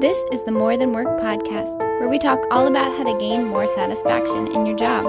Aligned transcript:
This 0.00 0.18
is 0.32 0.40
the 0.44 0.50
More 0.50 0.78
Than 0.78 0.94
Work 0.94 1.20
podcast, 1.20 1.78
where 2.00 2.08
we 2.08 2.18
talk 2.18 2.40
all 2.50 2.66
about 2.66 2.96
how 2.96 3.04
to 3.04 3.18
gain 3.18 3.46
more 3.46 3.68
satisfaction 3.68 4.50
in 4.50 4.64
your 4.64 4.74
job. 4.74 5.04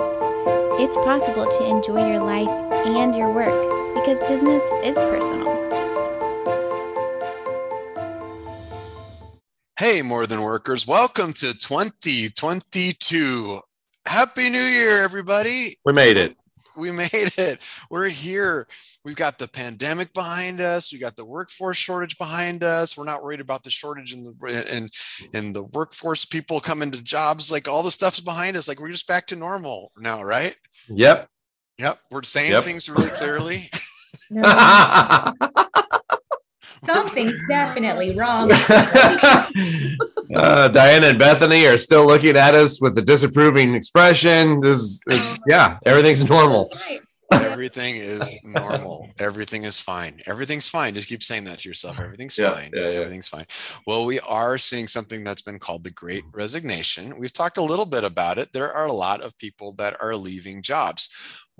It's 0.81 0.97
possible 0.97 1.46
to 1.46 1.65
enjoy 1.65 2.12
your 2.12 2.21
life 2.21 2.49
and 2.85 3.15
your 3.15 3.31
work 3.31 3.96
because 3.96 4.19
business 4.19 4.62
is 4.83 4.96
personal. 4.96 5.47
Hey, 9.79 10.01
More 10.01 10.27
Than 10.27 10.41
Workers, 10.41 10.85
welcome 10.85 11.31
to 11.35 11.58
2022. 11.58 13.62
Happy 14.05 14.49
New 14.49 14.60
Year, 14.60 15.01
everybody. 15.01 15.78
We 15.85 15.94
made 15.94 16.17
it 16.17 16.35
we 16.76 16.91
made 16.91 17.09
it. 17.38 17.59
We're 17.90 18.09
here. 18.09 18.67
We've 19.04 19.16
got 19.16 19.38
the 19.38 19.48
pandemic 19.48 20.13
behind 20.13 20.62
us. 20.62 20.91
We 20.91 20.99
got 20.99 21.16
the 21.16 21.26
workforce 21.26 21.77
shortage 21.77 22.17
behind 22.17 22.63
us. 22.63 22.98
We're 22.98 23.05
not 23.05 23.23
worried 23.23 23.41
about 23.41 23.64
the 23.64 23.70
shortage 23.70 24.14
in 24.14 24.23
the 24.23 24.76
in 24.76 24.90
in 25.34 25.54
the 25.54 25.64
workforce. 25.64 26.26
People 26.26 26.59
coming 26.59 26.92
to 26.92 27.02
jobs, 27.02 27.52
like 27.52 27.68
all 27.68 27.84
the 27.84 27.92
stuff's 27.92 28.20
behind 28.20 28.58
us. 28.58 28.68
Like 28.68 28.80
we're 28.80 28.92
just 28.92 29.08
back 29.08 29.28
to 29.28 29.36
normal 29.36 29.92
now, 29.98 30.23
right? 30.23 30.55
Yep. 30.88 31.30
Yep. 31.78 32.00
We're 32.12 32.23
saying 32.23 32.52
yep. 32.52 32.64
things 32.64 32.90
really 32.90 33.09
clearly. 33.09 33.70
Something's 36.94 37.40
definitely 37.48 38.16
wrong. 38.16 38.52
uh, 40.36 40.68
Diana 40.68 41.08
and 41.08 41.20
Bethany 41.20 41.66
are 41.67 41.77
still 41.77 42.05
looking 42.05 42.38
at 42.38 42.55
us 42.55 42.81
with 42.81 42.98
a 42.98 43.02
disapproving 43.02 43.76
expression. 43.76 44.59
This 44.62 45.02
is, 45.08 45.40
yeah, 45.48 45.77
everything's 45.86 46.23
normal. 46.27 46.70
Everything 47.31 47.95
is 47.95 48.44
normal. 48.44 49.09
Everything 49.20 49.64
is 49.64 49.80
fine. 49.80 50.20
Everything's 50.27 50.67
fine. 50.67 50.94
Just 50.94 51.08
keep 51.08 51.23
saying 51.23 51.45
that 51.45 51.59
to 51.59 51.70
yourself. 51.70 52.00
Everything's 52.00 52.38
yeah, 52.38 52.52
fine. 52.52 52.72
Yeah, 52.73 52.90
yeah. 52.90 52.98
Everything's 52.98 53.30
fine. 53.30 53.45
Well, 53.88 54.05
we 54.05 54.20
are 54.22 54.58
seeing 54.58 54.88
something 54.88 55.23
that's 55.23 55.42
been 55.42 55.59
called 55.59 55.84
the 55.84 55.92
great 55.92 56.23
resignation. 56.34 57.17
We've 57.17 57.31
talked 57.31 57.58
a 57.58 57.64
little 57.64 57.86
bit 57.86 58.03
about 58.03 58.38
it. 58.38 58.52
There 58.52 58.73
are 58.73 58.86
a 58.86 58.92
lot 58.92 59.22
of 59.22 59.38
people 59.38 59.73
that 59.73 59.95
are 60.02 60.16
leaving 60.16 60.62
jobs. 60.62 61.09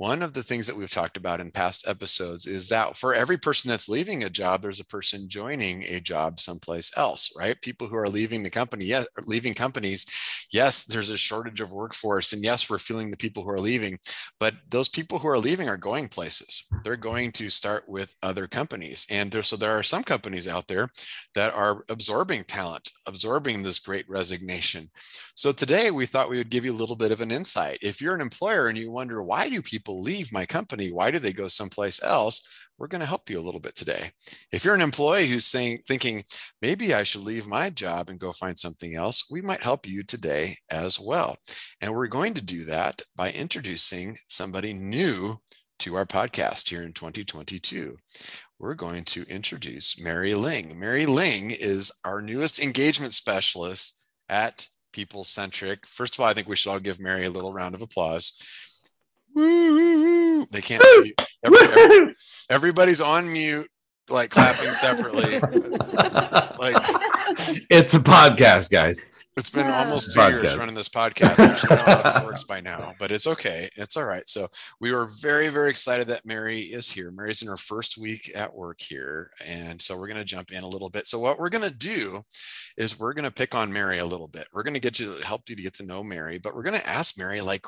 One 0.02 0.24
of 0.24 0.34
the 0.34 0.42
things 0.42 0.66
that 0.66 0.76
we've 0.76 0.90
talked 0.90 1.16
about 1.16 1.40
in 1.42 1.52
past 1.52 1.88
episodes 1.88 2.48
is 2.48 2.68
that 2.70 2.98
for 2.98 3.14
every 3.14 3.38
person 3.38 3.70
that's 3.70 3.88
leaving 3.88 4.24
a 4.24 4.32
job, 4.32 4.64
there's 4.64 4.80
a 4.80 4.86
person 4.86 5.30
joining 5.30 5.84
a 5.84 6.00
job 6.00 6.40
someplace 6.40 6.92
else, 6.98 7.32
right? 7.38 7.62
People 7.62 7.86
who 7.86 7.96
are 7.96 8.08
leaving 8.08 8.42
the 8.42 8.50
company, 8.50 8.86
yes, 8.86 9.08
leaving 9.28 9.54
companies, 9.54 10.08
yes, 10.52 10.86
there's 10.86 11.12
a 11.12 11.18
shortage 11.18 11.62
of 11.62 11.72
workforce. 11.72 12.34
And 12.34 12.44
yes, 12.44 12.68
we're 12.68 12.80
feeling 12.80 13.12
the 13.12 13.18
people 13.18 13.44
who 13.44 13.52
are 13.52 13.60
leaving, 13.60 14.00
but 14.40 14.56
those 14.72 14.90
people 14.90 15.20
who 15.20 15.28
are 15.28 15.38
leaving 15.38 15.70
are 15.70 15.78
going 15.78 16.08
places. 16.08 16.68
They're 16.84 16.98
going 16.98 17.32
to 17.34 17.52
start 17.52 17.84
with 17.88 18.16
other 18.24 18.48
companies. 18.48 19.06
And 19.12 19.32
there, 19.32 19.44
so 19.44 19.56
there 19.56 19.78
are 19.78 19.84
some 19.84 20.04
companies 20.04 20.48
out 20.48 20.68
there 20.68 20.90
that 21.36 21.54
are 21.54 21.86
absorbing 21.90 22.46
talent, 22.46 22.90
absorbing 23.08 23.62
this 23.62 23.78
great 23.78 24.10
resignation. 24.10 24.90
So 25.36 25.52
today 25.52 25.92
we 25.92 26.08
thought 26.08 26.32
we 26.32 26.40
would 26.40 26.50
give 26.50 26.66
you 26.66 26.72
a 26.72 26.82
little 26.82 26.96
bit 26.96 27.12
of 27.12 27.22
an 27.22 27.30
insight. 27.30 27.78
If 27.84 28.02
you're 28.02 28.16
an 28.16 28.22
employer 28.22 28.68
and 28.68 28.78
you 28.80 28.90
wonder 28.90 29.22
why 29.22 29.48
do 29.48 29.62
people 29.62 29.91
people 29.92 30.02
leave 30.02 30.32
my 30.32 30.46
company? 30.46 30.90
Why 30.90 31.12
do 31.12 31.20
they 31.20 31.34
go 31.34 31.48
someplace 31.48 32.02
else? 32.04 32.64
We're 32.78 32.88
going 32.88 33.02
to 33.02 33.08
help 33.08 33.30
you 33.30 33.40
a 33.40 33.42
little 33.42 33.60
bit 33.60 33.76
today. 33.76 34.12
If 34.52 34.64
you're 34.64 34.74
an 34.76 34.82
employee 34.82 35.28
who's 35.28 35.46
saying, 35.46 35.80
thinking, 35.88 36.24
maybe 36.62 36.94
I 36.94 37.04
should 37.04 37.24
leave 37.24 37.48
my 37.48 37.70
job 37.70 38.10
and 38.10 38.20
go 38.20 38.32
find 38.32 38.58
something 38.58 38.96
else, 38.96 39.26
we 39.30 39.42
might 39.42 39.62
help 39.62 39.86
you 39.88 40.04
today 40.04 40.56
as 40.72 41.00
well. 41.00 41.36
And 41.82 41.94
we're 41.94 42.08
going 42.08 42.34
to 42.36 42.42
do 42.42 42.64
that 42.66 43.02
by 43.16 43.32
introducing 43.32 44.18
somebody 44.30 44.74
new 44.74 45.40
to 45.80 45.96
our 45.96 46.06
podcast 46.06 46.70
here 46.70 46.84
in 46.84 46.94
2022 46.94 47.98
we're 48.60 48.76
going 48.76 49.04
to 49.04 49.24
introduce 49.28 50.00
Mary 50.00 50.36
Ling. 50.36 50.80
Mary 50.80 51.08
Ling 51.08 51.50
is 51.50 51.92
our 52.06 52.22
newest 52.22 52.62
engagement 52.62 53.12
specialist 53.12 54.06
at 54.30 54.68
People 54.94 55.24
Centric. 55.24 55.88
First 55.88 56.16
of 56.16 56.20
all, 56.20 56.28
I 56.28 56.34
think 56.34 56.48
we 56.48 56.56
should 56.56 56.70
all 56.70 56.80
give 56.80 57.00
Mary 57.00 57.26
a 57.26 57.32
little 57.32 57.54
round 57.54 57.76
of 57.76 57.82
applause. 57.82 58.40
They 59.36 60.62
can't 60.62 60.84
see. 60.84 61.14
Every, 61.44 61.60
every, 61.60 62.14
everybody's 62.50 63.02
on 63.02 63.32
mute, 63.32 63.68
like 64.10 64.30
clapping 64.30 64.74
separately. 64.74 65.40
like 66.60 66.76
it's 67.70 67.94
a 67.94 68.00
podcast, 68.00 68.70
guys. 68.70 69.04
It's 69.38 69.50
been 69.50 69.68
almost 69.68 70.14
two 70.14 70.20
podcast. 70.20 70.44
years 70.44 70.58
running 70.58 70.76
this 70.76 70.90
podcast. 70.90 71.40
I 71.40 71.54
should 71.54 71.70
know 71.70 71.78
how 71.78 72.02
this 72.04 72.22
works 72.22 72.44
by 72.44 72.60
now, 72.60 72.94
but 73.00 73.12
it's 73.12 73.28
okay. 73.28 73.70
It's 73.78 73.96
all 73.96 74.04
right. 74.04 74.28
So 74.28 74.48
we 74.82 74.92
were 74.92 75.10
very, 75.22 75.48
very 75.48 75.70
excited 75.70 76.08
that 76.08 76.26
Mary 76.26 76.60
is 76.60 76.92
here. 76.92 77.12
Mary's 77.12 77.42
in 77.42 77.48
her 77.48 77.56
first 77.56 77.98
week 77.98 78.30
at 78.36 78.54
work 78.54 78.82
here. 78.82 79.32
And 79.48 79.82
so 79.82 79.98
we're 79.98 80.10
going 80.10 80.20
to 80.20 80.26
jump 80.26 80.52
in 80.52 80.64
a 80.64 80.68
little 80.68 80.90
bit. 80.90 81.08
So 81.08 81.18
what 81.18 81.40
we're 81.40 81.50
going 81.50 81.68
to 81.68 81.76
do 81.76 82.26
is 82.78 83.00
we're 83.00 83.14
going 83.14 83.24
to 83.24 83.32
pick 83.32 83.56
on 83.56 83.72
Mary 83.72 84.00
a 84.00 84.06
little 84.06 84.28
bit. 84.28 84.48
We're 84.54 84.64
going 84.64 84.74
to 84.74 84.82
get 84.82 85.00
you 85.00 85.14
help 85.24 85.50
you 85.50 85.56
to 85.56 85.64
get 85.64 85.76
to 85.76 85.86
know 85.86 86.04
Mary, 86.04 86.38
but 86.38 86.54
we're 86.54 86.64
going 86.64 86.80
to 86.80 86.90
ask 86.90 87.18
Mary, 87.18 87.40
like, 87.40 87.66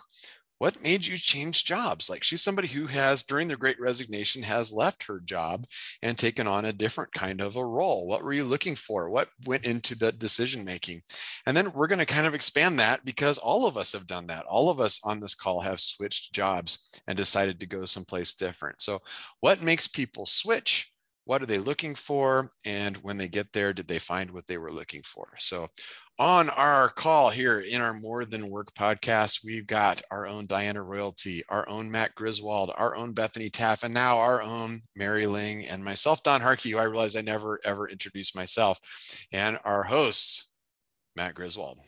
what 0.60 0.82
made 0.82 1.06
you 1.06 1.18
change 1.18 1.66
jobs? 1.66 2.10
Like 2.10 2.24
she's 2.24 2.42
somebody 2.42 2.68
who 2.68 2.86
has 2.88 3.24
during 3.24 3.48
the 3.48 3.58
great 3.58 3.80
resignation 3.80 4.44
has 4.44 4.72
left 4.72 5.06
her 5.06 5.20
job 5.20 5.66
and 6.02 6.18
taken 6.18 6.48
on 6.48 6.66
a 6.66 6.74
different 6.74 7.12
kind 7.14 7.42
of 7.42 7.58
a 7.58 7.66
role. 7.66 8.08
What 8.08 8.24
were 8.24 8.34
you 8.34 8.44
looking 8.44 8.76
for? 8.76 9.10
What 9.10 9.30
went 9.46 9.66
into 9.66 9.98
the 9.98 10.12
decision 10.12 10.64
making 10.64 11.02
and 11.46 11.56
then 11.56 11.72
we're 11.74 11.88
going 11.88 12.00
to 12.00 12.06
kind 12.06 12.28
of 12.28 12.34
expand 12.34 12.80
that 12.80 13.04
because 13.06 13.38
all 13.38 13.68
of 13.68 13.78
us 13.78 13.94
have 13.94 14.08
done 14.08 14.28
that. 14.28 14.46
All 14.46 14.70
of 14.70 14.80
us 14.80 15.00
on 15.04 15.20
this 15.20 15.36
call 15.36 15.60
have 15.62 15.80
switched 15.80 16.34
jobs 16.34 17.02
and 17.08 17.18
decided 17.18 17.60
to 17.60 17.68
go 17.68 17.86
someplace 17.86 18.34
different. 18.34 18.82
So 18.82 19.00
what 19.42 19.62
makes 19.62 19.88
people 19.88 20.26
switch? 20.26 20.92
What 21.26 21.42
are 21.42 21.46
they 21.46 21.60
looking 21.60 21.96
for? 21.96 22.50
And 22.66 22.98
when 22.98 23.18
they 23.18 23.28
get 23.28 23.52
there 23.54 23.74
did 23.74 23.88
they 23.88 24.00
find 24.00 24.32
what 24.32 24.48
they 24.48 24.58
were 24.58 24.72
looking 24.72 25.04
for? 25.04 25.28
So 25.38 25.68
on 26.20 26.50
our 26.52 26.90
call 26.90 27.30
here 27.30 27.60
in 27.60 27.82
our 27.82 27.94
more 27.94 28.24
than 28.24 28.50
work 28.50 28.72
podcast 28.76 29.44
we've 29.44 29.66
got 29.66 30.02
our 30.12 30.28
own 30.28 30.46
diana 30.46 30.82
royalty 30.82 31.42
our 31.50 31.68
own 31.68 31.90
matt 31.90 32.14
griswold 32.14 32.72
our 32.76 32.96
own 32.96 33.14
bethany 33.14 33.50
taff 33.50 33.84
and 33.84 33.94
now 33.94 34.18
our 34.20 34.42
own 34.42 34.82
mary 34.96 35.26
ling 35.26 35.66
and 35.66 35.84
myself 35.84 36.22
don 36.22 36.40
harkey 36.40 36.70
who 36.70 36.78
i 36.78 36.84
realize 36.84 37.16
i 37.16 37.22
never 37.22 37.60
ever 37.66 37.90
introduced 37.90 38.36
myself 38.36 38.80
and 39.32 39.58
our 39.66 39.84
hosts 39.84 40.52
matt 41.16 41.34
griswold 41.34 41.80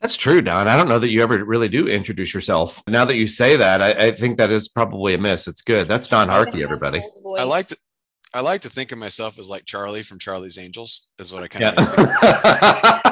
that's 0.00 0.16
true, 0.16 0.40
Don. 0.40 0.66
I 0.66 0.78
don't 0.78 0.88
know 0.88 0.98
that 0.98 1.10
you 1.10 1.22
ever 1.22 1.44
really 1.44 1.68
do 1.68 1.86
introduce 1.86 2.32
yourself. 2.32 2.82
Now 2.88 3.04
that 3.04 3.16
you 3.16 3.28
say 3.28 3.56
that, 3.56 3.82
I, 3.82 4.06
I 4.06 4.10
think 4.12 4.38
that 4.38 4.50
is 4.50 4.66
probably 4.66 5.12
a 5.12 5.18
miss. 5.18 5.46
It's 5.46 5.60
good. 5.60 5.88
That's 5.88 6.08
Don 6.08 6.30
Harkey, 6.30 6.62
everybody. 6.62 7.04
I 7.36 7.42
like 7.42 7.66
to 7.66 7.76
I 8.32 8.40
like 8.40 8.62
to 8.62 8.70
think 8.70 8.92
of 8.92 8.98
myself 8.98 9.38
as 9.38 9.50
like 9.50 9.66
Charlie 9.66 10.02
from 10.02 10.18
Charlie's 10.18 10.56
Angels, 10.56 11.10
is 11.18 11.34
what 11.34 11.42
I 11.42 11.48
kind 11.48 11.76
of 11.76 13.02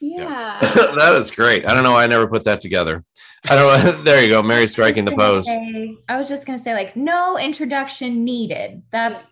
yeah. 0.00 0.58
yeah. 0.62 0.72
that 0.96 1.14
is 1.16 1.30
great. 1.30 1.68
I 1.68 1.74
don't 1.74 1.84
know 1.84 1.92
why 1.92 2.04
I 2.04 2.06
never 2.06 2.26
put 2.26 2.44
that 2.44 2.60
together. 2.60 3.04
I 3.48 3.54
don't 3.54 3.84
know. 3.84 4.02
There 4.04 4.22
you 4.22 4.28
go. 4.28 4.42
Mary 4.42 4.66
striking 4.66 5.04
the 5.04 5.12
pose. 5.12 5.46
Say, 5.46 5.96
I 6.08 6.18
was 6.18 6.28
just 6.28 6.44
gonna 6.44 6.58
say, 6.58 6.74
like, 6.74 6.96
no 6.96 7.38
introduction 7.38 8.24
needed. 8.24 8.82
That's 8.92 9.24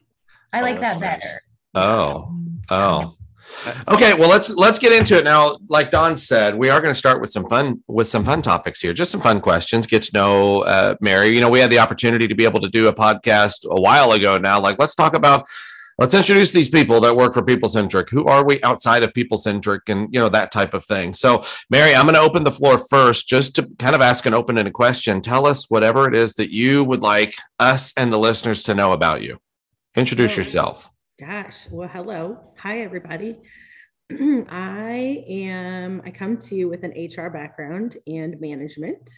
I 0.53 0.61
oh, 0.61 0.63
like 0.63 0.81
that 0.81 0.99
nice. 0.99 0.99
better. 0.99 1.41
Oh. 1.75 2.35
Oh. 2.71 3.15
Okay, 3.89 4.15
well 4.15 4.29
let's 4.29 4.51
let's 4.51 4.79
get 4.79 4.93
into 4.93 5.17
it 5.17 5.25
now. 5.25 5.59
Like 5.69 5.91
Don 5.91 6.17
said, 6.17 6.57
we 6.57 6.69
are 6.71 6.81
going 6.81 6.93
to 6.93 6.99
start 6.99 7.21
with 7.21 7.31
some 7.31 7.49
fun 7.49 7.83
with 7.89 8.09
some 8.09 8.25
fun 8.25 8.43
topics 8.43 8.81
here, 8.81 8.93
just 8.93 9.11
some 9.11 9.21
fun 9.21 9.41
questions. 9.41 9.87
Get 9.87 10.05
to 10.05 10.11
know 10.15 10.63
uh, 10.63 10.95
Mary. 11.01 11.29
You 11.29 11.41
know, 11.41 11.49
we 11.49 11.59
had 11.59 11.71
the 11.71 11.79
opportunity 11.79 12.29
to 12.29 12.35
be 12.35 12.45
able 12.45 12.61
to 12.61 12.69
do 12.69 12.89
a 12.89 12.93
podcast 12.93 13.65
a 13.65 13.81
while 13.81 14.13
ago. 14.13 14.39
Now, 14.39 14.61
like 14.61 14.79
let's 14.79 14.95
talk 14.95 15.15
about 15.15 15.47
let's 15.99 16.15
introduce 16.15 16.53
these 16.53 16.69
people 16.69 17.01
that 17.01 17.17
work 17.17 17.35
for 17.35 17.43
people 17.43 17.69
centric 17.69 18.09
who 18.09 18.25
are 18.25 18.45
we 18.45 18.63
outside 18.63 19.03
of 19.03 19.13
people 19.13 19.37
centric 19.37 19.83
and 19.89 20.09
you 20.13 20.21
know 20.21 20.29
that 20.29 20.53
type 20.53 20.73
of 20.75 20.85
thing? 20.85 21.13
So 21.13 21.43
mary 21.69 21.95
i'm 21.95 22.05
going 22.05 22.15
to 22.15 22.21
open 22.21 22.45
the 22.45 22.53
floor 22.53 22.79
first 22.79 23.29
just 23.29 23.55
to 23.57 23.69
kind 23.79 23.95
of 23.95 24.01
ask 24.01 24.25
an 24.27 24.35
open-ended 24.35 24.73
question. 24.73 25.21
Tell 25.21 25.47
us 25.47 25.69
whatever 25.69 26.09
it 26.09 26.15
is 26.15 26.35
that 26.35 26.51
you 26.51 26.85
would 26.85 27.03
like 27.03 27.35
us 27.59 27.93
and 27.97 28.13
the 28.13 28.19
listeners 28.19 28.63
to 28.65 28.75
know 28.75 28.93
about 28.93 29.23
you. 29.23 29.39
Introduce 29.97 30.35
oh, 30.35 30.37
yourself. 30.37 30.91
gosh. 31.21 31.67
Well 31.71 31.89
hello. 31.89 32.39
Hi 32.59 32.81
everybody. 32.81 33.37
I 34.11 35.25
am 35.29 36.01
i 36.05 36.11
come 36.11 36.39
to 36.39 36.55
you 36.55 36.69
with 36.69 36.83
an 36.83 36.93
hr 36.93 37.29
background 37.29 37.99
and 38.07 38.41
management 38.41 39.11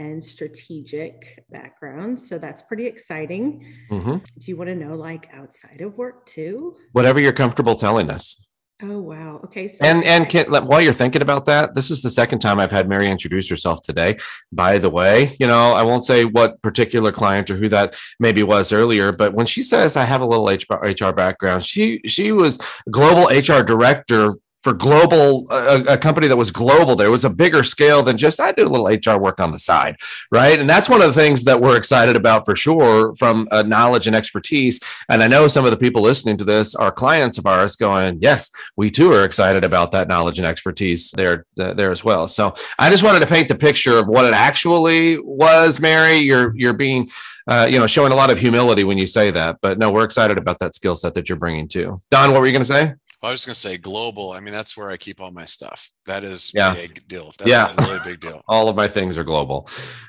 and 0.00 0.22
strategic 0.24 1.44
background. 1.50 2.18
So 2.18 2.38
that's 2.38 2.62
pretty 2.62 2.86
exciting. 2.86 3.64
Mm-hmm. 3.90 4.16
Do 4.16 4.46
you 4.46 4.56
want 4.56 4.68
to 4.68 4.74
know 4.74 4.94
like 4.94 5.28
outside 5.34 5.82
of 5.82 5.96
work 5.98 6.26
too? 6.26 6.76
Whatever 6.92 7.20
you're 7.20 7.32
comfortable 7.32 7.76
telling 7.76 8.08
us. 8.10 8.40
Oh 8.82 8.98
wow. 8.98 9.42
Okay. 9.44 9.68
So 9.68 9.84
and 9.84 10.02
and 10.04 10.26
can, 10.26 10.46
while 10.46 10.80
you're 10.80 10.94
thinking 10.94 11.20
about 11.20 11.44
that, 11.44 11.74
this 11.74 11.90
is 11.90 12.00
the 12.00 12.08
second 12.08 12.38
time 12.38 12.58
I've 12.58 12.70
had 12.70 12.88
Mary 12.88 13.08
introduce 13.10 13.46
herself 13.46 13.82
today. 13.82 14.16
By 14.52 14.78
the 14.78 14.88
way, 14.88 15.36
you 15.38 15.46
know 15.46 15.72
I 15.72 15.82
won't 15.82 16.06
say 16.06 16.24
what 16.24 16.62
particular 16.62 17.12
client 17.12 17.50
or 17.50 17.56
who 17.56 17.68
that 17.68 17.94
maybe 18.18 18.42
was 18.42 18.72
earlier, 18.72 19.12
but 19.12 19.34
when 19.34 19.44
she 19.44 19.62
says 19.62 19.96
I 19.96 20.04
have 20.04 20.22
a 20.22 20.26
little 20.26 20.46
HR, 20.46 20.76
HR 20.82 21.12
background, 21.12 21.66
she 21.66 22.00
she 22.06 22.32
was 22.32 22.58
global 22.90 23.26
HR 23.26 23.62
director 23.62 24.32
for 24.62 24.72
global 24.72 25.46
a, 25.50 25.82
a, 25.94 25.98
company 25.98 26.26
that 26.26 26.36
was 26.36 26.50
global 26.50 26.94
there 26.94 27.10
was 27.10 27.24
a 27.24 27.30
bigger 27.30 27.64
scale 27.64 28.02
than 28.02 28.16
just 28.16 28.40
i 28.40 28.52
did 28.52 28.66
a 28.66 28.68
little 28.68 28.86
hr 28.86 29.18
work 29.18 29.40
on 29.40 29.50
the 29.50 29.58
side 29.58 29.96
right 30.30 30.60
and 30.60 30.68
that's 30.68 30.88
one 30.88 31.00
of 31.00 31.08
the 31.08 31.20
things 31.20 31.44
that 31.44 31.60
we're 31.60 31.76
excited 31.76 32.16
about 32.16 32.44
for 32.44 32.54
sure 32.54 33.14
from 33.16 33.48
knowledge 33.66 34.06
and 34.06 34.16
expertise 34.16 34.78
and 35.08 35.22
i 35.22 35.28
know 35.28 35.48
some 35.48 35.64
of 35.64 35.70
the 35.70 35.76
people 35.76 36.02
listening 36.02 36.36
to 36.36 36.44
this 36.44 36.74
are 36.74 36.92
clients 36.92 37.38
of 37.38 37.46
ours 37.46 37.76
going 37.76 38.18
yes 38.20 38.50
we 38.76 38.90
too 38.90 39.12
are 39.12 39.24
excited 39.24 39.64
about 39.64 39.90
that 39.90 40.08
knowledge 40.08 40.38
and 40.38 40.46
expertise 40.46 41.10
there 41.12 41.46
uh, 41.58 41.72
there 41.74 41.90
as 41.90 42.04
well 42.04 42.28
so 42.28 42.54
i 42.78 42.90
just 42.90 43.02
wanted 43.02 43.20
to 43.20 43.26
paint 43.26 43.48
the 43.48 43.54
picture 43.54 43.98
of 43.98 44.08
what 44.08 44.24
it 44.24 44.34
actually 44.34 45.18
was 45.20 45.80
mary 45.80 46.16
you're 46.16 46.54
you're 46.56 46.72
being 46.72 47.08
uh, 47.48 47.66
you 47.68 47.80
know, 47.80 47.86
showing 47.86 48.12
a 48.12 48.14
lot 48.14 48.30
of 48.30 48.38
humility 48.38 48.84
when 48.84 48.96
you 48.96 49.08
say 49.08 49.30
that. 49.30 49.58
But 49.60 49.78
no, 49.78 49.90
we're 49.90 50.04
excited 50.04 50.38
about 50.38 50.60
that 50.60 50.74
skill 50.74 50.94
set 50.94 51.14
that 51.14 51.28
you're 51.28 51.38
bringing 51.38 51.66
too. 51.66 51.98
Don, 52.10 52.30
what 52.30 52.40
were 52.40 52.46
you 52.46 52.52
going 52.52 52.62
to 52.62 52.66
say? 52.66 52.94
I 53.22 53.30
was 53.30 53.44
just 53.44 53.46
going 53.46 53.54
to 53.54 53.60
say 53.60 53.76
global. 53.76 54.32
I 54.32 54.40
mean, 54.40 54.52
that's 54.52 54.76
where 54.76 54.90
I 54.90 54.96
keep 54.96 55.20
all 55.20 55.30
my 55.30 55.44
stuff. 55.44 55.90
That 56.06 56.24
is 56.24 56.52
yeah. 56.54 56.74
big 56.74 57.06
deal. 57.06 57.32
That's 57.38 57.50
yeah. 57.50 57.74
a 57.76 57.84
really 57.84 58.00
big 58.02 58.20
deal. 58.20 58.42
all 58.48 58.68
of 58.68 58.76
my 58.76 58.88
things 58.88 59.18
are 59.18 59.24
global. 59.24 59.68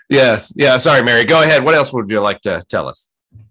Yes. 0.10 0.54
Yeah. 0.56 0.78
Sorry, 0.78 1.04
Mary. 1.04 1.26
Go 1.26 1.42
ahead. 1.42 1.66
What 1.66 1.76
else 1.76 1.92
would 1.92 2.10
you 2.10 2.22
like 2.22 2.40
to 2.42 2.64
tell 2.70 2.88
us? 2.88 3.10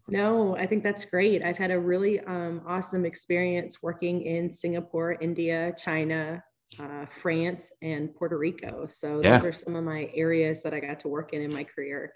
No, 0.09 0.57
I 0.57 0.67
think 0.67 0.83
that's 0.83 1.05
great. 1.05 1.43
I've 1.43 1.59
had 1.59 1.71
a 1.71 1.79
really 1.79 2.21
um, 2.21 2.63
awesome 2.67 3.05
experience 3.05 3.83
working 3.83 4.23
in 4.23 4.51
Singapore, 4.51 5.17
India, 5.21 5.73
China, 5.77 6.43
uh, 6.79 7.07
France, 7.21 7.71
and 7.83 8.15
Puerto 8.15 8.39
Rico. 8.39 8.87
So 8.89 9.21
yeah. 9.23 9.39
those 9.39 9.45
are 9.45 9.53
some 9.53 9.77
of 9.77 9.85
my 9.85 10.11
areas 10.15 10.63
that 10.63 10.75
I 10.75 10.81
got 10.81 11.01
to 11.01 11.09
work 11.09 11.33
in 11.33 11.43
in 11.43 11.53
my 11.53 11.65
career 11.65 12.13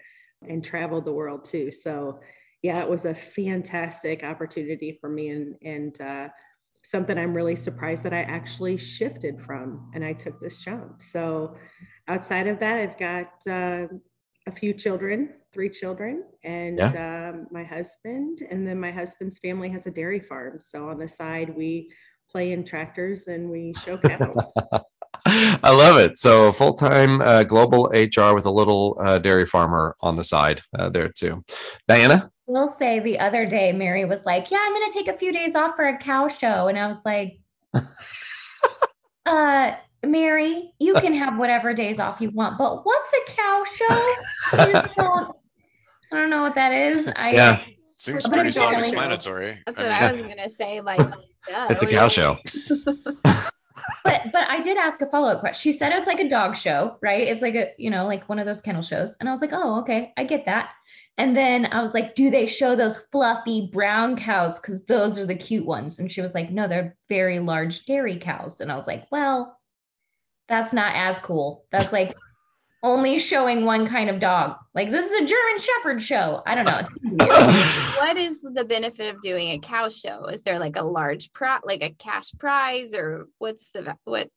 and 0.47 0.63
traveled 0.63 1.05
the 1.05 1.13
world 1.13 1.45
too. 1.45 1.71
So 1.71 2.19
yeah, 2.61 2.81
it 2.81 2.89
was 2.89 3.05
a 3.05 3.13
fantastic 3.13 4.23
opportunity 4.23 4.97
for 4.99 5.09
me 5.09 5.29
and 5.29 5.55
and 5.63 6.01
uh, 6.01 6.27
something 6.85 7.17
I'm 7.17 7.33
really 7.33 7.55
surprised 7.55 8.03
that 8.03 8.13
I 8.13 8.21
actually 8.21 8.77
shifted 8.77 9.41
from 9.41 9.89
and 9.95 10.05
I 10.05 10.13
took 10.13 10.39
this 10.39 10.61
jump. 10.61 11.01
So 11.01 11.55
outside 12.07 12.45
of 12.45 12.59
that, 12.59 12.77
I've 12.77 12.97
got 12.97 13.31
uh, 13.49 13.87
a 14.45 14.51
few 14.51 14.71
children, 14.71 15.33
three 15.51 15.69
children, 15.69 16.23
and 16.43 16.77
yeah. 16.77 17.31
um, 17.31 17.47
my 17.49 17.63
husband, 17.63 18.43
and 18.51 18.67
then 18.67 18.79
my 18.79 18.91
husband's 18.91 19.39
family 19.39 19.67
has 19.69 19.87
a 19.87 19.91
dairy 19.91 20.19
farm. 20.19 20.59
So 20.59 20.89
on 20.89 20.99
the 20.99 21.07
side, 21.07 21.55
we 21.57 21.91
play 22.29 22.51
in 22.51 22.63
tractors 22.63 23.27
and 23.27 23.49
we 23.49 23.73
show 23.83 23.97
cows. 23.97 24.53
I 25.25 25.71
love 25.71 25.97
it. 25.97 26.19
So 26.19 26.51
full 26.51 26.73
time 26.73 27.19
uh, 27.21 27.43
global 27.43 27.85
HR 27.85 28.35
with 28.35 28.45
a 28.45 28.51
little 28.51 28.95
uh, 28.99 29.17
dairy 29.17 29.47
farmer 29.47 29.95
on 30.01 30.17
the 30.17 30.23
side 30.23 30.61
uh, 30.77 30.89
there 30.89 31.09
too. 31.09 31.43
Diana. 31.87 32.29
I 32.47 32.51
will 32.51 32.75
say 32.77 32.99
the 32.99 33.19
other 33.19 33.45
day, 33.45 33.71
Mary 33.71 34.05
was 34.05 34.23
like, 34.25 34.51
"Yeah, 34.51 34.59
I'm 34.61 34.73
going 34.73 34.91
to 34.91 34.97
take 34.97 35.07
a 35.07 35.17
few 35.17 35.31
days 35.31 35.55
off 35.55 35.75
for 35.75 35.85
a 35.87 35.97
cow 35.97 36.27
show," 36.27 36.67
and 36.67 36.77
I 36.77 36.87
was 36.87 36.97
like, 37.03 37.39
"Uh, 39.25 39.73
Mary, 40.05 40.71
you 40.79 40.93
can 40.95 41.13
have 41.13 41.37
whatever 41.37 41.73
days 41.73 41.97
off 41.97 42.21
you 42.21 42.29
want, 42.29 42.57
but 42.57 42.85
what's 42.85 43.11
a 43.13 43.31
cow 43.31 43.65
show? 43.65 44.15
I 44.51 44.91
don't, 44.95 45.37
I 46.13 46.15
don't 46.15 46.29
know 46.29 46.43
what 46.43 46.55
that 46.55 46.71
is. 46.71 47.11
I 47.15 47.31
yeah." 47.31 47.63
Seems 47.97 48.27
pretty 48.27 48.51
self-explanatory. 48.51 49.59
That's 49.65 49.79
what 49.79 49.89
I 49.89 50.11
was 50.11 50.21
gonna 50.21 50.49
say. 50.49 50.81
Like, 50.81 50.99
yeah, 51.49 51.67
it's 51.69 51.81
a 51.81 51.87
cow 51.87 52.09
show. 52.09 52.37
but 52.83 53.41
but 54.03 54.43
I 54.49 54.59
did 54.61 54.77
ask 54.77 54.99
a 55.01 55.05
follow 55.05 55.29
up 55.29 55.39
question. 55.39 55.71
She 55.71 55.77
said 55.77 55.93
it's 55.93 56.05
like 56.05 56.19
a 56.19 56.27
dog 56.27 56.57
show, 56.57 56.97
right? 57.01 57.25
It's 57.25 57.41
like 57.41 57.55
a 57.55 57.69
you 57.77 57.89
know 57.89 58.05
like 58.05 58.27
one 58.27 58.37
of 58.37 58.45
those 58.45 58.61
kennel 58.61 58.81
shows, 58.81 59.15
and 59.19 59.29
I 59.29 59.31
was 59.31 59.39
like, 59.39 59.51
oh 59.53 59.79
okay, 59.79 60.11
I 60.17 60.25
get 60.25 60.45
that. 60.45 60.71
And 61.17 61.35
then 61.35 61.67
I 61.67 61.81
was 61.81 61.93
like, 61.93 62.15
do 62.15 62.29
they 62.29 62.45
show 62.45 62.75
those 62.75 62.99
fluffy 63.11 63.69
brown 63.71 64.17
cows? 64.17 64.59
Because 64.59 64.83
those 64.83 65.17
are 65.17 65.25
the 65.25 65.35
cute 65.35 65.65
ones. 65.65 65.99
And 65.99 66.11
she 66.11 66.21
was 66.21 66.33
like, 66.33 66.51
no, 66.51 66.67
they're 66.67 66.97
very 67.07 67.39
large 67.39 67.85
dairy 67.85 68.17
cows. 68.17 68.59
And 68.59 68.71
I 68.71 68.75
was 68.75 68.87
like, 68.87 69.07
well, 69.11 69.57
that's 70.49 70.73
not 70.73 70.93
as 70.95 71.17
cool. 71.23 71.65
That's 71.71 71.93
like 71.93 72.17
only 72.83 73.17
showing 73.17 73.63
one 73.63 73.87
kind 73.87 74.09
of 74.09 74.19
dog. 74.19 74.57
Like 74.73 74.91
this 74.91 75.05
is 75.05 75.11
a 75.11 75.25
German 75.25 75.59
Shepherd 75.59 76.03
show. 76.03 76.43
I 76.45 76.53
don't 76.53 76.65
know. 76.65 77.25
what 77.97 78.17
is 78.17 78.41
the 78.41 78.65
benefit 78.65 79.15
of 79.15 79.21
doing 79.21 79.49
a 79.49 79.59
cow 79.59 79.87
show? 79.87 80.25
Is 80.25 80.41
there 80.41 80.59
like 80.59 80.75
a 80.75 80.83
large 80.83 81.31
pro, 81.31 81.57
like 81.63 81.81
a 81.81 81.91
cash 81.91 82.31
prize, 82.37 82.93
or 82.93 83.27
what's 83.37 83.69
the 83.73 83.95
what? 84.03 84.29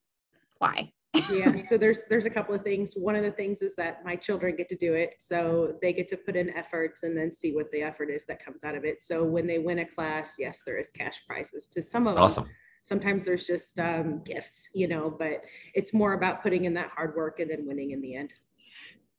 Why? 0.58 0.92
Yeah 1.30 1.56
so 1.68 1.76
there's 1.76 2.02
there's 2.08 2.26
a 2.26 2.30
couple 2.30 2.54
of 2.54 2.62
things 2.62 2.94
one 2.94 3.16
of 3.16 3.22
the 3.22 3.30
things 3.30 3.62
is 3.62 3.74
that 3.76 4.04
my 4.04 4.16
children 4.16 4.56
get 4.56 4.68
to 4.68 4.76
do 4.76 4.94
it 4.94 5.14
so 5.18 5.74
they 5.82 5.92
get 5.92 6.08
to 6.08 6.16
put 6.16 6.36
in 6.36 6.50
efforts 6.50 7.02
and 7.02 7.16
then 7.16 7.32
see 7.32 7.52
what 7.52 7.70
the 7.72 7.82
effort 7.82 8.10
is 8.10 8.24
that 8.26 8.44
comes 8.44 8.64
out 8.64 8.74
of 8.74 8.84
it 8.84 9.02
so 9.02 9.24
when 9.24 9.46
they 9.46 9.58
win 9.58 9.80
a 9.80 9.86
class 9.86 10.34
yes 10.38 10.60
there 10.64 10.78
is 10.78 10.90
cash 10.90 11.20
prizes 11.26 11.66
to 11.66 11.82
some 11.82 12.06
of 12.06 12.14
That's 12.14 12.34
them 12.34 12.44
awesome 12.44 12.54
sometimes 12.88 13.24
there's 13.24 13.46
just 13.46 13.78
um, 13.78 14.22
gifts, 14.24 14.68
you 14.72 14.88
know, 14.88 15.14
but 15.16 15.44
it's 15.74 15.92
more 15.92 16.14
about 16.14 16.42
putting 16.42 16.64
in 16.64 16.74
that 16.74 16.90
hard 16.90 17.14
work 17.14 17.38
and 17.38 17.50
then 17.50 17.66
winning 17.66 17.90
in 17.90 18.00
the 18.00 18.16
end. 18.16 18.32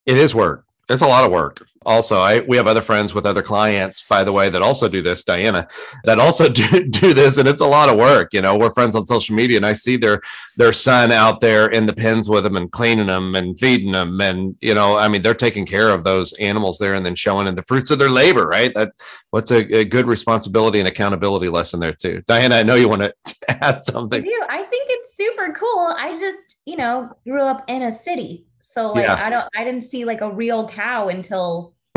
It 0.06 0.18
is 0.18 0.34
work. 0.34 0.66
It's 0.90 1.04
a 1.04 1.08
lot 1.08 1.24
of 1.24 1.32
work. 1.32 1.66
Also, 1.86 2.20
I 2.20 2.40
we 2.42 2.58
have 2.58 2.68
other 2.68 2.82
friends 2.82 3.14
with 3.14 3.26
other 3.26 3.42
clients, 3.42 4.06
by 4.08 4.24
the 4.24 4.34
way, 4.34 4.50
that 4.50 4.62
also 4.62 4.90
do 4.90 5.02
this, 5.02 5.24
Diana, 5.24 5.68
that 6.04 6.20
also 6.20 6.50
do, 6.62 6.86
do 6.86 7.14
this, 7.14 7.38
and 7.38 7.48
it's 7.48 7.62
a 7.62 7.68
lot 7.68 7.90
of 7.90 7.98
work. 7.98 8.34
You 8.34 8.42
know, 8.42 8.58
we're 8.58 8.74
friends 8.74 8.96
on 8.96 9.06
social 9.06 9.36
media, 9.36 9.58
and 9.58 9.66
I 9.66 9.74
see 9.74 9.96
their 9.96 10.22
their 10.58 10.74
son 10.74 11.12
out 11.12 11.42
there 11.42 11.68
in 11.68 11.86
the 11.86 11.94
pens 11.94 12.28
with 12.28 12.44
them 12.44 12.58
and 12.58 12.72
cleaning 12.72 13.08
them 13.08 13.36
and 13.36 13.58
feeding 13.58 13.92
them, 13.92 14.20
and 14.20 14.58
you 14.62 14.74
know, 14.74 14.98
I 14.98 15.08
mean, 15.08 15.22
they're 15.22 15.34
taking 15.34 15.66
care 15.66 15.90
of 15.90 16.04
those 16.04 16.34
animals 16.34 16.80
there 16.80 16.96
and 16.96 17.06
then 17.06 17.16
showing 17.16 17.48
in 17.48 17.56
the 17.56 17.64
fruits 17.64 17.92
of 17.92 18.00
their 18.00 18.10
labor, 18.10 18.46
right? 18.48 18.74
That 18.74 18.92
what's 19.30 19.52
a, 19.52 19.60
a 19.78 19.86
good 19.86 20.08
responsibility 20.08 20.80
and 20.80 20.88
accountability 20.88 21.50
lesson 21.50 21.80
there 21.80 21.94
too. 21.94 22.24
Diana, 22.28 22.56
I 22.56 22.64
know 22.64 22.76
you 22.76 22.90
want 22.90 23.04
to 23.04 23.14
add 23.48 23.84
something. 23.84 24.22
I 24.22 24.26
do. 24.26 24.44
I 24.50 24.64
think 24.64 24.88
it's 24.90 25.18
super 25.18 25.54
cool. 25.54 25.96
I 25.98 26.20
just, 26.20 26.58
you 26.66 26.78
know, 26.78 27.12
grew 27.26 27.44
up 27.44 27.64
in 27.68 27.84
a 27.84 27.94
city 27.94 28.48
so 28.74 28.92
like 28.92 29.06
yeah. 29.06 29.24
I 29.24 29.30
don't 29.30 29.48
I 29.56 29.64
didn't 29.64 29.82
see 29.82 30.06
like 30.06 30.22
a 30.22 30.32
real 30.32 30.68
cow 30.70 31.10
until 31.10 31.74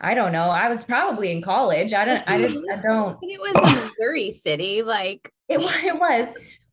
I 0.00 0.14
don't 0.14 0.32
know. 0.32 0.50
I 0.50 0.68
was 0.68 0.84
probably 0.84 1.32
in 1.32 1.42
college. 1.42 1.92
I 1.92 2.04
don't 2.04 2.28
I 2.28 2.46
just 2.46 2.60
I 2.70 2.76
don't 2.76 3.18
it 3.22 3.40
was 3.40 3.54
in 3.54 3.84
Missouri 3.84 4.30
City, 4.30 4.82
like 4.82 5.32
it, 5.48 5.60
it 5.84 5.98
was. 5.98 6.28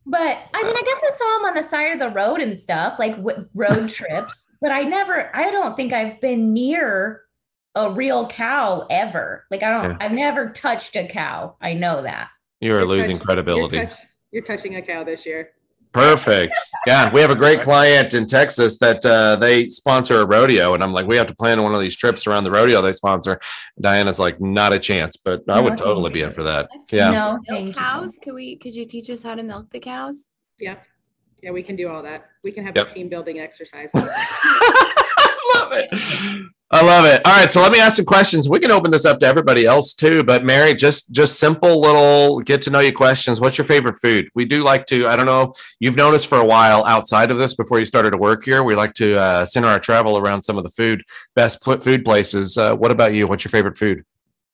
But 0.06 0.38
I 0.54 0.64
mean, 0.64 0.76
I 0.76 0.82
guess 0.82 1.04
I 1.04 1.18
saw 1.18 1.38
them 1.38 1.46
on 1.50 1.54
the 1.54 1.64
side 1.64 1.94
of 1.94 2.00
the 2.00 2.10
road 2.10 2.40
and 2.40 2.58
stuff, 2.58 2.98
like 2.98 3.16
road 3.54 3.90
trips. 3.90 4.48
But 4.60 4.72
I 4.72 4.82
never, 4.82 5.36
I 5.36 5.52
don't 5.52 5.76
think 5.76 5.94
I've 5.94 6.20
been 6.22 6.54
near 6.54 7.22
a 7.76 7.92
real 7.92 8.28
cow 8.28 8.88
ever. 8.90 9.46
Like 9.52 9.64
I 9.64 9.70
don't, 9.70 9.92
yeah. 9.92 9.98
I've 10.02 10.12
never 10.12 10.50
touched 10.50 10.96
a 10.96 11.08
cow. 11.08 11.56
I 11.62 11.74
know 11.74 12.02
that. 12.02 12.30
You 12.60 12.76
are 12.76 12.86
losing 12.86 13.20
credibility. 13.20 13.78
You're, 13.78 13.86
touch, 13.86 13.98
you're 14.32 14.44
touching 14.44 14.76
a 14.76 14.82
cow 14.82 15.04
this 15.04 15.26
year. 15.26 15.52
Perfect. 15.94 16.58
Yeah, 16.88 17.12
we 17.12 17.20
have 17.20 17.32
a 17.32 17.36
great 17.36 17.60
client 17.60 18.14
in 18.14 18.26
Texas 18.26 18.78
that 18.78 19.06
uh, 19.06 19.36
they 19.36 19.68
sponsor 19.68 20.22
a 20.22 20.26
rodeo, 20.26 20.74
and 20.74 20.82
I'm 20.82 20.94
like, 20.94 21.06
we 21.06 21.18
have 21.18 21.28
to 21.28 21.36
plan 21.36 21.62
one 21.62 21.76
of 21.76 21.82
these 21.82 21.96
trips 21.96 22.26
around 22.26 22.46
the 22.46 22.52
rodeo 22.52 22.82
they 22.82 22.94
sponsor. 22.94 23.40
Diana's 23.80 24.18
like, 24.18 24.40
not 24.40 24.72
a 24.72 24.80
chance, 24.80 25.18
but 25.18 25.44
I 25.50 25.60
would 25.60 25.78
totally 25.78 26.10
be 26.10 26.22
in 26.22 26.32
for 26.32 26.44
that. 26.44 26.70
Yeah. 26.92 27.12
No, 27.12 27.40
milk 27.50 27.76
cows. 27.76 28.18
Could 28.22 28.36
we? 28.36 28.56
Could 28.56 28.76
you 28.76 28.86
teach 28.86 29.10
us 29.10 29.22
how 29.22 29.36
to 29.36 29.44
milk 29.44 29.70
the 29.72 29.80
cows? 29.80 30.28
Yeah, 30.60 30.78
yeah, 31.44 31.52
we 31.52 31.64
can 31.64 31.76
do 31.76 31.90
all 31.90 32.02
that. 32.04 32.30
We 32.44 32.52
can 32.52 32.64
have 32.66 32.76
yep. 32.76 32.90
a 32.90 32.94
team 32.94 33.10
building 33.10 33.40
exercise. 33.40 33.90
love 33.94 34.06
it. 35.72 36.52
I 36.74 36.82
love 36.86 37.04
it. 37.04 37.22
All 37.26 37.34
right, 37.34 37.52
so 37.52 37.60
let 37.62 37.74
me 37.74 37.82
ask 37.82 37.98
some 37.98 38.06
questions. 38.06 38.48
We 38.48 38.58
can 38.60 38.72
open 38.72 38.92
this 38.92 39.04
up 39.04 39.20
to 39.20 39.26
everybody 39.26 39.66
else 39.66 39.94
too, 39.94 40.24
but 40.24 40.46
Mary, 40.46 40.74
just 40.74 41.12
just 41.12 41.38
simple 41.38 41.82
little 41.82 42.40
get 42.40 42.62
to 42.62 42.70
know 42.70 42.80
you 42.80 42.94
questions. 42.94 43.42
What's 43.42 43.58
your 43.58 43.66
favorite 43.66 43.98
food? 44.02 44.30
We 44.36 44.46
do 44.46 44.64
like 44.64 44.86
to. 44.86 45.06
I 45.06 45.18
don't 45.18 45.26
know. 45.26 45.54
You've 45.82 45.98
noticed 45.98 46.28
for 46.28 46.38
a 46.38 46.46
while 46.46 46.86
outside 46.86 47.30
of 47.30 47.38
this 47.38 47.56
before 47.56 47.80
you 47.80 47.86
started 47.86 48.12
to 48.12 48.18
work 48.18 48.46
here. 48.46 48.64
We 48.64 48.76
like 48.76 48.94
to 48.96 49.20
uh, 49.20 49.46
center 49.46 49.68
our 49.68 49.82
travel 49.82 50.18
around 50.18 50.44
some 50.44 50.58
of 50.58 50.64
the 50.64 50.70
food 50.70 51.04
best 51.36 51.62
food 51.62 52.06
places. 52.06 52.58
Uh, 52.58 52.74
what 52.76 52.90
about 52.90 53.14
you? 53.14 53.28
What's 53.28 53.44
your 53.44 53.50
favorite 53.50 53.78
food? 53.78 54.06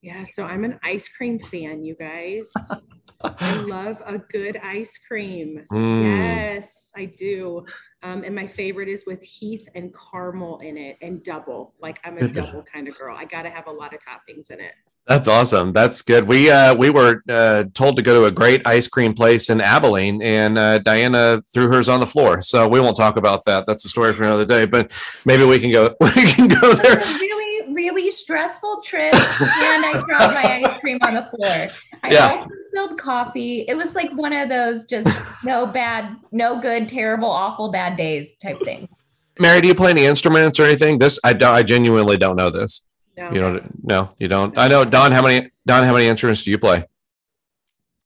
Yeah, 0.02 0.24
so 0.24 0.44
I'm 0.44 0.64
an 0.64 0.80
ice 0.84 1.08
cream 1.08 1.38
fan, 1.38 1.84
you 1.84 1.96
guys. 1.96 2.50
I 3.22 3.58
love 3.58 3.98
a 4.06 4.18
good 4.18 4.58
ice 4.58 4.98
cream. 5.08 5.66
Mm. 5.72 6.18
Yes, 6.18 6.68
I 6.96 7.06
do. 7.06 7.64
Um, 8.04 8.24
and 8.24 8.36
my 8.36 8.48
favorite 8.48 8.88
is 8.88 9.06
with 9.08 9.22
Heath 9.22 9.68
and 9.74 9.94
caramel 9.94 10.60
in 10.60 10.78
it 10.78 10.98
and 11.02 11.24
double. 11.24 11.74
Like 11.80 12.00
I'm 12.04 12.18
a 12.18 12.28
double 12.28 12.64
kind 12.64 12.88
of 12.88 12.98
girl. 12.98 13.16
I 13.18 13.26
got 13.26 13.42
to 13.44 13.50
have 13.50 13.68
a 13.68 13.72
lot 13.72 13.94
of 13.94 14.00
toppings 14.00 14.52
in 14.52 14.60
it. 14.60 14.74
That's 15.08 15.28
awesome. 15.28 15.72
That's 15.72 16.02
good. 16.02 16.28
We 16.28 16.52
uh, 16.52 16.76
we 16.76 16.90
were 16.90 17.24
uh, 17.30 17.64
told 17.74 17.96
to 17.96 18.02
go 18.02 18.14
to 18.14 18.26
a 18.26 18.32
great 18.32 18.68
ice 18.68 18.90
cream 18.90 19.14
place 19.14 19.50
in 19.50 19.62
Abilene, 19.62 20.22
and 20.22 20.58
uh, 20.58 20.80
Diana 20.80 21.42
threw 21.54 21.72
hers 21.72 21.88
on 21.88 22.02
the 22.02 22.06
floor. 22.08 22.42
So 22.42 22.68
we 22.68 22.82
won't 22.82 22.98
talk 22.98 23.16
about 23.16 23.46
that. 23.46 23.66
That's 23.66 23.86
a 23.86 23.90
story 23.90 24.12
for 24.14 24.24
another 24.24 24.46
day. 24.46 24.66
But 24.66 24.92
maybe 25.26 25.46
we 25.46 25.60
can 25.60 25.72
go. 25.72 25.96
We 26.02 26.34
can 26.34 26.50
go 26.50 26.74
there. 26.74 27.04
Really, 28.08 28.12
really 28.12 28.12
stressful 28.12 28.82
trip, 28.84 29.14
and 29.14 29.86
I 29.86 30.04
dropped 30.06 30.34
my 30.34 30.62
ice 30.66 30.80
cream 30.80 31.00
on 31.02 31.16
the 31.16 31.30
floor. 31.30 31.68
I 32.04 32.10
yeah. 32.10 32.32
also 32.32 32.48
spilled 32.68 33.00
coffee. 33.00 33.66
It 33.68 33.76
was 33.76 33.96
like 33.96 34.12
one 34.14 34.34
of 34.34 34.50
those 34.50 34.86
just 34.86 35.08
no 35.44 35.66
bad, 35.68 36.16
no 36.32 36.62
good, 36.62 36.90
terrible, 36.90 37.30
awful, 37.30 37.72
bad 37.72 37.98
days 37.98 38.36
type 38.42 38.62
thing. 38.64 38.88
Mary, 39.40 39.62
do 39.62 39.68
you 39.68 39.76
play 39.76 39.92
any 39.92 40.06
instruments 40.06 40.60
or 40.60 40.64
anything? 40.64 41.00
This 41.00 41.20
I 41.24 41.34
don't. 41.34 41.54
I 41.54 41.64
genuinely 41.64 42.18
don't 42.18 42.36
know 42.36 42.50
this. 42.50 42.88
No. 43.16 43.32
You 43.32 43.40
don't. 43.42 43.84
No, 43.84 44.10
you 44.20 44.28
don't. 44.28 44.58
I 44.58 44.68
know 44.68 44.86
Don. 44.86 45.12
How 45.12 45.22
many 45.22 45.50
Don? 45.66 45.84
How 45.84 45.94
many 45.94 46.08
instruments 46.08 46.44
do 46.44 46.52
you 46.52 46.58
play? 46.58 46.86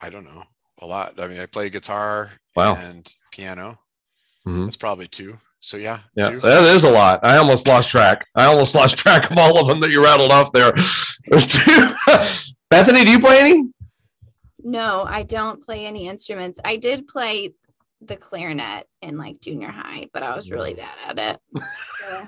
I 0.01 0.09
don't 0.09 0.23
know. 0.23 0.43
a 0.81 0.85
lot. 0.85 1.19
I 1.19 1.27
mean, 1.27 1.39
I 1.39 1.45
play 1.45 1.69
guitar 1.69 2.31
wow. 2.55 2.75
and 2.75 3.13
piano. 3.31 3.79
Mm-hmm. 4.47 4.63
That's 4.63 4.77
probably 4.77 5.07
two. 5.07 5.37
So 5.59 5.77
yeah, 5.77 5.99
yeah, 6.15 6.31
two. 6.31 6.39
that 6.39 6.63
is 6.63 6.83
a 6.83 6.89
lot. 6.89 7.19
I 7.23 7.37
almost 7.37 7.67
lost 7.67 7.89
track. 7.89 8.25
I 8.35 8.45
almost 8.45 8.73
lost 8.73 8.97
track 8.97 9.29
of 9.29 9.37
all 9.37 9.59
of 9.59 9.67
them 9.67 9.79
that 9.81 9.91
you 9.91 10.03
rattled 10.03 10.31
off 10.31 10.51
there. 10.51 10.73
There's 11.27 11.45
two. 11.45 11.93
Bethany, 12.71 13.05
do 13.05 13.11
you 13.11 13.19
play 13.19 13.39
any? 13.39 13.69
No, 14.63 15.03
I 15.07 15.23
don't 15.23 15.63
play 15.63 15.85
any 15.85 16.07
instruments. 16.07 16.59
I 16.63 16.77
did 16.77 17.07
play 17.07 17.53
the 18.01 18.15
clarinet 18.15 18.87
in 19.01 19.17
like 19.17 19.39
junior 19.39 19.69
high, 19.69 20.07
but 20.13 20.23
I 20.23 20.35
was 20.35 20.49
really 20.49 20.73
bad 20.73 20.95
at 21.05 21.19
it. 21.19 21.41
yeah. 22.09 22.25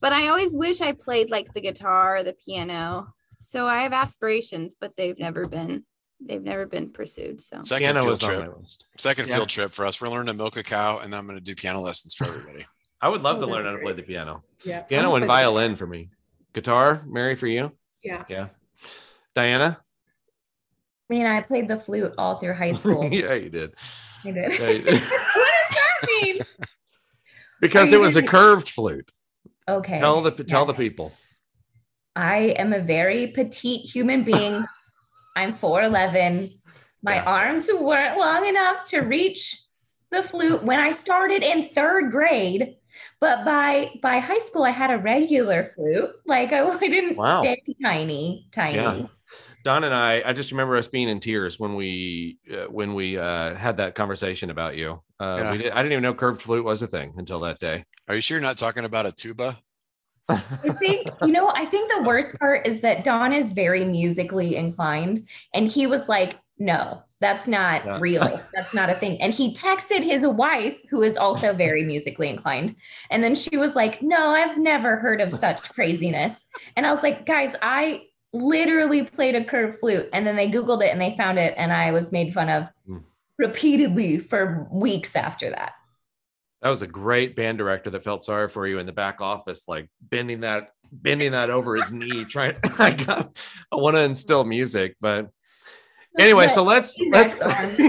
But 0.00 0.12
I 0.12 0.28
always 0.28 0.54
wish 0.54 0.80
I 0.80 0.92
played 0.92 1.30
like 1.30 1.52
the 1.52 1.60
guitar 1.60 2.16
or 2.16 2.22
the 2.22 2.34
piano. 2.34 3.12
So 3.40 3.66
I 3.66 3.82
have 3.82 3.92
aspirations, 3.92 4.74
but 4.80 4.96
they've 4.96 5.18
never 5.18 5.46
been 5.46 5.84
they've 6.20 6.42
never 6.42 6.66
been 6.66 6.90
pursued. 6.90 7.40
So 7.40 7.60
second 7.62 7.92
piano 7.92 8.02
field 8.02 8.20
trip. 8.20 8.54
Second 8.96 9.28
yeah. 9.28 9.36
field 9.36 9.48
trip 9.48 9.72
for 9.72 9.84
us. 9.84 10.00
We're 10.00 10.08
learning 10.08 10.28
to 10.28 10.34
milk 10.34 10.56
a 10.56 10.62
cow, 10.62 10.98
and 10.98 11.12
then 11.12 11.20
I'm 11.20 11.26
going 11.26 11.38
to 11.38 11.44
do 11.44 11.54
piano 11.54 11.80
lessons 11.80 12.14
for 12.14 12.24
everybody. 12.28 12.66
I 13.00 13.08
would 13.08 13.22
love 13.22 13.38
oh, 13.38 13.40
to 13.40 13.46
learn 13.46 13.64
how 13.66 13.72
to 13.72 13.78
play 13.78 13.92
the 13.92 14.02
piano. 14.02 14.42
Yeah, 14.64 14.80
piano 14.80 15.14
and 15.16 15.26
violin 15.26 15.76
for 15.76 15.86
me. 15.86 16.10
Guitar, 16.54 17.02
Mary, 17.06 17.36
for 17.36 17.46
you. 17.46 17.72
Yeah. 18.02 18.24
Yeah. 18.28 18.48
Diana. 19.34 19.78
I 21.10 21.14
mean, 21.14 21.26
I 21.26 21.42
played 21.42 21.68
the 21.68 21.78
flute 21.78 22.14
all 22.18 22.38
through 22.38 22.54
high 22.54 22.72
school. 22.80 23.08
yeah, 23.12 23.34
you 23.34 23.50
did. 23.50 23.74
I 24.24 24.30
did. 24.30 24.58
Yeah, 24.58 24.70
you 24.70 24.82
did. 24.82 25.00
what 25.02 25.52
does 25.68 25.76
that 25.76 26.08
mean? 26.22 26.38
because 27.60 27.92
it 27.92 28.00
was 28.00 28.16
a 28.16 28.22
curved 28.22 28.70
flute. 28.70 29.10
Okay. 29.68 30.00
Tell 30.00 30.22
the 30.22 30.30
tell 30.30 30.66
yes. 30.66 30.76
the 30.76 30.82
people. 30.82 31.12
I 32.14 32.54
am 32.56 32.72
a 32.72 32.80
very 32.80 33.28
petite 33.28 33.82
human 33.82 34.24
being. 34.24 34.64
I'm 35.36 35.54
4'11. 35.54 36.52
My 37.02 37.16
yeah. 37.16 37.24
arms 37.24 37.68
weren't 37.72 38.18
long 38.18 38.46
enough 38.46 38.88
to 38.88 39.00
reach 39.00 39.62
the 40.10 40.22
flute 40.22 40.64
when 40.64 40.80
I 40.80 40.90
started 40.90 41.42
in 41.42 41.68
third 41.74 42.10
grade. 42.10 42.76
But 43.20 43.44
by 43.44 43.92
by 44.02 44.18
high 44.18 44.38
school, 44.38 44.64
I 44.64 44.70
had 44.70 44.90
a 44.90 44.98
regular 44.98 45.72
flute. 45.74 46.10
Like 46.24 46.52
I, 46.52 46.66
I 46.66 46.78
didn't 46.78 47.16
wow. 47.16 47.42
stay 47.42 47.62
tiny, 47.82 48.48
tiny. 48.52 48.76
Yeah. 48.76 49.06
Don 49.64 49.84
and 49.84 49.92
I, 49.92 50.22
I 50.24 50.32
just 50.32 50.52
remember 50.52 50.76
us 50.76 50.86
being 50.86 51.08
in 51.08 51.18
tears 51.18 51.58
when 51.58 51.74
we 51.74 52.38
uh, 52.50 52.66
when 52.70 52.94
we 52.94 53.18
uh, 53.18 53.54
had 53.54 53.76
that 53.78 53.94
conversation 53.94 54.50
about 54.50 54.76
you. 54.76 55.02
Uh, 55.18 55.36
yeah. 55.38 55.56
did, 55.56 55.72
I 55.72 55.76
didn't 55.78 55.92
even 55.92 56.02
know 56.02 56.14
curved 56.14 56.40
flute 56.40 56.64
was 56.64 56.82
a 56.82 56.86
thing 56.86 57.14
until 57.16 57.40
that 57.40 57.58
day. 57.58 57.84
Are 58.08 58.14
you 58.14 58.20
sure 58.20 58.36
you're 58.36 58.42
not 58.42 58.58
talking 58.58 58.84
about 58.84 59.06
a 59.06 59.12
tuba? 59.12 59.58
I 60.28 60.74
think 60.78 61.08
you 61.22 61.28
know. 61.28 61.50
I 61.54 61.66
think 61.66 61.92
the 61.92 62.02
worst 62.02 62.36
part 62.38 62.66
is 62.66 62.80
that 62.80 63.04
Don 63.04 63.32
is 63.32 63.52
very 63.52 63.84
musically 63.84 64.56
inclined, 64.56 65.26
and 65.54 65.68
he 65.68 65.86
was 65.86 66.08
like, 66.08 66.36
"No, 66.58 67.02
that's 67.20 67.46
not 67.46 67.84
yeah. 67.84 67.98
real. 68.00 68.40
That's 68.52 68.74
not 68.74 68.90
a 68.90 68.96
thing." 68.96 69.20
And 69.20 69.32
he 69.32 69.54
texted 69.54 70.02
his 70.02 70.26
wife, 70.26 70.76
who 70.90 71.02
is 71.02 71.16
also 71.16 71.52
very 71.52 71.84
musically 71.84 72.28
inclined, 72.28 72.74
and 73.10 73.22
then 73.22 73.36
she 73.36 73.56
was 73.56 73.76
like, 73.76 74.02
"No, 74.02 74.30
I've 74.30 74.58
never 74.58 74.96
heard 74.96 75.20
of 75.20 75.32
such 75.32 75.70
craziness." 75.74 76.48
And 76.74 76.86
I 76.86 76.90
was 76.90 77.02
like, 77.04 77.24
"Guys, 77.24 77.54
I 77.62 78.06
literally 78.32 79.04
played 79.04 79.34
a 79.34 79.44
curved 79.44 79.78
flute 79.78 80.08
and 80.12 80.26
then 80.26 80.36
they 80.36 80.50
googled 80.50 80.84
it 80.84 80.90
and 80.90 81.00
they 81.00 81.16
found 81.16 81.38
it 81.38 81.54
and 81.56 81.72
i 81.72 81.90
was 81.90 82.12
made 82.12 82.34
fun 82.34 82.50
of 82.50 82.64
mm. 82.86 83.02
repeatedly 83.38 84.18
for 84.18 84.68
weeks 84.70 85.16
after 85.16 85.48
that 85.48 85.72
that 86.62 86.68
was 86.68 86.82
a 86.82 86.86
great 86.86 87.36
band 87.36 87.58
director 87.58 87.90
that 87.90 88.04
felt 88.04 88.24
sorry 88.24 88.48
for 88.48 88.66
you 88.66 88.78
in 88.78 88.86
the 88.86 88.92
back 88.92 89.20
office 89.20 89.64
like 89.68 89.88
bending 90.00 90.40
that 90.40 90.70
bending 90.92 91.32
that 91.32 91.50
over 91.50 91.76
his 91.76 91.92
knee 91.92 92.24
trying 92.24 92.56
i 92.78 92.90
got 92.90 93.36
i 93.72 93.76
want 93.76 93.94
to 93.94 94.00
instill 94.00 94.44
music 94.44 94.96
but 95.00 95.28
anyway 96.18 96.48
so 96.48 96.62
let's 96.62 96.98
let's 97.10 97.38
let's, 97.38 97.80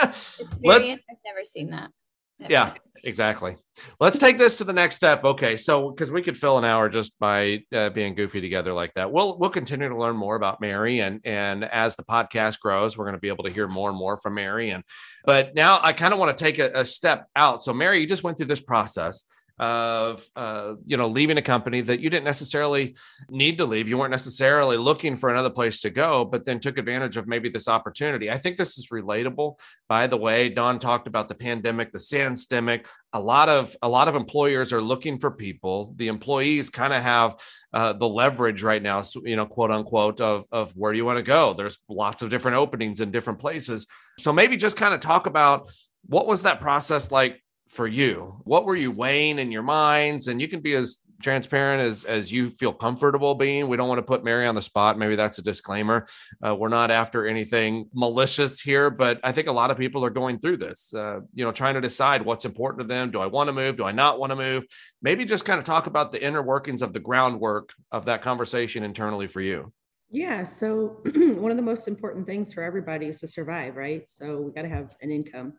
i've 0.00 1.16
never 1.24 1.44
seen 1.44 1.70
that. 1.70 1.90
Yeah 2.38 2.74
exactly. 3.06 3.56
Let's 4.00 4.18
take 4.18 4.36
this 4.36 4.56
to 4.56 4.64
the 4.64 4.72
next 4.72 4.96
step. 4.96 5.24
Okay, 5.24 5.56
so 5.56 5.90
because 5.90 6.10
we 6.10 6.22
could 6.22 6.36
fill 6.36 6.58
an 6.58 6.64
hour 6.64 6.88
just 6.88 7.18
by 7.18 7.62
uh, 7.72 7.90
being 7.90 8.14
goofy 8.14 8.40
together 8.40 8.72
like 8.72 8.92
that. 8.94 9.10
We'll 9.10 9.38
we'll 9.38 9.50
continue 9.50 9.88
to 9.88 9.96
learn 9.96 10.16
more 10.16 10.36
about 10.36 10.60
Mary, 10.60 11.00
and 11.00 11.20
and 11.24 11.64
as 11.64 11.96
the 11.96 12.04
podcast 12.04 12.60
grows, 12.60 12.98
we're 12.98 13.04
going 13.04 13.14
to 13.14 13.20
be 13.20 13.28
able 13.28 13.44
to 13.44 13.52
hear 13.52 13.68
more 13.68 13.88
and 13.88 13.98
more 13.98 14.16
from 14.16 14.34
Mary. 14.34 14.70
And 14.70 14.84
but 15.24 15.54
now 15.54 15.80
I 15.82 15.92
kind 15.92 16.12
of 16.12 16.18
want 16.18 16.36
to 16.36 16.44
take 16.44 16.58
a, 16.58 16.70
a 16.74 16.84
step 16.84 17.26
out. 17.34 17.62
So 17.62 17.72
Mary, 17.72 18.00
you 18.00 18.06
just 18.06 18.22
went 18.22 18.36
through 18.36 18.46
this 18.46 18.60
process 18.60 19.24
of 19.58 20.28
uh, 20.36 20.74
you 20.84 20.96
know 20.96 21.08
leaving 21.08 21.38
a 21.38 21.42
company 21.42 21.80
that 21.80 22.00
you 22.00 22.10
didn't 22.10 22.24
necessarily 22.24 22.94
need 23.30 23.56
to 23.58 23.64
leave. 23.64 23.88
You 23.88 23.96
weren't 23.96 24.10
necessarily 24.10 24.76
looking 24.76 25.16
for 25.16 25.30
another 25.30 25.50
place 25.50 25.80
to 25.82 25.90
go 25.90 26.24
but 26.24 26.44
then 26.44 26.60
took 26.60 26.76
advantage 26.76 27.16
of 27.16 27.26
maybe 27.26 27.48
this 27.48 27.68
opportunity. 27.68 28.30
I 28.30 28.38
think 28.38 28.58
this 28.58 28.76
is 28.76 28.88
relatable. 28.88 29.58
By 29.88 30.08
the 30.08 30.16
way 30.16 30.50
don 30.50 30.78
talked 30.78 31.06
about 31.06 31.28
the 31.28 31.34
pandemic 31.34 31.92
the 31.92 32.00
sandstemic. 32.00 32.86
A 33.12 33.20
lot 33.20 33.48
of 33.48 33.74
a 33.80 33.88
lot 33.88 34.08
of 34.08 34.14
employers 34.14 34.74
are 34.74 34.82
looking 34.82 35.18
for 35.18 35.30
people. 35.30 35.94
The 35.96 36.08
employees 36.08 36.68
kind 36.68 36.92
of 36.92 37.02
have 37.02 37.36
uh, 37.72 37.94
the 37.94 38.08
leverage 38.08 38.62
right 38.62 38.82
now 38.82 39.04
you 39.24 39.36
know 39.36 39.46
quote 39.46 39.70
unquote 39.70 40.20
of 40.20 40.44
of 40.52 40.72
where 40.76 40.92
you 40.92 41.06
want 41.06 41.18
to 41.18 41.22
go. 41.22 41.54
There's 41.54 41.78
lots 41.88 42.20
of 42.20 42.28
different 42.28 42.58
openings 42.58 43.00
in 43.00 43.10
different 43.10 43.38
places. 43.38 43.86
So 44.18 44.34
maybe 44.34 44.58
just 44.58 44.76
kind 44.76 44.92
of 44.92 45.00
talk 45.00 45.26
about 45.26 45.70
what 46.08 46.26
was 46.26 46.42
that 46.42 46.60
process 46.60 47.10
like 47.10 47.42
for 47.68 47.86
you? 47.86 48.40
What 48.44 48.64
were 48.64 48.76
you 48.76 48.90
weighing 48.90 49.38
in 49.38 49.52
your 49.52 49.62
minds? 49.62 50.28
And 50.28 50.40
you 50.40 50.48
can 50.48 50.60
be 50.60 50.74
as 50.74 50.98
transparent 51.22 51.82
as 51.82 52.04
as 52.04 52.30
you 52.30 52.50
feel 52.50 52.72
comfortable 52.72 53.34
being. 53.34 53.68
We 53.68 53.76
don't 53.76 53.88
want 53.88 53.98
to 53.98 54.02
put 54.02 54.24
Mary 54.24 54.46
on 54.46 54.54
the 54.54 54.62
spot. 54.62 54.98
Maybe 54.98 55.16
that's 55.16 55.38
a 55.38 55.42
disclaimer. 55.42 56.06
Uh, 56.46 56.54
we're 56.54 56.68
not 56.68 56.90
after 56.90 57.26
anything 57.26 57.88
malicious 57.94 58.60
here, 58.60 58.90
but 58.90 59.20
I 59.24 59.32
think 59.32 59.48
a 59.48 59.52
lot 59.52 59.70
of 59.70 59.78
people 59.78 60.04
are 60.04 60.10
going 60.10 60.38
through 60.38 60.58
this. 60.58 60.92
Uh, 60.94 61.20
you 61.32 61.44
know, 61.44 61.52
trying 61.52 61.74
to 61.74 61.80
decide 61.80 62.22
what's 62.22 62.44
important 62.44 62.80
to 62.82 62.86
them. 62.86 63.10
Do 63.10 63.20
I 63.20 63.26
want 63.26 63.48
to 63.48 63.52
move? 63.52 63.76
Do 63.76 63.84
I 63.84 63.92
not 63.92 64.18
want 64.18 64.30
to 64.30 64.36
move? 64.36 64.64
Maybe 65.02 65.24
just 65.24 65.44
kind 65.44 65.58
of 65.58 65.64
talk 65.64 65.86
about 65.86 66.12
the 66.12 66.22
inner 66.22 66.42
workings 66.42 66.82
of 66.82 66.92
the 66.92 67.00
groundwork 67.00 67.72
of 67.90 68.06
that 68.06 68.22
conversation 68.22 68.82
internally 68.82 69.26
for 69.26 69.40
you. 69.40 69.72
Yeah. 70.10 70.44
So 70.44 70.98
one 71.14 71.50
of 71.50 71.56
the 71.56 71.62
most 71.62 71.88
important 71.88 72.26
things 72.26 72.52
for 72.52 72.62
everybody 72.62 73.06
is 73.06 73.20
to 73.20 73.28
survive, 73.28 73.76
right? 73.76 74.08
So 74.08 74.40
we 74.40 74.52
got 74.52 74.62
to 74.62 74.68
have 74.68 74.94
an 75.00 75.10
income 75.10 75.54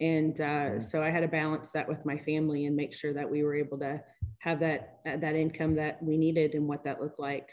and 0.00 0.40
uh, 0.40 0.78
so 0.78 1.02
i 1.02 1.10
had 1.10 1.20
to 1.20 1.28
balance 1.28 1.70
that 1.70 1.88
with 1.88 2.04
my 2.04 2.18
family 2.18 2.66
and 2.66 2.76
make 2.76 2.94
sure 2.94 3.12
that 3.12 3.30
we 3.30 3.42
were 3.42 3.54
able 3.54 3.78
to 3.78 4.00
have 4.38 4.60
that 4.60 5.00
uh, 5.06 5.16
that 5.16 5.34
income 5.34 5.74
that 5.74 6.02
we 6.02 6.16
needed 6.16 6.54
and 6.54 6.66
what 6.66 6.84
that 6.84 7.00
looked 7.00 7.18
like. 7.18 7.50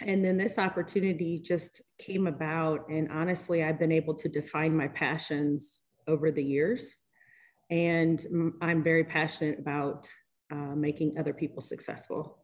And 0.00 0.24
then 0.24 0.36
this 0.36 0.58
opportunity 0.58 1.38
just 1.38 1.82
came 1.98 2.26
about 2.26 2.88
and 2.88 3.10
honestly 3.10 3.62
i've 3.62 3.78
been 3.78 3.92
able 3.92 4.14
to 4.14 4.28
define 4.28 4.76
my 4.76 4.88
passions 4.88 5.80
over 6.06 6.30
the 6.30 6.42
years. 6.42 6.94
And 7.70 8.54
i'm 8.60 8.82
very 8.82 9.04
passionate 9.04 9.58
about 9.58 10.08
uh, 10.50 10.74
making 10.76 11.18
other 11.18 11.32
people 11.32 11.62
successful 11.62 12.41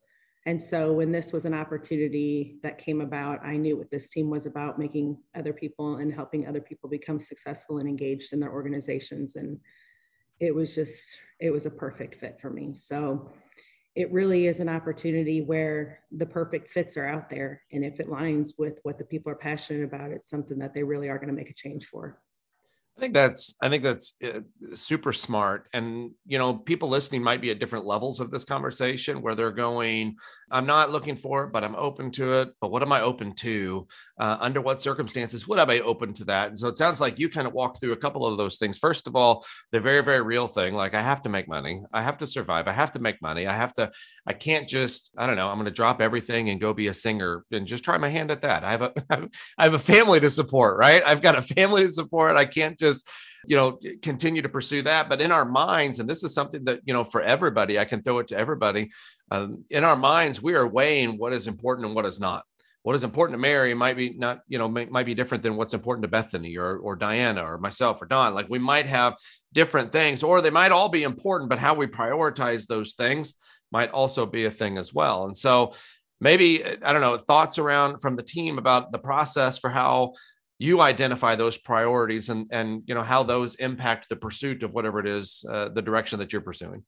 and 0.48 0.62
so 0.62 0.94
when 0.94 1.12
this 1.12 1.30
was 1.30 1.44
an 1.44 1.52
opportunity 1.52 2.58
that 2.62 2.78
came 2.78 3.02
about, 3.02 3.44
I 3.44 3.58
knew 3.58 3.76
what 3.76 3.90
this 3.90 4.08
team 4.08 4.30
was 4.30 4.46
about 4.46 4.78
making 4.78 5.18
other 5.36 5.52
people 5.52 5.96
and 5.96 6.10
helping 6.10 6.46
other 6.46 6.62
people 6.62 6.88
become 6.88 7.20
successful 7.20 7.76
and 7.76 7.86
engaged 7.86 8.32
in 8.32 8.40
their 8.40 8.50
organizations. 8.50 9.36
And 9.36 9.60
it 10.40 10.54
was 10.54 10.74
just, 10.74 11.04
it 11.38 11.50
was 11.50 11.66
a 11.66 11.70
perfect 11.70 12.14
fit 12.14 12.38
for 12.40 12.48
me. 12.48 12.72
So 12.76 13.30
it 13.94 14.10
really 14.10 14.46
is 14.46 14.60
an 14.60 14.70
opportunity 14.70 15.42
where 15.42 16.00
the 16.12 16.24
perfect 16.24 16.70
fits 16.70 16.96
are 16.96 17.06
out 17.06 17.28
there. 17.28 17.60
And 17.70 17.84
if 17.84 18.00
it 18.00 18.08
lines 18.08 18.54
with 18.56 18.78
what 18.84 18.96
the 18.96 19.04
people 19.04 19.30
are 19.30 19.36
passionate 19.36 19.84
about, 19.84 20.12
it's 20.12 20.30
something 20.30 20.58
that 20.60 20.72
they 20.72 20.82
really 20.82 21.10
are 21.10 21.18
going 21.18 21.28
to 21.28 21.34
make 21.34 21.50
a 21.50 21.54
change 21.54 21.84
for. 21.88 22.22
I 22.98 23.00
think 23.00 23.14
that's 23.14 23.54
I 23.62 23.68
think 23.68 23.84
that's 23.84 24.14
uh, 24.24 24.40
super 24.74 25.12
smart, 25.12 25.68
and 25.72 26.10
you 26.26 26.36
know, 26.36 26.54
people 26.54 26.88
listening 26.88 27.22
might 27.22 27.40
be 27.40 27.50
at 27.52 27.60
different 27.60 27.86
levels 27.86 28.18
of 28.18 28.32
this 28.32 28.44
conversation 28.44 29.22
where 29.22 29.36
they're 29.36 29.52
going, 29.52 30.16
"I'm 30.50 30.66
not 30.66 30.90
looking 30.90 31.16
for 31.16 31.44
it, 31.44 31.52
but 31.52 31.62
I'm 31.62 31.76
open 31.76 32.10
to 32.12 32.40
it." 32.40 32.48
But 32.60 32.72
what 32.72 32.82
am 32.82 32.92
I 32.92 33.02
open 33.02 33.34
to? 33.36 33.86
Uh, 34.18 34.36
under 34.40 34.60
what 34.60 34.82
circumstances 34.82 35.46
would 35.46 35.58
I 35.58 35.64
be 35.64 35.80
open 35.80 36.12
to 36.14 36.24
that? 36.24 36.48
And 36.48 36.58
so 36.58 36.68
it 36.68 36.76
sounds 36.76 37.00
like 37.00 37.18
you 37.18 37.28
kind 37.28 37.46
of 37.46 37.52
walked 37.52 37.80
through 37.80 37.92
a 37.92 37.96
couple 37.96 38.26
of 38.26 38.36
those 38.36 38.58
things. 38.58 38.76
First 38.76 39.06
of 39.06 39.14
all, 39.14 39.44
the 39.72 39.80
very 39.80 40.02
very 40.02 40.22
real 40.22 40.48
thing, 40.48 40.74
like 40.74 40.94
I 40.94 41.02
have 41.02 41.22
to 41.22 41.28
make 41.28 41.48
money, 41.48 41.82
I 41.92 42.02
have 42.02 42.18
to 42.18 42.26
survive, 42.26 42.66
I 42.68 42.72
have 42.72 42.92
to 42.92 42.98
make 42.98 43.22
money, 43.22 43.46
I 43.46 43.54
have 43.54 43.72
to, 43.74 43.90
I 44.26 44.32
can't 44.32 44.68
just, 44.68 45.12
I 45.16 45.26
don't 45.26 45.36
know, 45.36 45.48
I'm 45.48 45.56
going 45.56 45.66
to 45.66 45.70
drop 45.70 46.00
everything 46.00 46.50
and 46.50 46.60
go 46.60 46.72
be 46.72 46.88
a 46.88 46.94
singer 46.94 47.44
and 47.52 47.66
just 47.66 47.84
try 47.84 47.96
my 47.98 48.08
hand 48.08 48.30
at 48.30 48.42
that. 48.42 48.64
I 48.64 48.70
have 48.72 48.82
a, 48.82 48.92
I 49.58 49.64
have 49.64 49.74
a 49.74 49.78
family 49.78 50.20
to 50.20 50.30
support, 50.30 50.78
right? 50.78 51.02
I've 51.06 51.22
got 51.22 51.38
a 51.38 51.42
family 51.42 51.84
to 51.84 51.92
support. 51.92 52.36
I 52.36 52.44
can't 52.44 52.78
just 52.78 53.08
you 53.46 53.56
know 53.56 53.78
continue 54.02 54.42
to 54.42 54.48
pursue 54.48 54.82
that 54.82 55.08
but 55.08 55.20
in 55.20 55.30
our 55.30 55.44
minds 55.44 55.98
and 55.98 56.08
this 56.08 56.24
is 56.24 56.34
something 56.34 56.64
that 56.64 56.80
you 56.84 56.92
know 56.92 57.04
for 57.04 57.22
everybody 57.22 57.78
i 57.78 57.84
can 57.84 58.02
throw 58.02 58.18
it 58.18 58.26
to 58.26 58.36
everybody 58.36 58.90
um, 59.30 59.64
in 59.70 59.84
our 59.84 59.96
minds 59.96 60.42
we 60.42 60.54
are 60.54 60.66
weighing 60.66 61.18
what 61.18 61.32
is 61.32 61.46
important 61.46 61.86
and 61.86 61.94
what 61.94 62.06
is 62.06 62.18
not 62.18 62.44
what 62.82 62.94
is 62.94 63.04
important 63.04 63.34
to 63.34 63.40
mary 63.40 63.74
might 63.74 63.96
be 63.96 64.10
not 64.10 64.40
you 64.48 64.58
know 64.58 64.68
may, 64.68 64.86
might 64.86 65.06
be 65.06 65.14
different 65.14 65.42
than 65.42 65.56
what's 65.56 65.74
important 65.74 66.02
to 66.02 66.08
bethany 66.08 66.56
or 66.56 66.78
or 66.78 66.96
diana 66.96 67.42
or 67.42 67.58
myself 67.58 68.00
or 68.00 68.06
don. 68.06 68.34
Like 68.34 68.48
we 68.48 68.58
might 68.58 68.86
have 68.86 69.16
different 69.52 69.92
things 69.92 70.22
or 70.22 70.40
they 70.40 70.50
might 70.50 70.72
all 70.72 70.88
be 70.88 71.02
important 71.02 71.50
but 71.50 71.58
how 71.58 71.74
we 71.74 71.86
prioritize 71.86 72.66
those 72.66 72.94
things 72.94 73.34
might 73.70 73.90
also 73.90 74.24
be 74.24 74.46
a 74.46 74.50
thing 74.50 74.78
as 74.78 74.94
well. 74.94 75.24
And 75.24 75.36
so 75.36 75.74
maybe 76.20 76.64
i 76.64 76.92
don't 76.92 77.00
know 77.00 77.16
thoughts 77.16 77.58
around 77.58 78.00
from 78.00 78.16
the 78.16 78.22
team 78.22 78.58
about 78.58 78.90
the 78.90 78.98
process 78.98 79.58
for 79.58 79.70
how 79.70 80.12
you 80.58 80.80
identify 80.80 81.36
those 81.36 81.56
priorities 81.56 82.28
and 82.28 82.46
and 82.50 82.82
you 82.86 82.94
know 82.94 83.02
how 83.02 83.22
those 83.22 83.54
impact 83.56 84.08
the 84.08 84.16
pursuit 84.16 84.62
of 84.62 84.72
whatever 84.72 84.98
it 84.98 85.06
is 85.06 85.44
uh, 85.48 85.68
the 85.68 85.82
direction 85.82 86.18
that 86.18 86.32
you're 86.32 86.42
pursuing. 86.42 86.82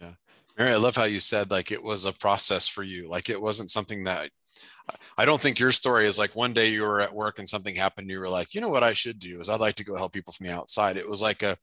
Yeah. 0.00 0.12
Mary 0.58 0.72
i 0.72 0.76
love 0.76 0.96
how 0.96 1.04
you 1.04 1.20
said 1.20 1.50
like 1.50 1.70
it 1.70 1.82
was 1.82 2.04
a 2.04 2.12
process 2.12 2.68
for 2.68 2.82
you. 2.82 3.08
Like 3.08 3.28
it 3.28 3.40
wasn't 3.40 3.70
something 3.70 4.04
that 4.04 4.30
I 5.18 5.24
don't 5.24 5.40
think 5.40 5.58
your 5.58 5.72
story 5.72 6.06
is 6.06 6.18
like 6.18 6.34
one 6.34 6.52
day 6.52 6.70
you 6.70 6.82
were 6.82 7.00
at 7.00 7.14
work 7.14 7.38
and 7.38 7.48
something 7.48 7.74
happened. 7.74 8.08
You 8.10 8.20
were 8.20 8.28
like, 8.28 8.54
you 8.54 8.60
know 8.60 8.68
what 8.68 8.82
I 8.82 8.94
should 8.94 9.18
do 9.18 9.40
is 9.40 9.48
I'd 9.48 9.60
like 9.60 9.74
to 9.76 9.84
go 9.84 9.96
help 9.96 10.12
people 10.12 10.32
from 10.32 10.46
the 10.46 10.54
outside. 10.54 10.96
It 10.96 11.08
was 11.08 11.22
like 11.22 11.42
a, 11.42 11.56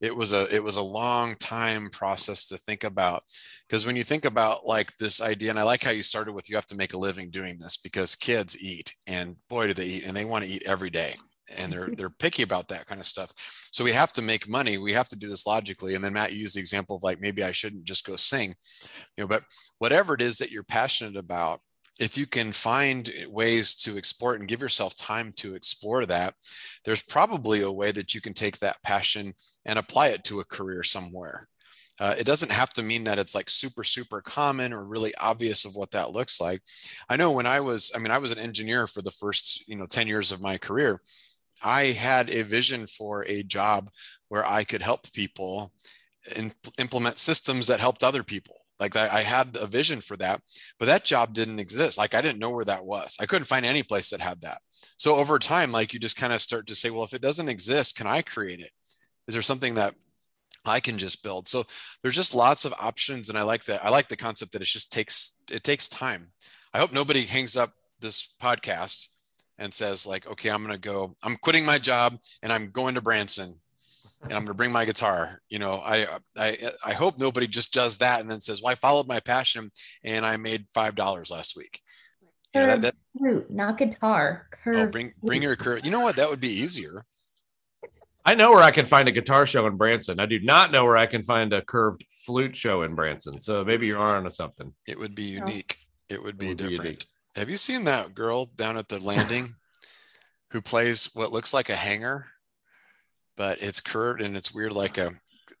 it 0.00 0.14
was 0.14 0.32
a, 0.32 0.52
it 0.54 0.62
was 0.62 0.76
a 0.76 0.82
long 0.82 1.36
time 1.36 1.90
process 1.90 2.48
to 2.48 2.56
think 2.56 2.84
about. 2.84 3.22
Because 3.68 3.86
when 3.86 3.96
you 3.96 4.04
think 4.04 4.24
about 4.24 4.66
like 4.66 4.96
this 4.96 5.20
idea, 5.20 5.50
and 5.50 5.58
I 5.58 5.62
like 5.62 5.82
how 5.82 5.90
you 5.90 6.02
started 6.02 6.32
with 6.32 6.48
you 6.48 6.56
have 6.56 6.66
to 6.66 6.76
make 6.76 6.94
a 6.94 6.98
living 6.98 7.30
doing 7.30 7.58
this 7.58 7.76
because 7.76 8.16
kids 8.16 8.62
eat 8.62 8.94
and 9.06 9.36
boy 9.48 9.68
do 9.68 9.74
they 9.74 9.86
eat 9.86 10.06
and 10.06 10.16
they 10.16 10.24
want 10.24 10.44
to 10.44 10.50
eat 10.50 10.62
every 10.66 10.90
day 10.90 11.14
and 11.58 11.72
they're 11.72 11.90
they're 11.96 12.10
picky 12.10 12.42
about 12.42 12.68
that 12.68 12.86
kind 12.86 13.00
of 13.00 13.06
stuff. 13.06 13.32
So 13.72 13.84
we 13.84 13.92
have 13.92 14.12
to 14.12 14.22
make 14.22 14.48
money. 14.48 14.78
We 14.78 14.92
have 14.92 15.08
to 15.08 15.18
do 15.18 15.28
this 15.28 15.46
logically. 15.46 15.94
And 15.94 16.04
then 16.04 16.14
Matt 16.14 16.32
used 16.32 16.56
the 16.56 16.60
example 16.60 16.96
of 16.96 17.02
like 17.02 17.20
maybe 17.20 17.42
I 17.42 17.52
shouldn't 17.52 17.84
just 17.84 18.06
go 18.06 18.16
sing, 18.16 18.54
you 19.16 19.24
know. 19.24 19.28
But 19.28 19.44
whatever 19.78 20.14
it 20.14 20.22
is 20.22 20.38
that 20.38 20.50
you're 20.50 20.64
passionate 20.64 21.16
about, 21.16 21.60
if 22.00 22.18
you 22.18 22.26
can 22.26 22.50
find 22.50 23.08
ways 23.28 23.76
to 23.76 23.96
explore 23.96 24.34
and 24.34 24.48
give 24.48 24.60
yourself 24.60 24.96
time 24.96 25.32
to 25.36 25.54
explore 25.54 26.04
that, 26.06 26.34
there's 26.84 27.02
probably 27.02 27.62
a 27.62 27.70
way 27.70 27.92
that 27.92 28.14
you 28.14 28.20
can 28.20 28.34
take 28.34 28.58
that 28.58 28.82
passion 28.82 29.32
and 29.64 29.78
apply 29.78 30.08
it 30.08 30.24
to 30.24 30.40
a 30.40 30.44
career 30.44 30.82
somewhere. 30.82 31.48
Uh, 32.00 32.14
it 32.18 32.26
doesn't 32.26 32.50
have 32.50 32.70
to 32.70 32.82
mean 32.82 33.04
that 33.04 33.20
it's 33.20 33.36
like 33.36 33.48
super, 33.48 33.84
super 33.84 34.20
common 34.20 34.72
or 34.72 34.84
really 34.84 35.14
obvious 35.20 35.64
of 35.64 35.76
what 35.76 35.92
that 35.92 36.10
looks 36.10 36.40
like. 36.40 36.60
I 37.08 37.16
know 37.16 37.30
when 37.30 37.46
I 37.46 37.60
was, 37.60 37.92
I 37.94 38.00
mean, 38.00 38.10
I 38.10 38.18
was 38.18 38.32
an 38.32 38.38
engineer 38.38 38.88
for 38.88 39.00
the 39.00 39.12
first, 39.12 39.62
you 39.68 39.76
know, 39.76 39.86
10 39.86 40.08
years 40.08 40.32
of 40.32 40.40
my 40.40 40.58
career. 40.58 41.00
I 41.64 41.84
had 41.84 42.30
a 42.30 42.42
vision 42.42 42.88
for 42.88 43.24
a 43.26 43.44
job 43.44 43.90
where 44.28 44.44
I 44.44 44.64
could 44.64 44.82
help 44.82 45.12
people 45.12 45.72
and 46.36 46.52
implement 46.80 47.18
systems 47.18 47.68
that 47.68 47.78
helped 47.78 48.02
other 48.02 48.24
people 48.24 48.56
like 48.80 48.96
I, 48.96 49.18
I, 49.18 49.22
had 49.22 49.56
a 49.60 49.66
vision 49.66 50.00
for 50.00 50.16
that, 50.16 50.40
but 50.78 50.86
that 50.86 51.04
job 51.04 51.32
didn't 51.32 51.60
exist. 51.60 51.96
Like 51.96 52.14
I 52.14 52.20
didn't 52.20 52.40
know 52.40 52.50
where 52.50 52.64
that 52.64 52.84
was. 52.84 53.16
I 53.20 53.26
couldn't 53.26 53.46
find 53.46 53.64
any 53.64 53.82
place 53.82 54.10
that 54.10 54.20
had 54.20 54.40
that. 54.42 54.60
So 54.96 55.16
over 55.16 55.38
time, 55.38 55.72
like 55.72 55.92
you 55.92 56.00
just 56.00 56.16
kind 56.16 56.32
of 56.32 56.40
start 56.40 56.66
to 56.66 56.74
say, 56.74 56.90
well, 56.90 57.04
if 57.04 57.14
it 57.14 57.22
doesn't 57.22 57.48
exist, 57.48 57.96
can 57.96 58.06
I 58.06 58.22
create 58.22 58.60
it? 58.60 58.70
Is 59.28 59.34
there 59.34 59.42
something 59.42 59.74
that 59.74 59.94
I 60.64 60.80
can 60.80 60.98
just 60.98 61.22
build? 61.22 61.46
So 61.46 61.64
there's 62.02 62.16
just 62.16 62.34
lots 62.34 62.64
of 62.64 62.74
options. 62.80 63.28
And 63.28 63.38
I 63.38 63.42
like 63.42 63.64
that. 63.64 63.84
I 63.84 63.90
like 63.90 64.08
the 64.08 64.16
concept 64.16 64.52
that 64.52 64.62
it 64.62 64.66
just 64.66 64.92
takes, 64.92 65.36
it 65.50 65.64
takes 65.64 65.88
time. 65.88 66.32
I 66.72 66.78
hope 66.78 66.92
nobody 66.92 67.22
hangs 67.22 67.56
up 67.56 67.72
this 68.00 68.34
podcast 68.42 69.08
and 69.58 69.72
says 69.72 70.06
like, 70.06 70.26
okay, 70.26 70.50
I'm 70.50 70.66
to 70.66 70.78
go, 70.78 71.14
I'm 71.22 71.36
quitting 71.36 71.64
my 71.64 71.78
job 71.78 72.18
and 72.42 72.52
I'm 72.52 72.70
going 72.70 72.96
to 72.96 73.00
Branson 73.00 73.60
and 74.24 74.32
I'm 74.32 74.40
going 74.40 74.48
to 74.48 74.54
bring 74.54 74.72
my 74.72 74.84
guitar. 74.84 75.40
You 75.48 75.58
know, 75.58 75.80
I, 75.84 76.06
I, 76.36 76.56
I 76.84 76.92
hope 76.92 77.18
nobody 77.18 77.46
just 77.46 77.72
does 77.72 77.98
that 77.98 78.20
and 78.20 78.30
then 78.30 78.40
says, 78.40 78.62
well, 78.62 78.72
I 78.72 78.74
followed 78.74 79.06
my 79.06 79.20
passion 79.20 79.70
and 80.02 80.24
I 80.24 80.36
made 80.36 80.66
$5 80.74 81.30
last 81.30 81.56
week. 81.56 81.80
You 82.54 82.60
know, 82.60 82.66
that, 82.66 82.82
that, 82.82 82.94
flute, 83.18 83.50
not 83.50 83.78
guitar. 83.78 84.46
Curved 84.62 84.78
oh, 84.78 84.86
bring, 84.86 85.12
bring 85.22 85.42
your 85.42 85.56
curve. 85.56 85.84
You 85.84 85.90
know 85.90 86.00
what? 86.00 86.16
That 86.16 86.30
would 86.30 86.40
be 86.40 86.50
easier. 86.50 87.04
I 88.24 88.34
know 88.34 88.52
where 88.52 88.62
I 88.62 88.70
can 88.70 88.86
find 88.86 89.06
a 89.08 89.12
guitar 89.12 89.44
show 89.44 89.66
in 89.66 89.76
Branson. 89.76 90.18
I 90.18 90.26
do 90.26 90.40
not 90.40 90.72
know 90.72 90.84
where 90.84 90.96
I 90.96 91.06
can 91.06 91.22
find 91.22 91.52
a 91.52 91.60
curved 91.62 92.06
flute 92.24 92.56
show 92.56 92.82
in 92.82 92.94
Branson. 92.94 93.40
So 93.42 93.64
maybe 93.64 93.86
you're 93.86 93.98
on 93.98 94.24
to 94.24 94.30
something. 94.30 94.72
It 94.86 94.98
would 94.98 95.14
be 95.14 95.24
unique. 95.24 95.76
It 96.10 96.22
would 96.22 96.38
be 96.38 96.46
it 96.46 96.48
would 96.50 96.68
different. 96.68 97.06
Be 97.34 97.40
Have 97.40 97.50
you 97.50 97.56
seen 97.56 97.84
that 97.84 98.14
girl 98.14 98.46
down 98.56 98.78
at 98.78 98.88
the 98.88 98.98
landing 99.00 99.54
who 100.52 100.62
plays 100.62 101.10
what 101.12 101.32
looks 101.32 101.52
like 101.52 101.68
a 101.68 101.76
hanger? 101.76 102.26
But 103.36 103.58
it's 103.60 103.80
curved 103.80 104.22
and 104.22 104.36
it's 104.36 104.54
weird, 104.54 104.72
like 104.72 104.98
a, 104.98 105.12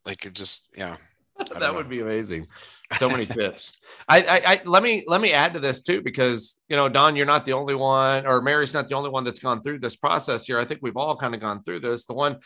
like 0.06 0.24
it 0.26 0.34
just, 0.34 0.74
yeah. 0.76 0.96
that 1.58 1.74
would 1.74 1.88
be 1.88 2.00
amazing. 2.00 2.46
So 2.92 3.08
many 3.08 3.24
tips. 3.24 3.80
I, 4.08 4.22
I, 4.22 4.52
I, 4.52 4.60
let 4.66 4.82
me 4.82 5.04
let 5.06 5.20
me 5.20 5.32
add 5.32 5.54
to 5.54 5.58
this 5.58 5.82
too, 5.82 6.02
because 6.02 6.60
you 6.68 6.76
know, 6.76 6.88
Don, 6.88 7.16
you're 7.16 7.26
not 7.26 7.44
the 7.46 7.54
only 7.54 7.74
one, 7.74 8.26
or 8.26 8.42
Mary's 8.42 8.74
not 8.74 8.88
the 8.88 8.94
only 8.94 9.08
one 9.08 9.24
that's 9.24 9.40
gone 9.40 9.62
through 9.62 9.80
this 9.80 9.96
process 9.96 10.44
here. 10.44 10.60
I 10.60 10.64
think 10.64 10.80
we've 10.82 10.96
all 10.96 11.16
kind 11.16 11.34
of 11.34 11.40
gone 11.40 11.62
through 11.64 11.80
this. 11.80 12.04
The 12.04 12.12
one 12.12 12.36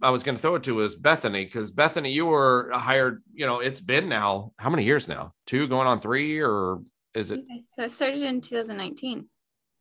I 0.00 0.10
was 0.10 0.22
going 0.22 0.36
to 0.36 0.40
throw 0.40 0.54
it 0.54 0.62
to 0.62 0.76
was 0.76 0.94
Bethany, 0.94 1.44
because 1.44 1.70
Bethany, 1.70 2.10
you 2.12 2.26
were 2.26 2.70
hired. 2.72 3.22
You 3.34 3.46
know, 3.46 3.58
it's 3.58 3.80
been 3.80 4.08
now 4.08 4.52
how 4.58 4.70
many 4.70 4.84
years 4.84 5.08
now? 5.08 5.34
Two 5.46 5.66
going 5.66 5.88
on 5.88 6.00
three, 6.00 6.40
or 6.40 6.80
is 7.14 7.30
it? 7.30 7.40
So 7.74 7.84
I 7.84 7.86
started 7.88 8.22
in 8.22 8.40
2019. 8.40 9.28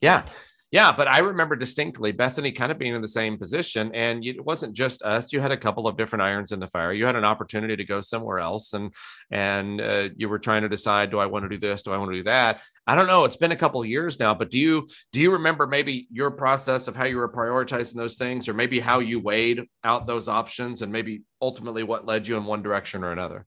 Yeah. 0.01 0.25
Yeah, 0.73 0.91
but 0.91 1.07
I 1.07 1.19
remember 1.19 1.55
distinctly 1.55 2.11
Bethany 2.13 2.51
kind 2.51 2.71
of 2.71 2.79
being 2.79 2.95
in 2.95 3.01
the 3.03 3.07
same 3.07 3.37
position, 3.37 3.91
and 3.93 4.25
it 4.25 4.43
wasn't 4.43 4.73
just 4.73 5.03
us. 5.03 5.31
You 5.31 5.39
had 5.39 5.51
a 5.51 5.57
couple 5.57 5.87
of 5.87 5.97
different 5.97 6.23
irons 6.23 6.51
in 6.51 6.59
the 6.59 6.67
fire. 6.67 6.91
You 6.91 7.05
had 7.05 7.15
an 7.15 7.23
opportunity 7.23 7.75
to 7.75 7.83
go 7.85 8.01
somewhere 8.01 8.39
else, 8.39 8.73
and 8.73 8.91
and 9.29 9.79
uh, 9.79 10.09
you 10.15 10.27
were 10.29 10.39
trying 10.39 10.63
to 10.63 10.69
decide: 10.69 11.11
Do 11.11 11.19
I 11.19 11.27
want 11.27 11.45
to 11.45 11.49
do 11.49 11.59
this? 11.59 11.83
Do 11.83 11.91
I 11.91 11.97
want 11.97 12.09
to 12.09 12.17
do 12.17 12.23
that? 12.23 12.63
I 12.87 12.95
don't 12.95 13.05
know. 13.05 13.23
It's 13.23 13.37
been 13.37 13.51
a 13.51 13.55
couple 13.55 13.83
of 13.83 13.87
years 13.87 14.19
now, 14.19 14.33
but 14.33 14.49
do 14.49 14.57
you 14.57 14.87
do 15.11 15.21
you 15.21 15.33
remember 15.33 15.67
maybe 15.67 16.07
your 16.11 16.31
process 16.31 16.87
of 16.87 16.95
how 16.95 17.05
you 17.05 17.17
were 17.17 17.29
prioritizing 17.31 17.93
those 17.93 18.15
things, 18.15 18.49
or 18.49 18.55
maybe 18.55 18.79
how 18.79 18.97
you 18.97 19.19
weighed 19.19 19.61
out 19.83 20.07
those 20.07 20.27
options, 20.27 20.81
and 20.81 20.91
maybe 20.91 21.21
ultimately 21.39 21.83
what 21.83 22.07
led 22.07 22.27
you 22.27 22.35
in 22.35 22.45
one 22.45 22.63
direction 22.63 23.03
or 23.03 23.11
another? 23.11 23.45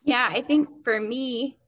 Yeah, 0.00 0.26
I 0.32 0.40
think 0.40 0.70
for 0.84 0.98
me, 0.98 1.58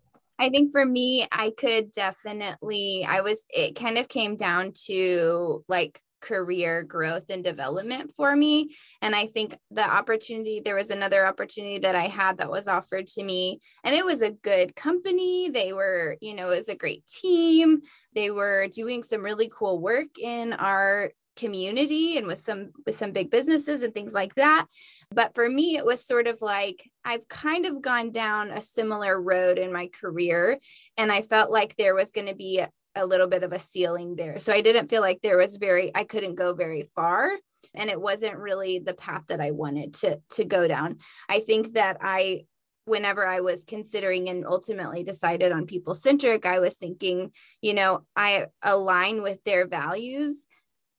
I 0.43 0.51
think 0.51 0.73
for 0.73 0.85
me, 0.85 1.25
I 1.31 1.53
could 1.57 1.93
definitely, 1.93 3.07
I 3.09 3.21
was, 3.21 3.45
it 3.49 3.77
kind 3.77 3.97
of 3.97 4.09
came 4.09 4.35
down 4.35 4.73
to 4.87 5.65
like 5.69 6.01
career 6.21 6.83
growth 6.83 7.31
and 7.31 7.45
development 7.45 8.11
for 8.17 8.35
me. 8.35 8.75
And 9.01 9.15
I 9.15 9.27
think 9.27 9.57
the 9.71 9.89
opportunity, 9.89 10.61
there 10.61 10.75
was 10.75 10.91
another 10.91 11.25
opportunity 11.25 11.79
that 11.79 11.95
I 11.95 12.09
had 12.09 12.39
that 12.39 12.51
was 12.51 12.67
offered 12.67 13.07
to 13.09 13.23
me, 13.23 13.61
and 13.85 13.95
it 13.95 14.05
was 14.05 14.21
a 14.21 14.33
good 14.33 14.75
company. 14.75 15.49
They 15.49 15.73
were, 15.73 16.17
you 16.21 16.35
know, 16.35 16.51
it 16.51 16.57
was 16.57 16.69
a 16.69 16.75
great 16.75 17.07
team. 17.07 17.83
They 18.17 18.33
were 18.33 18.67
doing 18.67 19.05
some 19.05 19.23
really 19.23 19.49
cool 19.57 19.81
work 19.81 20.19
in 20.21 20.55
our 20.55 21.13
community 21.37 22.19
and 22.19 22.27
with 22.27 22.41
some 22.41 22.71
with 22.85 22.95
some 22.95 23.13
big 23.13 23.31
businesses 23.31 23.83
and 23.83 23.95
things 23.95 24.13
like 24.13 24.35
that. 24.35 24.67
But 25.11 25.35
for 25.35 25.49
me 25.49 25.77
it 25.77 25.85
was 25.85 26.05
sort 26.05 26.27
of 26.27 26.41
like 26.43 26.91
i've 27.05 27.27
kind 27.29 27.67
of 27.67 27.83
gone 27.83 28.11
down 28.11 28.51
a 28.51 28.61
similar 28.61 29.21
road 29.21 29.59
in 29.59 29.73
my 29.73 29.89
career 29.89 30.59
and 30.97 31.11
i 31.11 31.23
felt 31.23 31.51
like 31.51 31.77
there 31.77 31.95
was 31.95 32.13
going 32.13 32.29
to 32.29 32.35
be 32.35 32.61
a, 32.61 32.71
a 32.95 33.07
little 33.07 33.27
bit 33.27 33.43
of 33.43 33.53
a 33.53 33.59
ceiling 33.59 34.17
there. 34.17 34.39
So 34.41 34.53
i 34.53 34.61
didn't 34.61 34.89
feel 34.89 35.01
like 35.01 35.21
there 35.23 35.39
was 35.39 35.57
very 35.57 35.91
i 35.95 36.05
couldn't 36.05 36.35
go 36.35 36.55
very 36.55 36.91
far 36.95 37.31
and 37.75 37.89
it 37.89 38.01
wasn't 38.01 38.37
really 38.37 38.79
the 38.79 38.95
path 38.95 39.25
that 39.29 39.41
i 39.41 39.51
wanted 39.51 39.95
to 39.95 40.21
to 40.31 40.45
go 40.45 40.69
down. 40.69 40.99
I 41.29 41.41
think 41.41 41.75
that 41.75 41.99
i 42.01 42.45
whenever 42.85 43.27
I 43.27 43.41
was 43.41 43.65
considering 43.65 44.29
and 44.29 44.45
ultimately 44.45 45.05
decided 45.05 45.53
on 45.53 45.67
people 45.67 45.95
centric, 45.95 46.45
I 46.45 46.59
was 46.59 46.77
thinking, 46.77 47.31
you 47.61 47.75
know, 47.75 48.05
I 48.17 48.47
align 48.61 49.23
with 49.23 49.43
their 49.45 49.69
values 49.69 50.47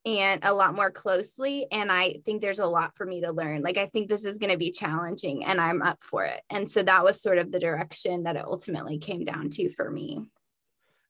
and 0.05 0.43
a 0.43 0.53
lot 0.53 0.73
more 0.73 0.91
closely. 0.91 1.65
And 1.71 1.91
I 1.91 2.15
think 2.25 2.41
there's 2.41 2.59
a 2.59 2.65
lot 2.65 2.93
for 2.95 3.05
me 3.05 3.21
to 3.21 3.31
learn. 3.31 3.61
Like, 3.61 3.77
I 3.77 3.85
think 3.85 4.09
this 4.09 4.25
is 4.25 4.37
going 4.37 4.51
to 4.51 4.57
be 4.57 4.71
challenging 4.71 5.45
and 5.45 5.61
I'm 5.61 5.81
up 5.81 6.03
for 6.03 6.25
it. 6.25 6.41
And 6.49 6.69
so 6.69 6.83
that 6.83 7.03
was 7.03 7.21
sort 7.21 7.37
of 7.37 7.51
the 7.51 7.59
direction 7.59 8.23
that 8.23 8.35
it 8.35 8.45
ultimately 8.45 8.97
came 8.97 9.23
down 9.23 9.49
to 9.51 9.69
for 9.69 9.89
me. 9.89 10.25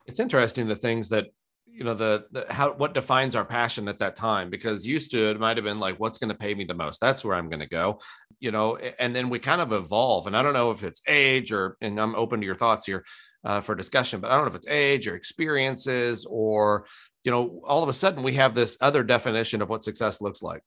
It's 0.06 0.20
interesting 0.20 0.68
the 0.68 0.76
things 0.76 1.10
that, 1.10 1.28
you 1.66 1.84
know, 1.84 1.96
the, 1.96 2.26
the 2.32 2.46
how, 2.52 2.74
what 2.74 2.94
defines 2.94 3.36
our 3.36 3.46
passion 3.46 3.88
at 3.88 3.98
that 4.00 4.16
time, 4.16 4.52
because 4.52 4.86
used 4.86 5.10
to 5.12 5.32
it 5.32 5.40
might 5.40 5.58
have 5.58 5.64
been 5.64 5.80
like, 5.80 6.00
what's 6.00 6.20
going 6.20 6.30
to 6.30 6.38
pay 6.38 6.54
me 6.54 6.66
the 6.66 6.76
most? 6.76 7.02
That's 7.02 7.26
where 7.26 7.36
I'm 7.36 7.50
going 7.50 7.62
to 7.62 7.68
go, 7.68 8.00
you 8.40 8.52
know, 8.52 8.78
and 8.78 9.16
then 9.16 9.30
we 9.30 9.40
kind 9.40 9.62
of 9.62 9.74
evolve. 9.74 10.28
And 10.28 10.38
I 10.38 10.44
don't 10.44 10.54
know 10.54 10.70
if 10.70 10.84
it's 10.84 11.02
age 11.08 11.52
or, 11.52 11.78
and 11.82 12.00
I'm 12.00 12.14
open 12.14 12.42
to 12.42 12.46
your 12.46 12.56
thoughts 12.56 12.86
here. 12.86 13.04
Uh, 13.46 13.60
for 13.60 13.76
discussion, 13.76 14.22
but 14.22 14.32
I 14.32 14.36
don't 14.36 14.46
know 14.46 14.52
if 14.52 14.56
it's 14.56 14.70
age 14.70 15.06
or 15.06 15.16
experiences 15.18 16.26
or 16.30 16.86
you 17.24 17.32
know, 17.32 17.62
all 17.66 17.84
of 17.84 17.90
a 17.90 17.94
sudden 17.94 18.24
we 18.24 18.34
have 18.34 18.56
this 18.56 18.78
other 18.82 19.04
definition 19.04 19.62
of 19.62 19.70
what 19.70 19.84
success 19.84 20.22
looks 20.22 20.42
like. 20.42 20.62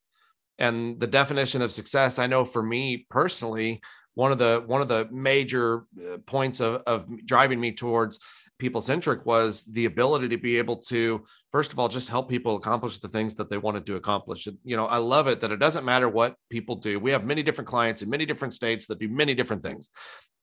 And 0.58 0.98
the 0.98 1.06
definition 1.06 1.60
of 1.62 1.72
success, 1.72 2.18
I 2.18 2.26
know 2.26 2.44
for 2.44 2.62
me 2.62 3.06
personally, 3.10 3.82
one 4.14 4.32
of 4.32 4.38
the 4.38 4.64
one 4.66 4.80
of 4.80 4.88
the 4.88 5.06
major 5.12 5.84
uh, 6.00 6.16
points 6.26 6.60
of, 6.60 6.82
of 6.86 7.06
driving 7.26 7.60
me 7.60 7.72
towards 7.72 8.18
people 8.58 8.80
centric 8.80 9.26
was 9.26 9.64
the 9.64 9.84
ability 9.84 10.28
to 10.28 10.38
be 10.38 10.56
able 10.56 10.78
to 10.78 11.22
first 11.52 11.72
of 11.72 11.78
all 11.78 11.90
just 11.90 12.08
help 12.08 12.26
people 12.30 12.56
accomplish 12.56 12.98
the 12.98 13.08
things 13.08 13.34
that 13.34 13.50
they 13.50 13.58
wanted 13.58 13.84
to 13.84 13.96
accomplish. 13.96 14.48
You 14.64 14.76
know 14.76 14.86
i 14.86 14.96
love 14.96 15.28
it 15.28 15.40
that 15.42 15.52
it 15.52 15.58
doesn't 15.58 15.84
matter 15.84 16.08
what 16.08 16.36
people 16.48 16.76
do. 16.76 16.98
We 16.98 17.10
have 17.10 17.24
many 17.24 17.42
different 17.42 17.68
clients 17.68 18.00
in 18.00 18.08
many 18.08 18.24
different 18.24 18.54
states 18.54 18.86
that 18.86 18.98
do 18.98 19.08
many 19.08 19.34
different 19.34 19.62
things. 19.62 19.90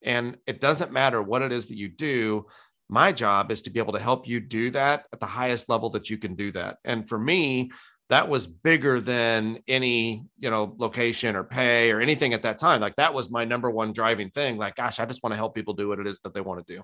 And 0.03 0.37
it 0.45 0.61
doesn't 0.61 0.91
matter 0.91 1.23
what 1.23 1.41
it 1.41 1.51
is 1.51 1.67
that 1.67 1.77
you 1.77 1.89
do 1.89 2.45
my 2.93 3.11
job 3.11 3.51
is 3.51 3.63
to 3.63 3.71
be 3.71 3.79
able 3.79 3.93
to 3.93 3.99
help 3.99 4.27
you 4.27 4.39
do 4.39 4.69
that 4.71 5.05
at 5.11 5.19
the 5.19 5.25
highest 5.25 5.67
level 5.67 5.89
that 5.89 6.09
you 6.09 6.17
can 6.17 6.35
do 6.35 6.51
that. 6.51 6.77
And 6.85 7.09
for 7.09 7.17
me, 7.17 7.71
that 8.09 8.29
was 8.29 8.45
bigger 8.45 8.99
than 8.99 9.59
any, 9.67 10.23
you 10.37 10.51
know, 10.51 10.75
location 10.77 11.35
or 11.35 11.43
pay 11.43 11.89
or 11.89 11.99
anything 11.99 12.33
at 12.33 12.43
that 12.43 12.59
time. 12.59 12.81
Like 12.81 12.95
that 12.97 13.13
was 13.13 13.31
my 13.31 13.45
number 13.45 13.71
one 13.71 13.93
driving 13.93 14.29
thing. 14.29 14.57
Like, 14.57 14.75
gosh, 14.75 14.99
I 14.99 15.05
just 15.05 15.23
want 15.23 15.31
to 15.33 15.37
help 15.37 15.55
people 15.55 15.73
do 15.73 15.87
what 15.87 15.99
it 15.99 16.05
is 16.05 16.19
that 16.19 16.35
they 16.35 16.41
want 16.41 16.65
to 16.65 16.75
do. 16.75 16.83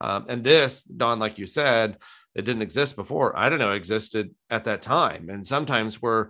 Um, 0.00 0.26
and 0.28 0.44
this, 0.44 0.84
Don, 0.84 1.18
like 1.18 1.38
you 1.38 1.46
said, 1.46 1.96
it 2.36 2.42
didn't 2.42 2.62
exist 2.62 2.94
before. 2.94 3.36
I 3.36 3.48
don't 3.48 3.58
know 3.58 3.72
existed 3.72 4.32
at 4.50 4.66
that 4.66 4.82
time. 4.82 5.28
And 5.28 5.44
sometimes 5.44 6.00
we're 6.00 6.28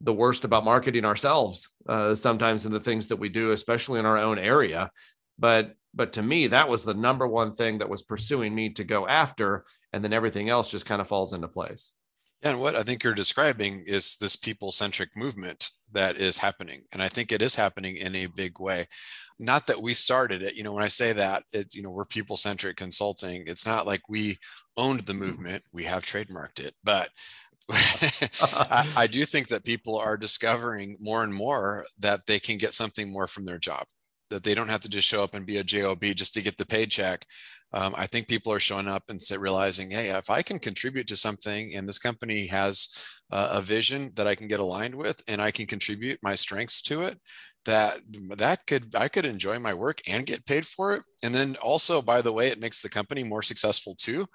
the 0.00 0.14
worst 0.14 0.46
about 0.46 0.64
marketing 0.64 1.04
ourselves. 1.04 1.68
Uh, 1.86 2.14
sometimes 2.14 2.64
in 2.64 2.72
the 2.72 2.80
things 2.80 3.08
that 3.08 3.16
we 3.16 3.28
do, 3.28 3.50
especially 3.50 3.98
in 3.98 4.06
our 4.06 4.16
own 4.16 4.38
area. 4.38 4.90
But 5.38 5.74
but 5.94 6.12
to 6.14 6.22
me, 6.22 6.46
that 6.48 6.68
was 6.68 6.84
the 6.84 6.94
number 6.94 7.26
one 7.26 7.54
thing 7.54 7.78
that 7.78 7.88
was 7.88 8.02
pursuing 8.02 8.54
me 8.54 8.70
to 8.70 8.84
go 8.84 9.06
after, 9.06 9.64
and 9.92 10.04
then 10.04 10.12
everything 10.12 10.48
else 10.48 10.68
just 10.68 10.86
kind 10.86 11.00
of 11.00 11.08
falls 11.08 11.32
into 11.32 11.48
place. 11.48 11.92
Yeah, 12.42 12.50
and 12.50 12.60
what 12.60 12.74
I 12.74 12.82
think 12.82 13.02
you're 13.02 13.14
describing 13.14 13.84
is 13.86 14.16
this 14.16 14.36
people 14.36 14.70
centric 14.70 15.10
movement 15.16 15.70
that 15.92 16.16
is 16.16 16.38
happening. 16.38 16.82
And 16.92 17.02
I 17.02 17.08
think 17.08 17.32
it 17.32 17.42
is 17.42 17.54
happening 17.54 17.96
in 17.96 18.14
a 18.14 18.26
big 18.26 18.60
way. 18.60 18.86
Not 19.38 19.66
that 19.66 19.82
we 19.82 19.94
started 19.94 20.42
it, 20.42 20.54
you 20.54 20.62
know, 20.62 20.72
when 20.72 20.84
I 20.84 20.88
say 20.88 21.12
that, 21.12 21.42
it's, 21.52 21.74
you 21.74 21.82
know, 21.82 21.90
we're 21.90 22.04
people 22.04 22.36
centric 22.36 22.76
consulting. 22.76 23.44
It's 23.46 23.66
not 23.66 23.86
like 23.86 24.02
we 24.08 24.38
owned 24.76 25.00
the 25.00 25.12
mm-hmm. 25.12 25.22
movement, 25.22 25.64
we 25.72 25.84
have 25.84 26.04
trademarked 26.04 26.60
it. 26.60 26.74
But 26.84 27.08
I, 27.70 28.90
I 28.96 29.06
do 29.06 29.24
think 29.24 29.48
that 29.48 29.64
people 29.64 29.96
are 29.96 30.16
discovering 30.16 30.96
more 31.00 31.22
and 31.24 31.34
more 31.34 31.84
that 31.98 32.26
they 32.26 32.38
can 32.38 32.58
get 32.58 32.74
something 32.74 33.10
more 33.10 33.26
from 33.26 33.44
their 33.44 33.58
job 33.58 33.86
that 34.30 34.42
they 34.42 34.54
don't 34.54 34.68
have 34.68 34.80
to 34.80 34.88
just 34.88 35.06
show 35.06 35.22
up 35.22 35.34
and 35.34 35.46
be 35.46 35.58
a 35.58 35.64
job 35.64 36.02
just 36.02 36.34
to 36.34 36.42
get 36.42 36.56
the 36.56 36.66
paycheck 36.66 37.26
um, 37.72 37.94
I 37.96 38.06
think 38.06 38.26
people 38.26 38.52
are 38.52 38.60
showing 38.60 38.88
up 38.88 39.04
and 39.08 39.20
realizing, 39.38 39.90
hey, 39.90 40.10
if 40.10 40.28
I 40.28 40.42
can 40.42 40.58
contribute 40.58 41.06
to 41.08 41.16
something 41.16 41.74
and 41.74 41.88
this 41.88 41.98
company 41.98 42.46
has 42.46 42.88
uh, 43.30 43.50
a 43.52 43.60
vision 43.60 44.10
that 44.16 44.26
I 44.26 44.34
can 44.34 44.48
get 44.48 44.60
aligned 44.60 44.94
with 44.94 45.22
and 45.28 45.40
I 45.40 45.50
can 45.52 45.66
contribute 45.66 46.18
my 46.22 46.34
strengths 46.34 46.82
to 46.82 47.02
it, 47.02 47.20
that 47.66 47.98
that 48.38 48.66
could 48.66 48.96
I 48.96 49.08
could 49.08 49.26
enjoy 49.26 49.58
my 49.58 49.74
work 49.74 50.00
and 50.08 50.26
get 50.26 50.46
paid 50.46 50.66
for 50.66 50.94
it. 50.94 51.02
And 51.22 51.34
then 51.34 51.56
also, 51.62 52.00
by 52.00 52.22
the 52.22 52.32
way, 52.32 52.48
it 52.48 52.58
makes 52.58 52.80
the 52.80 52.88
company 52.88 53.22
more 53.22 53.42
successful 53.42 53.94
too 53.94 54.26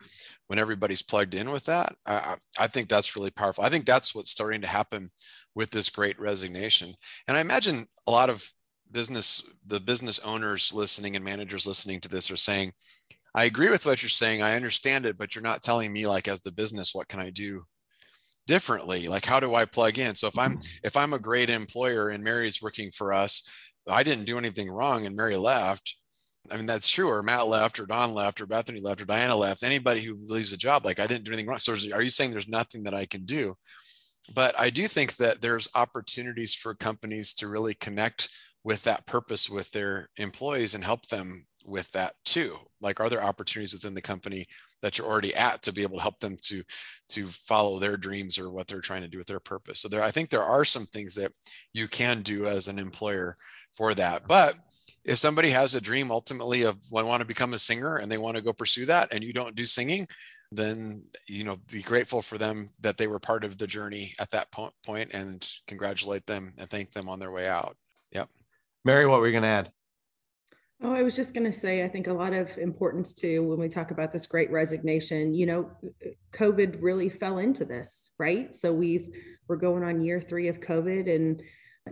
when 0.47 0.59
everybody's 0.59 1.01
plugged 1.01 1.35
in 1.35 1.51
with 1.51 1.65
that. 1.65 1.93
I, 2.05 2.37
I 2.59 2.67
think 2.67 2.87
that's 2.87 3.15
really 3.15 3.31
powerful. 3.31 3.63
I 3.63 3.69
think 3.69 3.85
that's 3.85 4.13
what's 4.13 4.31
starting 4.31 4.61
to 4.61 4.67
happen 4.67 5.09
with 5.55 5.71
this 5.71 5.89
great 5.89 6.19
resignation. 6.19 6.93
And 7.27 7.35
I 7.35 7.41
imagine 7.41 7.87
a 8.07 8.11
lot 8.11 8.29
of 8.29 8.47
business 8.95 9.43
the 9.67 9.79
business 9.79 10.19
owners 10.19 10.71
listening 10.73 11.17
and 11.17 11.25
managers 11.25 11.67
listening 11.67 11.99
to 11.99 12.07
this 12.07 12.31
are 12.31 12.37
saying 12.37 12.71
I 13.35 13.43
agree 13.43 13.69
with 13.69 13.85
what 13.85 14.01
you're 14.01 14.07
saying. 14.07 14.41
I 14.41 14.55
understand 14.55 15.05
it, 15.05 15.17
but 15.17 15.35
you're 15.35 15.43
not 15.43 15.61
telling 15.61 15.91
me 15.91 16.07
like 16.07 16.29
as 16.29 16.39
the 16.39 16.53
business, 16.53 16.95
what 16.95 17.09
can 17.09 17.19
I 17.19 17.31
do 17.31 17.65
differently? 18.47 19.09
Like 19.09 19.25
how 19.25 19.41
do 19.41 19.53
I 19.53 19.65
plug 19.65 19.99
in? 19.99 20.15
So 20.15 20.27
if 20.27 20.39
I'm 20.39 20.53
mm-hmm. 20.53 20.87
if 20.87 20.95
I'm 20.95 21.11
a 21.11 21.19
great 21.19 21.49
employer 21.49 22.07
and 22.09 22.23
Mary's 22.23 22.61
working 22.61 22.89
for 22.91 23.11
us, 23.11 23.43
I 23.89 24.03
didn't 24.03 24.23
do 24.23 24.37
anything 24.37 24.71
wrong 24.71 25.05
and 25.05 25.17
Mary 25.17 25.35
left. 25.35 25.97
I 26.49 26.55
mean, 26.55 26.65
that's 26.65 26.87
true. 26.87 27.09
Or 27.09 27.21
Matt 27.23 27.47
left, 27.47 27.79
or 27.79 27.87
Don 27.87 28.13
left, 28.13 28.39
or 28.39 28.45
Bethany 28.45 28.79
left, 28.79 29.01
or 29.01 29.05
Diana 29.05 29.35
left. 29.35 29.63
Anybody 29.63 30.01
who 30.01 30.15
leaves 30.27 30.53
a 30.53 30.57
job, 30.57 30.85
like 30.85 30.99
I 30.99 31.07
didn't 31.07 31.25
do 31.25 31.31
anything 31.31 31.47
wrong. 31.47 31.59
So 31.59 31.73
are 31.91 32.01
you 32.03 32.09
saying 32.09 32.31
there's 32.31 32.47
nothing 32.47 32.83
that 32.83 32.93
I 32.93 33.05
can 33.05 33.25
do? 33.25 33.57
But 34.33 34.57
I 34.59 34.69
do 34.69 34.87
think 34.87 35.17
that 35.17 35.41
there's 35.41 35.67
opportunities 35.75 36.53
for 36.53 36.73
companies 36.73 37.33
to 37.35 37.47
really 37.47 37.73
connect 37.73 38.29
with 38.65 38.83
that 38.83 39.05
purpose 39.05 39.47
with 39.47 39.71
their 39.71 40.09
employees 40.17 40.73
and 40.73 40.83
help 40.83 41.05
them 41.07 41.45
with 41.65 41.89
that 41.91 42.15
too? 42.25 42.57
Like 42.81 42.99
are 42.99 43.09
there 43.09 43.23
opportunities 43.23 43.73
within 43.73 43.93
the 43.93 44.01
company 44.01 44.47
that 44.81 44.97
you're 44.97 45.07
already 45.07 45.33
at 45.35 45.61
to 45.61 45.71
be 45.71 45.83
able 45.83 45.97
to 45.97 46.01
help 46.01 46.19
them 46.19 46.35
to 46.41 46.63
to 47.09 47.27
follow 47.27 47.79
their 47.79 47.95
dreams 47.95 48.37
or 48.37 48.49
what 48.49 48.67
they're 48.67 48.81
trying 48.81 49.03
to 49.03 49.07
do 49.07 49.19
with 49.19 49.27
their 49.27 49.39
purpose? 49.39 49.79
So 49.79 49.87
there 49.87 50.03
i 50.03 50.11
think 50.11 50.29
there 50.29 50.43
are 50.43 50.65
some 50.65 50.85
things 50.85 51.15
that 51.15 51.31
you 51.73 51.87
can 51.87 52.23
do 52.23 52.47
as 52.47 52.67
an 52.67 52.79
employer 52.79 53.37
for 53.73 53.93
that. 53.93 54.27
But 54.27 54.55
if 55.03 55.19
somebody 55.19 55.51
has 55.51 55.75
a 55.75 55.81
dream 55.81 56.11
ultimately 56.11 56.63
of 56.63 56.77
I 56.95 57.03
want 57.03 57.21
to 57.21 57.27
become 57.27 57.53
a 57.53 57.59
singer 57.59 57.97
and 57.97 58.11
they 58.11 58.17
want 58.17 58.35
to 58.35 58.43
go 58.43 58.51
pursue 58.51 58.85
that 58.87 59.13
and 59.13 59.23
you 59.23 59.31
don't 59.31 59.55
do 59.55 59.65
singing 59.65 60.07
then 60.51 61.03
you 61.27 61.43
know 61.43 61.57
be 61.71 61.81
grateful 61.81 62.21
for 62.21 62.37
them 62.37 62.69
that 62.79 62.97
they 62.97 63.07
were 63.07 63.19
part 63.19 63.43
of 63.43 63.57
the 63.57 63.67
journey 63.67 64.13
at 64.19 64.31
that 64.31 64.47
point 64.51 65.13
and 65.13 65.49
congratulate 65.67 66.25
them 66.25 66.53
and 66.57 66.69
thank 66.69 66.91
them 66.91 67.09
on 67.09 67.19
their 67.19 67.31
way 67.31 67.47
out. 67.47 67.75
Yep 68.11 68.29
mary 68.85 69.05
what 69.05 69.19
were 69.19 69.27
you 69.27 69.33
going 69.33 69.43
to 69.43 69.49
add 69.49 69.69
Oh, 70.83 70.93
I 70.93 71.03
was 71.03 71.15
just 71.15 71.33
going 71.33 71.49
to 71.49 71.57
say, 71.57 71.83
I 71.83 71.87
think 71.87 72.07
a 72.07 72.13
lot 72.13 72.33
of 72.33 72.49
importance 72.57 73.13
too 73.13 73.47
when 73.47 73.59
we 73.59 73.69
talk 73.69 73.91
about 73.91 74.11
this 74.11 74.27
great 74.27 74.51
resignation. 74.51 75.33
You 75.33 75.45
know, 75.45 75.71
COVID 76.33 76.79
really 76.81 77.09
fell 77.09 77.37
into 77.37 77.63
this, 77.63 78.11
right? 78.19 78.53
So 78.53 78.73
we've 78.73 79.09
we're 79.47 79.55
going 79.55 79.83
on 79.83 80.01
year 80.01 80.19
three 80.19 80.47
of 80.47 80.59
COVID, 80.59 81.13
and 81.13 81.41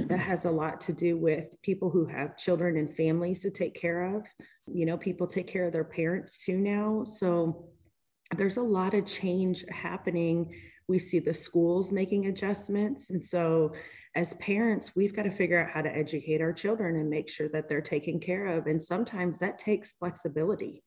that 0.10 0.20
has 0.20 0.46
a 0.46 0.52
lot 0.52 0.82
to 0.82 0.94
do 0.94 1.18
with 1.18 1.62
people 1.62 1.90
who 1.90 2.06
have 2.06 2.38
children 2.38 2.78
and 2.78 2.96
families 2.96 3.42
to 3.42 3.52
take 3.52 3.74
care 3.74 4.16
of. 4.16 4.26
You 4.68 4.86
know, 4.86 4.98
people 4.98 5.28
take 5.28 5.48
care 5.48 5.66
of 5.66 5.72
their 5.72 5.84
parents 5.84 6.38
too 6.38 6.58
now. 6.58 7.04
So 7.06 7.70
there's 8.36 8.58
a 8.58 8.62
lot 8.62 8.96
of 8.96 9.06
change 9.06 9.64
happening. 9.70 10.54
We 10.90 11.00
see 11.00 11.20
the 11.20 11.34
schools 11.34 11.92
making 11.92 12.26
adjustments, 12.26 13.12
and 13.12 13.24
so 13.24 13.74
as 14.16 14.34
parents, 14.36 14.92
we've 14.96 15.16
got 15.16 15.24
to 15.24 15.32
figure 15.32 15.62
out 15.62 15.72
how 15.72 15.82
to 15.82 15.90
educate 15.90 16.42
our 16.42 16.54
children 16.54 16.96
and 16.98 17.10
make 17.10 17.30
sure 17.30 17.50
that 17.50 17.68
they're 17.68 17.82
taken 17.82 18.20
care 18.20 18.46
of. 18.46 18.68
And 18.68 18.82
sometimes 18.82 19.40
that 19.40 19.58
takes 19.58 19.94
flexibility 19.94 20.84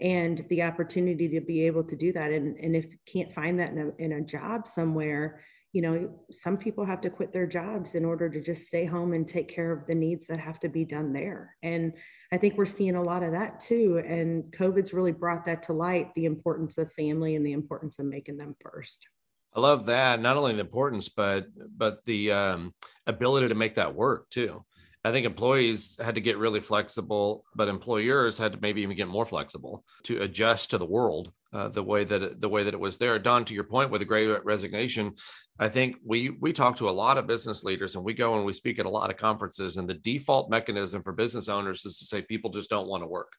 and 0.00 0.44
the 0.48 0.62
opportunity 0.62 1.28
to 1.28 1.40
be 1.40 1.66
able 1.66 1.82
to 1.84 1.96
do 1.96 2.12
that. 2.12 2.30
And, 2.30 2.56
and 2.56 2.76
if 2.76 2.84
you 2.84 2.98
can't 3.06 3.34
find 3.34 3.58
that 3.58 3.72
in 3.72 3.78
a, 3.78 4.02
in 4.02 4.12
a 4.12 4.20
job 4.20 4.68
somewhere, 4.68 5.40
you 5.72 5.82
know, 5.82 6.08
some 6.30 6.56
people 6.56 6.84
have 6.84 7.00
to 7.02 7.10
quit 7.10 7.32
their 7.32 7.46
jobs 7.46 7.94
in 7.94 8.04
order 8.04 8.28
to 8.30 8.40
just 8.40 8.66
stay 8.66 8.84
home 8.84 9.12
and 9.12 9.28
take 9.28 9.48
care 9.48 9.72
of 9.72 9.86
the 9.86 9.94
needs 9.94 10.26
that 10.28 10.38
have 10.38 10.60
to 10.60 10.68
be 10.68 10.84
done 10.84 11.12
there. 11.12 11.56
And 11.62 11.92
I 12.32 12.38
think 12.38 12.56
we're 12.56 12.64
seeing 12.64 12.94
a 12.94 13.02
lot 13.02 13.22
of 13.22 13.32
that 13.32 13.60
too. 13.60 14.02
And 14.06 14.44
COVID's 14.52 14.94
really 14.94 15.12
brought 15.12 15.44
that 15.44 15.64
to 15.64 15.72
light 15.72 16.14
the 16.14 16.24
importance 16.24 16.78
of 16.78 16.92
family 16.92 17.34
and 17.34 17.44
the 17.44 17.52
importance 17.52 17.98
of 17.98 18.06
making 18.06 18.38
them 18.38 18.56
first. 18.62 19.06
I 19.54 19.60
love 19.60 19.86
that. 19.86 20.20
Not 20.20 20.36
only 20.36 20.54
the 20.54 20.60
importance, 20.60 21.08
but 21.08 21.46
but 21.76 22.04
the 22.04 22.32
um, 22.32 22.74
ability 23.06 23.48
to 23.48 23.54
make 23.54 23.74
that 23.76 23.94
work 23.94 24.28
too. 24.30 24.64
I 25.04 25.12
think 25.12 25.26
employees 25.26 25.96
had 26.02 26.16
to 26.16 26.20
get 26.20 26.38
really 26.38 26.60
flexible, 26.60 27.44
but 27.54 27.68
employers 27.68 28.36
had 28.36 28.52
to 28.52 28.58
maybe 28.60 28.82
even 28.82 28.96
get 28.96 29.08
more 29.08 29.24
flexible 29.24 29.84
to 30.04 30.22
adjust 30.22 30.70
to 30.70 30.78
the 30.78 30.84
world 30.84 31.32
uh, 31.52 31.68
the 31.68 31.82
way 31.82 32.04
that 32.04 32.22
it, 32.22 32.40
the 32.40 32.48
way 32.48 32.62
that 32.62 32.74
it 32.74 32.80
was 32.80 32.98
there. 32.98 33.18
Don, 33.18 33.44
to 33.46 33.54
your 33.54 33.64
point 33.64 33.90
with 33.90 34.00
the 34.00 34.04
great 34.04 34.44
resignation, 34.44 35.14
I 35.58 35.68
think 35.68 35.96
we 36.04 36.30
we 36.30 36.52
talk 36.52 36.76
to 36.76 36.88
a 36.88 36.90
lot 36.90 37.16
of 37.16 37.26
business 37.26 37.64
leaders 37.64 37.96
and 37.96 38.04
we 38.04 38.12
go 38.12 38.36
and 38.36 38.44
we 38.44 38.52
speak 38.52 38.78
at 38.78 38.86
a 38.86 38.90
lot 38.90 39.10
of 39.10 39.16
conferences, 39.16 39.76
and 39.76 39.88
the 39.88 39.94
default 39.94 40.50
mechanism 40.50 41.02
for 41.02 41.12
business 41.12 41.48
owners 41.48 41.86
is 41.86 41.98
to 41.98 42.04
say 42.04 42.22
people 42.22 42.50
just 42.50 42.70
don't 42.70 42.88
want 42.88 43.02
to 43.02 43.08
work, 43.08 43.32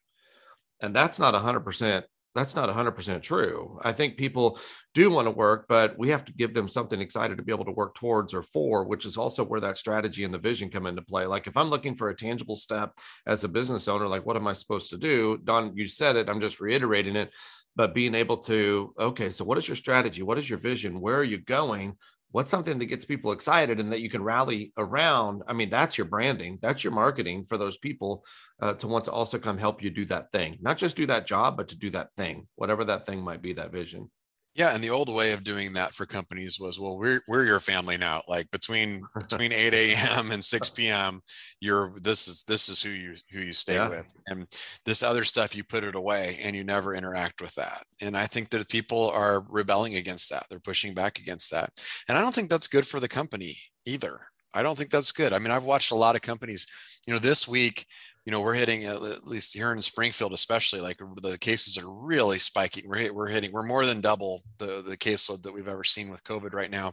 and 0.82 0.96
that's 0.96 1.20
not 1.20 1.36
hundred 1.36 1.62
percent 1.62 2.06
that's 2.36 2.56
not 2.56 2.70
100% 2.70 3.22
true. 3.22 3.80
I 3.84 3.92
think 3.92 4.18
people 4.18 4.60
do 4.94 5.10
want 5.10 5.26
to 5.26 5.32
work, 5.32 5.66
but 5.68 5.98
we 5.98 6.10
have 6.10 6.24
to 6.26 6.34
give 6.34 6.54
them 6.54 6.68
something 6.68 7.02
excited 7.02 7.38
to 7.38 7.44
be 7.44 7.52
able 7.52 7.66
to 7.66 7.72
work 7.72 7.96
towards 7.96 8.34
or 8.34 8.44
for, 8.44 8.86
which 8.86 9.06
is 9.06 9.18
also 9.18 9.44
where 9.44 9.60
that 9.62 9.78
strategy 9.78 10.24
and 10.24 10.34
the 10.34 10.40
vision 10.40 10.70
come 10.70 10.86
into 10.86 11.02
play. 11.02 11.26
Like 11.26 11.48
if 11.48 11.58
I'm 11.58 11.70
looking 11.70 11.96
for 11.96 12.10
a 12.10 12.16
tangible 12.16 12.56
step 12.56 12.94
as 13.26 13.44
a 13.44 13.50
business 13.50 13.88
owner, 13.88 14.08
like 14.08 14.26
what 14.26 14.36
am 14.36 14.48
I 14.48 14.54
supposed 14.54 14.92
to 14.92 14.98
do? 14.98 15.40
Don, 15.44 15.76
you 15.76 15.88
said 15.88 16.16
it, 16.16 16.30
I'm 16.30 16.42
just 16.42 16.60
reiterating 16.60 17.16
it, 17.16 17.34
but 17.76 17.96
being 17.96 18.14
able 18.14 18.38
to, 18.38 18.94
okay, 19.00 19.30
so 19.32 19.44
what 19.44 19.58
is 19.58 19.68
your 19.68 19.76
strategy? 19.76 20.22
What 20.22 20.38
is 20.38 20.50
your 20.50 20.60
vision? 20.60 21.02
Where 21.02 21.16
are 21.16 21.24
you 21.24 21.40
going? 21.40 21.98
What's 22.32 22.50
something 22.50 22.78
that 22.80 22.86
gets 22.86 23.06
people 23.06 23.32
excited 23.32 23.80
and 23.80 23.92
that 23.92 24.02
you 24.02 24.10
can 24.10 24.24
rally 24.24 24.72
around? 24.78 25.44
I 25.48 25.54
mean 25.54 25.70
that's 25.70 25.98
your 25.98 26.06
branding 26.06 26.60
that's 26.62 26.84
your 26.84 26.94
marketing 26.94 27.46
for 27.48 27.58
those 27.58 27.78
people 27.78 28.24
uh, 28.62 28.74
to 28.76 28.88
want 28.88 29.06
to 29.06 29.12
also 29.12 29.40
come 29.40 29.58
help 29.58 29.82
you 29.82 29.90
do 29.90 30.06
that 30.06 30.32
thing. 30.32 30.58
Not 30.62 30.78
just 30.78 30.98
do 30.98 31.08
that 31.08 31.28
job 31.28 31.58
but 31.58 31.70
to 31.70 31.78
do 31.78 31.90
that 31.92 32.10
thing 32.18 32.48
whatever 32.56 32.86
that 32.86 33.06
thing 33.06 33.22
might 33.22 33.42
be 33.42 33.54
that 33.54 33.72
vision 33.72 34.10
yeah, 34.56 34.74
and 34.74 34.84
the 34.84 34.90
old 34.90 35.14
way 35.14 35.32
of 35.32 35.44
doing 35.44 35.74
that 35.74 35.94
for 35.94 36.06
companies 36.06 36.60
was, 36.60 36.80
well, 36.80 36.98
we're 36.98 37.22
we're 37.28 37.46
your 37.46 37.60
family 37.60 37.98
now. 37.98 38.22
Like 38.28 38.50
between 38.52 39.04
between 39.16 39.54
8 39.54 39.74
a.m. 39.74 40.32
and 40.32 40.44
6 40.44 40.70
p.m., 40.72 41.22
you're 41.62 41.94
this 42.02 42.28
is 42.28 42.44
this 42.44 42.68
is 42.68 42.82
who 42.82 42.90
you 42.90 43.16
who 43.32 43.40
you 43.40 43.54
stay 43.54 43.76
yeah. 43.76 43.90
with, 43.90 44.12
and 44.28 44.48
this 44.86 45.04
other 45.04 45.24
stuff 45.24 45.56
you 45.56 45.64
put 45.64 45.84
it 45.84 45.96
away 45.96 46.40
and 46.44 46.56
you 46.56 46.64
never 46.64 46.96
interact 46.96 47.42
with 47.42 47.54
that. 47.56 47.84
And 48.02 48.18
I 48.18 48.26
think 48.26 48.50
that 48.50 48.68
people 48.70 49.10
are 49.12 49.46
rebelling 49.50 49.96
against 49.96 50.30
that. 50.32 50.46
They're 50.50 50.60
pushing 50.60 50.94
back 50.94 51.20
against 51.20 51.52
that, 51.52 51.72
and 52.08 52.18
I 52.18 52.22
don't 52.22 52.34
think 52.34 52.50
that's 52.50 52.68
good 52.68 52.88
for 52.88 53.00
the 53.00 53.08
company 53.08 53.58
either. 53.86 54.22
I 54.54 54.64
don't 54.64 54.78
think 54.78 54.90
that's 54.90 55.12
good. 55.12 55.32
I 55.32 55.40
mean, 55.40 55.52
I've 55.52 55.64
watched 55.64 55.92
a 55.92 55.96
lot 55.96 56.16
of 56.16 56.22
companies. 56.22 56.66
You 57.06 57.14
know, 57.14 57.20
this 57.20 57.48
week 57.48 57.86
you 58.30 58.32
know, 58.32 58.42
we're 58.42 58.54
hitting 58.54 58.86
uh, 58.86 58.94
at 58.94 59.26
least 59.26 59.56
here 59.56 59.74
in 59.74 59.82
Springfield, 59.82 60.34
especially 60.34 60.80
like 60.82 60.98
the 61.24 61.36
cases 61.40 61.80
are 61.80 61.90
really 61.90 62.38
spiking. 62.38 62.88
We're, 62.88 63.12
we're 63.12 63.30
hitting, 63.30 63.52
we're 63.52 63.64
more 63.64 63.88
than 63.88 64.02
double 64.02 64.44
the, 64.60 64.84
the 64.88 64.96
caseload 64.96 65.42
that 65.42 65.52
we've 65.52 65.68
ever 65.68 65.84
seen 65.84 66.12
with 66.12 66.24
COVID 66.26 66.54
right 66.54 66.70
now. 66.70 66.92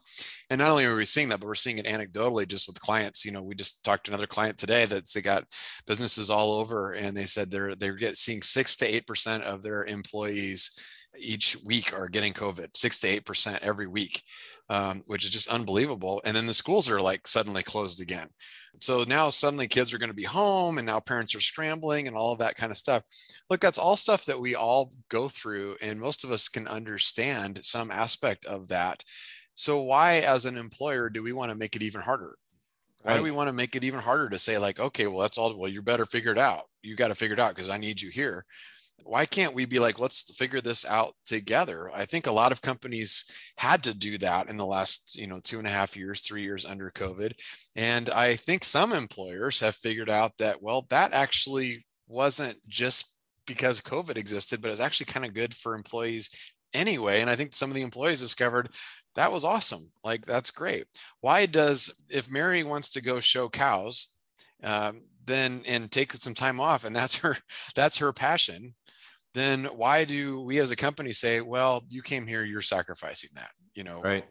And 0.49 0.59
not 0.59 0.70
only 0.70 0.87
are 0.87 0.96
we 0.96 1.05
seeing 1.05 1.29
that, 1.29 1.40
but 1.40 1.46
we're 1.46 1.55
seeing 1.55 1.77
it 1.77 1.85
anecdotally 1.85 2.49
just 2.49 2.66
with 2.66 2.81
clients. 2.81 3.22
You 3.22 3.33
know, 3.33 3.42
we 3.42 3.55
just 3.55 3.85
talked 3.85 4.07
to 4.07 4.12
another 4.12 4.27
client 4.27 4.57
today 4.57 4.87
that's 4.87 5.12
they 5.12 5.20
got 5.20 5.44
businesses 5.87 6.31
all 6.31 6.55
over 6.55 6.94
and 6.94 7.14
they 7.14 7.27
said 7.27 7.51
they're, 7.51 7.75
they're 7.75 7.96
getting 7.96 8.14
seeing 8.14 8.40
six 8.40 8.75
to 8.77 8.90
8% 8.90 9.42
of 9.42 9.62
their 9.62 9.85
employees 9.85 10.81
each 11.20 11.59
week 11.66 11.92
are 11.92 12.09
getting 12.09 12.33
COVID, 12.33 12.68
six 12.75 12.99
to 13.01 13.20
8% 13.20 13.59
every 13.61 13.87
week. 13.87 14.22
Um, 14.68 15.02
which 15.07 15.24
is 15.24 15.31
just 15.31 15.50
unbelievable. 15.50 16.20
And 16.24 16.37
then 16.37 16.46
the 16.46 16.55
schools 16.55 16.90
are 16.90 17.00
like 17.00 17.26
suddenly 17.26 17.62
closed 17.62 18.00
again. 18.00 18.29
So 18.81 19.05
now 19.07 19.31
suddenly 19.31 19.68
kids 19.68 19.94
are 19.94 19.98
going 19.98 20.11
to 20.11 20.14
be 20.14 20.24
home 20.24 20.79
and 20.79 20.87
now 20.87 21.00
parents 21.00 21.35
are 21.35 21.40
scrambling 21.40 22.09
and 22.09 22.16
all 22.16 22.33
of 22.33 22.40
that 22.40 22.57
kind 22.57 22.70
of 22.70 22.79
stuff. 22.79 23.02
Look, 23.48 23.61
that's 23.61 23.79
all 23.79 23.96
stuff 23.96 24.24
that 24.26 24.40
we 24.40 24.55
all 24.55 24.92
go 25.09 25.29
through, 25.29 25.76
and 25.83 25.98
most 25.98 26.24
of 26.24 26.33
us 26.33 26.48
can 26.48 26.68
understand 26.68 27.61
some 27.62 27.90
aspect 27.90 28.44
of 28.44 28.68
that. 28.68 29.02
So, 29.55 29.81
why, 29.81 30.16
as 30.16 30.44
an 30.44 30.59
employer, 30.59 31.09
do 31.09 31.22
we 31.22 31.33
want 31.33 31.50
to 31.50 31.57
make 31.57 31.76
it 31.76 31.83
even 31.83 32.02
harder? 32.02 32.37
Why 33.00 33.12
right. 33.12 33.16
do 33.18 33.22
we 33.22 33.31
want 33.31 33.48
to 33.48 33.55
make 33.55 33.74
it 33.74 33.85
even 33.85 34.00
harder 34.00 34.29
to 34.29 34.38
say, 34.38 34.59
like, 34.59 34.79
okay, 34.79 35.07
well, 35.07 35.20
that's 35.20 35.38
all, 35.38 35.57
well, 35.57 35.70
you 35.70 35.81
better 35.81 36.05
figure 36.05 36.33
it 36.33 36.38
out. 36.38 36.64
You 36.83 36.94
got 36.96 37.09
to 37.09 37.14
figure 37.14 37.33
it 37.33 37.40
out 37.40 37.55
because 37.55 37.70
I 37.70 37.79
need 37.79 38.02
you 38.02 38.11
here 38.11 38.44
why 39.02 39.24
can't 39.24 39.54
we 39.54 39.64
be 39.64 39.78
like 39.78 39.98
let's 39.98 40.35
figure 40.37 40.61
this 40.61 40.85
out 40.85 41.14
together? 41.24 41.90
I 41.94 42.04
think 42.04 42.26
a 42.26 42.32
lot 42.32 42.52
of 42.52 42.61
companies 42.61 43.30
had 43.56 43.82
to 43.85 43.96
do 43.96 44.18
that 44.18 44.48
in 44.48 44.56
the 44.56 44.66
last 44.66 45.16
you 45.16 45.26
know 45.26 45.40
two 45.42 45.59
and 45.59 45.66
a 45.66 45.70
half 45.70 45.96
years 45.96 46.20
three 46.20 46.42
years 46.42 46.64
under 46.64 46.90
covid. 46.90 47.32
And 47.76 48.11
i 48.11 48.35
think 48.35 48.64
some 48.64 48.92
employers 48.92 49.61
have 49.61 49.76
figured 49.76 50.11
out 50.11 50.37
that 50.38 50.62
well 50.62 50.87
that 50.90 51.12
actually 51.12 51.87
wasn't 52.09 52.59
just 52.68 53.16
because 53.46 53.80
covid 53.80 54.16
existed 54.16 54.61
but 54.61 54.70
it's 54.70 54.80
actually 54.80 55.06
kind 55.06 55.24
of 55.24 55.35
good 55.35 55.54
for 55.54 55.74
employees 55.74 56.30
anyway. 56.74 57.20
And 57.20 57.30
i 57.30 57.37
think 57.37 57.54
some 57.54 57.70
of 57.70 57.76
the 57.76 57.82
employees 57.82 58.20
discovered 58.20 58.70
that 59.14 59.32
was 59.32 59.46
awesome. 59.46 59.90
Like 60.04 60.26
that's 60.26 60.50
great. 60.50 60.85
Why 61.20 61.46
does 61.46 61.94
if 62.11 62.30
mary 62.30 62.64
wants 62.64 62.90
to 62.90 63.00
go 63.00 63.20
show 63.20 63.48
cows 63.48 64.14
um, 64.62 65.02
then 65.26 65.62
and 65.66 65.90
take 65.90 66.12
some 66.12 66.35
time 66.35 66.61
off 66.61 66.85
and 66.85 66.94
that's 66.94 67.18
her 67.18 67.37
that's 67.74 67.98
her 67.98 68.12
passion 68.12 68.74
then 69.37 69.66
why 69.66 70.05
do 70.05 70.40
we 70.40 70.59
as 70.61 70.70
a 70.70 70.77
company 70.77 71.12
say, 71.12 71.42
well, 71.42 71.85
you 71.90 72.01
came 72.01 72.27
here, 72.27 72.42
you're 72.42 72.62
sacrificing 72.62 73.31
that, 73.35 73.51
you 73.75 73.85
know? 73.85 74.01
Right. 74.01 74.25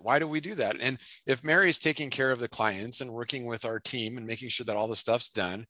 Why 0.00 0.18
do 0.18 0.26
we 0.26 0.40
do 0.40 0.54
that? 0.54 0.76
And 0.80 0.98
if 1.26 1.44
Mary's 1.44 1.78
taking 1.78 2.08
care 2.08 2.30
of 2.30 2.40
the 2.40 2.48
clients 2.48 3.00
and 3.00 3.12
working 3.12 3.46
with 3.46 3.64
our 3.64 3.78
team 3.78 4.16
and 4.16 4.26
making 4.26 4.48
sure 4.48 4.64
that 4.64 4.76
all 4.76 4.88
the 4.88 4.96
stuff's 4.96 5.28
done, 5.28 5.66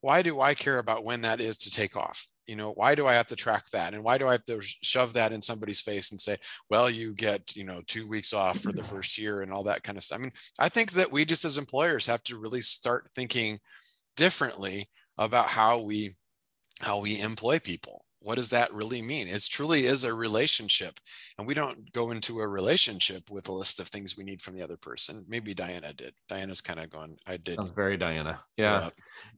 why 0.00 0.22
do 0.22 0.40
I 0.40 0.54
care 0.54 0.78
about 0.78 1.04
when 1.04 1.20
that 1.22 1.40
is 1.40 1.58
to 1.58 1.70
take 1.70 1.96
off? 1.96 2.26
You 2.46 2.56
know, 2.56 2.72
why 2.72 2.94
do 2.94 3.06
I 3.06 3.14
have 3.14 3.26
to 3.28 3.36
track 3.36 3.64
that? 3.72 3.94
And 3.94 4.04
why 4.04 4.18
do 4.18 4.28
I 4.28 4.32
have 4.32 4.44
to 4.44 4.60
shove 4.60 5.12
that 5.14 5.32
in 5.32 5.40
somebody's 5.40 5.80
face 5.80 6.12
and 6.12 6.20
say, 6.20 6.36
well, 6.70 6.90
you 6.90 7.14
get, 7.14 7.56
you 7.56 7.64
know, 7.64 7.82
two 7.86 8.06
weeks 8.06 8.32
off 8.32 8.58
for 8.58 8.72
the 8.72 8.84
first 8.84 9.16
year 9.16 9.42
and 9.42 9.52
all 9.52 9.64
that 9.64 9.82
kind 9.82 9.96
of 9.96 10.04
stuff? 10.04 10.18
I 10.18 10.22
mean, 10.22 10.32
I 10.58 10.68
think 10.68 10.92
that 10.92 11.10
we 11.10 11.24
just 11.24 11.44
as 11.44 11.58
employers 11.58 12.06
have 12.06 12.22
to 12.24 12.38
really 12.38 12.60
start 12.60 13.08
thinking 13.14 13.58
differently 14.16 14.88
about 15.18 15.46
how 15.46 15.80
we 15.80 16.16
how 16.80 16.98
we 17.00 17.20
employ 17.20 17.58
people 17.58 18.03
what 18.24 18.36
does 18.36 18.48
that 18.48 18.72
really 18.72 19.02
mean? 19.02 19.28
It 19.28 19.46
truly 19.50 19.84
is 19.84 20.04
a 20.04 20.14
relationship. 20.14 20.98
And 21.36 21.46
we 21.46 21.52
don't 21.52 21.92
go 21.92 22.10
into 22.10 22.40
a 22.40 22.48
relationship 22.48 23.30
with 23.30 23.48
a 23.48 23.52
list 23.52 23.80
of 23.80 23.88
things 23.88 24.16
we 24.16 24.24
need 24.24 24.40
from 24.40 24.54
the 24.56 24.62
other 24.62 24.78
person. 24.78 25.26
Maybe 25.28 25.52
Diana 25.52 25.92
did. 25.92 26.14
Diana's 26.26 26.62
kind 26.62 26.80
of 26.80 26.88
going, 26.88 27.18
I 27.26 27.36
did. 27.36 27.56
Sounds 27.56 27.72
very 27.72 27.98
Diana. 27.98 28.40
Yeah. 28.56 28.88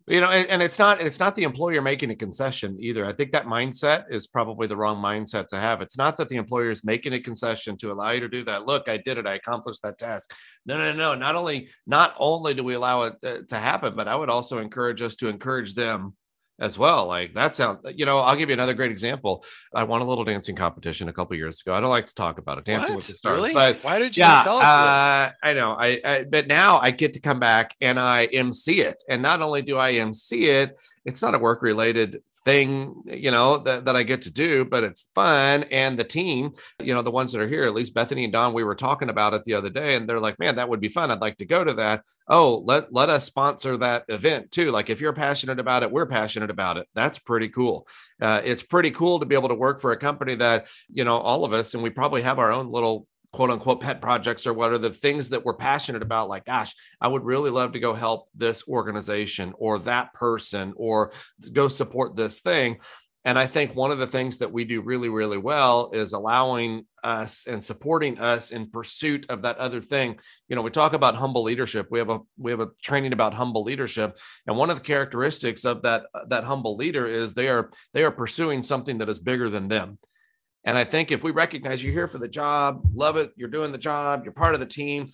You 0.09 0.20
know, 0.20 0.31
and, 0.31 0.49
and 0.49 0.62
it's 0.62 0.79
not 0.79 1.01
it's 1.01 1.18
not 1.18 1.35
the 1.35 1.42
employer 1.42 1.83
making 1.83 2.12
a 2.12 2.14
concession 2.14 2.77
either. 2.81 3.05
I 3.05 3.12
think 3.12 3.33
that 3.33 3.46
mindset 3.46 4.05
is 4.09 4.29
probably 4.29 4.68
the 4.68 4.77
wrong 4.77 5.03
mindset 5.03 5.49
to 5.49 5.59
have. 5.59 5.81
It's 5.81 5.99
not 5.99 6.16
that 6.18 6.29
the 6.29 6.37
employer 6.37 6.70
is 6.70 6.85
making 6.85 7.12
a 7.12 7.20
concession 7.20 7.77
to 7.79 7.90
allow 7.90 8.12
you 8.12 8.20
to 8.20 8.29
do 8.29 8.44
that. 8.44 8.66
Look, 8.66 8.88
I 8.88 8.99
did 8.99 9.18
it. 9.18 9.27
I 9.27 9.35
accomplished 9.35 9.83
that 9.83 9.99
task. 9.99 10.33
No, 10.64 10.79
no, 10.79 10.92
no. 10.92 11.16
Not 11.16 11.35
only 11.35 11.70
not 11.88 12.14
only 12.20 12.55
do 12.55 12.62
we 12.62 12.75
allow 12.75 13.03
it 13.03 13.14
to, 13.22 13.42
to 13.46 13.57
happen, 13.57 13.96
but 13.96 14.07
I 14.07 14.14
would 14.14 14.31
also 14.31 14.59
encourage 14.59 15.03
us 15.03 15.16
to 15.16 15.27
encourage 15.27 15.75
them 15.75 16.14
as 16.58 16.78
well. 16.78 17.06
Like 17.06 17.34
that 17.34 17.54
sounds, 17.54 17.80
you 17.94 18.06
know, 18.06 18.18
I'll 18.18 18.36
give 18.36 18.48
you 18.48 18.54
another 18.54 18.74
great 18.74 18.90
example. 18.90 19.44
I 19.74 19.84
won 19.84 20.00
a 20.00 20.04
little 20.04 20.24
dancing 20.24 20.56
competition 20.56 21.08
a 21.08 21.12
couple 21.12 21.36
years 21.36 21.60
ago. 21.60 21.74
I 21.74 21.80
don't 21.80 21.90
like 21.90 22.06
to 22.06 22.14
talk 22.14 22.38
about 22.38 22.58
it. 22.58 22.64
Dancing 22.64 22.90
what? 22.90 22.96
with 22.96 23.06
the 23.06 23.14
stars. 23.14 23.36
Really? 23.36 23.52
But 23.52 23.82
why 23.82 23.98
did 23.98 24.16
you 24.16 24.22
yeah, 24.22 24.42
tell 24.42 24.56
us 24.56 24.64
uh, 24.64 25.30
I 25.42 25.52
know. 25.52 25.72
I, 25.72 26.00
I, 26.04 26.24
but 26.24 26.46
now 26.46 26.78
I 26.78 26.90
get 26.90 27.12
to 27.14 27.20
come 27.20 27.38
back 27.38 27.74
and 27.80 27.98
I 27.98 28.26
MC 28.26 28.80
it. 28.80 29.02
And 29.08 29.20
not 29.20 29.42
only 29.42 29.62
do 29.62 29.76
I 29.76 29.92
MC 29.92 30.46
it, 30.46 30.78
it's 31.04 31.22
not 31.22 31.34
a 31.34 31.38
work 31.38 31.62
related 31.62 32.22
thing, 32.46 33.02
you 33.06 33.32
know, 33.32 33.59
that, 33.59 33.85
that 33.87 33.96
I 33.96 34.04
get 34.04 34.22
to 34.22 34.30
do, 34.30 34.64
but 34.64 34.85
it's 34.85 35.04
fun. 35.16 35.64
And 35.64 35.98
the 35.98 36.04
team, 36.04 36.52
you 36.80 36.94
know, 36.94 37.02
the 37.02 37.11
ones 37.11 37.32
that 37.32 37.40
are 37.40 37.48
here, 37.48 37.64
at 37.64 37.74
least 37.74 37.92
Bethany 37.92 38.22
and 38.22 38.32
Don, 38.32 38.54
we 38.54 38.62
were 38.62 38.76
talking 38.76 39.11
about 39.11 39.35
it 39.35 39.42
the 39.42 39.54
other 39.54 39.68
day, 39.68 39.96
and 39.96 40.09
they're 40.09 40.20
like, 40.20 40.38
man, 40.38 40.54
that 40.54 40.68
would 40.68 40.80
be 40.80 40.88
fun. 40.88 41.11
I'd 41.11 41.20
like 41.20 41.38
to 41.38 41.44
go 41.44 41.64
to 41.64 41.74
that. 41.74 42.04
Oh, 42.28 42.59
let, 42.64 42.92
let 42.92 43.11
us 43.11 43.24
sponsor 43.24 43.76
that 43.78 44.04
event 44.09 44.52
too. 44.52 44.70
Like 44.70 44.90
if 44.90 45.00
you're 45.00 45.12
passionate 45.12 45.59
about 45.59 45.82
it, 45.82 45.90
we're 45.90 46.06
passionate 46.06 46.50
about 46.50 46.76
it. 46.76 46.87
That's 46.94 47.18
pretty 47.18 47.48
cool. 47.48 47.88
Uh, 48.22 48.40
it's 48.44 48.62
pretty 48.62 48.92
cool 48.92 49.18
to 49.18 49.26
be 49.26 49.35
able 49.35 49.48
to 49.48 49.54
work 49.56 49.80
for 49.80 49.90
a 49.90 49.98
company 49.98 50.37
that, 50.37 50.68
you 50.88 51.02
know, 51.02 51.18
all 51.18 51.44
of 51.44 51.52
us, 51.52 51.74
and 51.74 51.82
we 51.82 51.90
probably 51.90 52.22
have 52.22 52.38
our 52.38 52.52
own 52.52 52.70
little 52.70 53.09
quote 53.32 53.50
unquote 53.50 53.80
pet 53.80 54.00
projects 54.00 54.46
or 54.46 54.52
what 54.52 54.72
are 54.72 54.78
the 54.78 54.90
things 54.90 55.28
that 55.28 55.44
we're 55.44 55.56
passionate 55.56 56.02
about 56.02 56.28
like 56.28 56.44
gosh 56.44 56.74
i 57.00 57.08
would 57.08 57.24
really 57.24 57.50
love 57.50 57.72
to 57.72 57.80
go 57.80 57.92
help 57.94 58.28
this 58.34 58.66
organization 58.68 59.52
or 59.58 59.78
that 59.78 60.12
person 60.14 60.72
or 60.76 61.12
go 61.52 61.68
support 61.68 62.16
this 62.16 62.40
thing. 62.40 62.78
And 63.24 63.38
i 63.38 63.46
think 63.46 63.74
one 63.74 63.90
of 63.90 63.98
the 63.98 64.06
things 64.06 64.38
that 64.38 64.52
we 64.52 64.64
do 64.64 64.80
really 64.80 65.08
really 65.08 65.38
well 65.38 65.90
is 65.92 66.12
allowing 66.12 66.86
us 67.02 67.46
and 67.46 67.62
supporting 67.62 68.18
us 68.18 68.50
in 68.50 68.70
pursuit 68.70 69.26
of 69.28 69.42
that 69.42 69.58
other 69.58 69.80
thing. 69.80 70.18
You 70.48 70.56
know 70.56 70.62
we 70.62 70.70
talk 70.70 70.92
about 70.92 71.16
humble 71.16 71.42
leadership. 71.42 71.88
We 71.90 71.98
have 71.98 72.10
a 72.10 72.20
we 72.38 72.50
have 72.52 72.60
a 72.60 72.70
training 72.82 73.12
about 73.12 73.34
humble 73.34 73.64
leadership. 73.64 74.16
And 74.46 74.56
one 74.56 74.70
of 74.70 74.76
the 74.76 74.84
characteristics 74.84 75.64
of 75.64 75.82
that 75.82 76.04
that 76.28 76.44
humble 76.44 76.76
leader 76.76 77.06
is 77.06 77.34
they 77.34 77.48
are 77.48 77.70
they 77.94 78.04
are 78.04 78.12
pursuing 78.12 78.62
something 78.62 78.98
that 78.98 79.08
is 79.08 79.18
bigger 79.18 79.50
than 79.50 79.68
them 79.68 79.98
and 80.66 80.76
I 80.76 80.85
think 80.85 81.12
if 81.12 81.22
we 81.22 81.31
recognize 81.31 81.83
you're 81.83 81.92
here 81.92 82.09
for 82.09 82.18
the 82.18 82.29
job, 82.29 82.83
love 82.92 83.16
it, 83.16 83.33
you're 83.37 83.48
doing 83.48 83.70
the 83.70 83.79
job, 83.79 84.24
you're 84.24 84.33
part 84.33 84.55
of 84.55 84.61
the 84.61 84.66
team, 84.66 85.11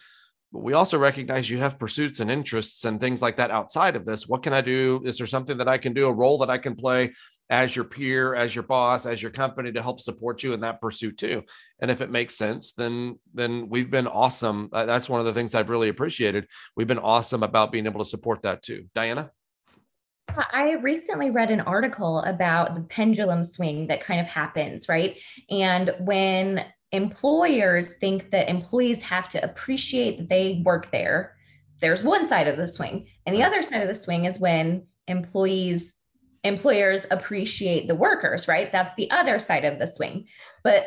but 0.50 0.62
we 0.62 0.72
also 0.72 0.98
recognize 0.98 1.48
you 1.48 1.58
have 1.58 1.78
pursuits 1.78 2.20
and 2.20 2.30
interests 2.30 2.86
and 2.86 2.98
things 2.98 3.20
like 3.20 3.36
that 3.36 3.50
outside 3.50 3.94
of 3.94 4.06
this. 4.06 4.26
What 4.26 4.42
can 4.42 4.54
I 4.54 4.62
do? 4.62 5.02
Is 5.04 5.18
there 5.18 5.26
something 5.26 5.58
that 5.58 5.68
I 5.68 5.76
can 5.76 5.92
do, 5.92 6.06
a 6.06 6.12
role 6.12 6.38
that 6.38 6.50
I 6.50 6.56
can 6.56 6.74
play 6.74 7.12
as 7.50 7.76
your 7.76 7.84
peer, 7.84 8.34
as 8.34 8.54
your 8.54 8.64
boss, 8.64 9.04
as 9.04 9.20
your 9.20 9.30
company 9.30 9.70
to 9.72 9.82
help 9.82 10.00
support 10.00 10.42
you 10.42 10.54
in 10.54 10.60
that 10.60 10.80
pursuit 10.80 11.18
too? 11.18 11.42
And 11.80 11.90
if 11.90 12.00
it 12.00 12.10
makes 12.10 12.34
sense, 12.34 12.72
then 12.72 13.18
then 13.34 13.68
we've 13.68 13.90
been 13.90 14.06
awesome. 14.06 14.70
Uh, 14.72 14.86
that's 14.86 15.08
one 15.08 15.20
of 15.20 15.26
the 15.26 15.34
things 15.34 15.54
I've 15.54 15.70
really 15.70 15.90
appreciated. 15.90 16.46
We've 16.76 16.86
been 16.86 16.98
awesome 16.98 17.42
about 17.42 17.72
being 17.72 17.84
able 17.84 18.02
to 18.02 18.08
support 18.08 18.42
that 18.42 18.62
too. 18.62 18.86
Diana? 18.94 19.30
I 20.28 20.74
recently 20.80 21.30
read 21.30 21.50
an 21.50 21.60
article 21.60 22.20
about 22.20 22.74
the 22.74 22.82
pendulum 22.82 23.44
swing 23.44 23.86
that 23.88 24.02
kind 24.02 24.20
of 24.20 24.26
happens, 24.26 24.88
right? 24.88 25.18
And 25.50 25.94
when 26.00 26.64
employers 26.92 27.94
think 27.94 28.30
that 28.30 28.48
employees 28.48 29.02
have 29.02 29.28
to 29.30 29.44
appreciate 29.44 30.18
that 30.18 30.28
they 30.28 30.62
work 30.64 30.90
there, 30.90 31.36
there's 31.80 32.02
one 32.02 32.26
side 32.26 32.48
of 32.48 32.56
the 32.56 32.68
swing. 32.68 33.08
And 33.26 33.34
the 33.34 33.42
other 33.42 33.62
side 33.62 33.82
of 33.82 33.88
the 33.88 33.94
swing 33.94 34.24
is 34.24 34.38
when 34.38 34.86
employees 35.08 35.92
employers 36.44 37.06
appreciate 37.10 37.86
the 37.86 37.94
workers, 37.94 38.48
right? 38.48 38.72
That's 38.72 38.94
the 38.96 39.10
other 39.10 39.38
side 39.38 39.64
of 39.64 39.78
the 39.78 39.86
swing. 39.86 40.26
But 40.64 40.86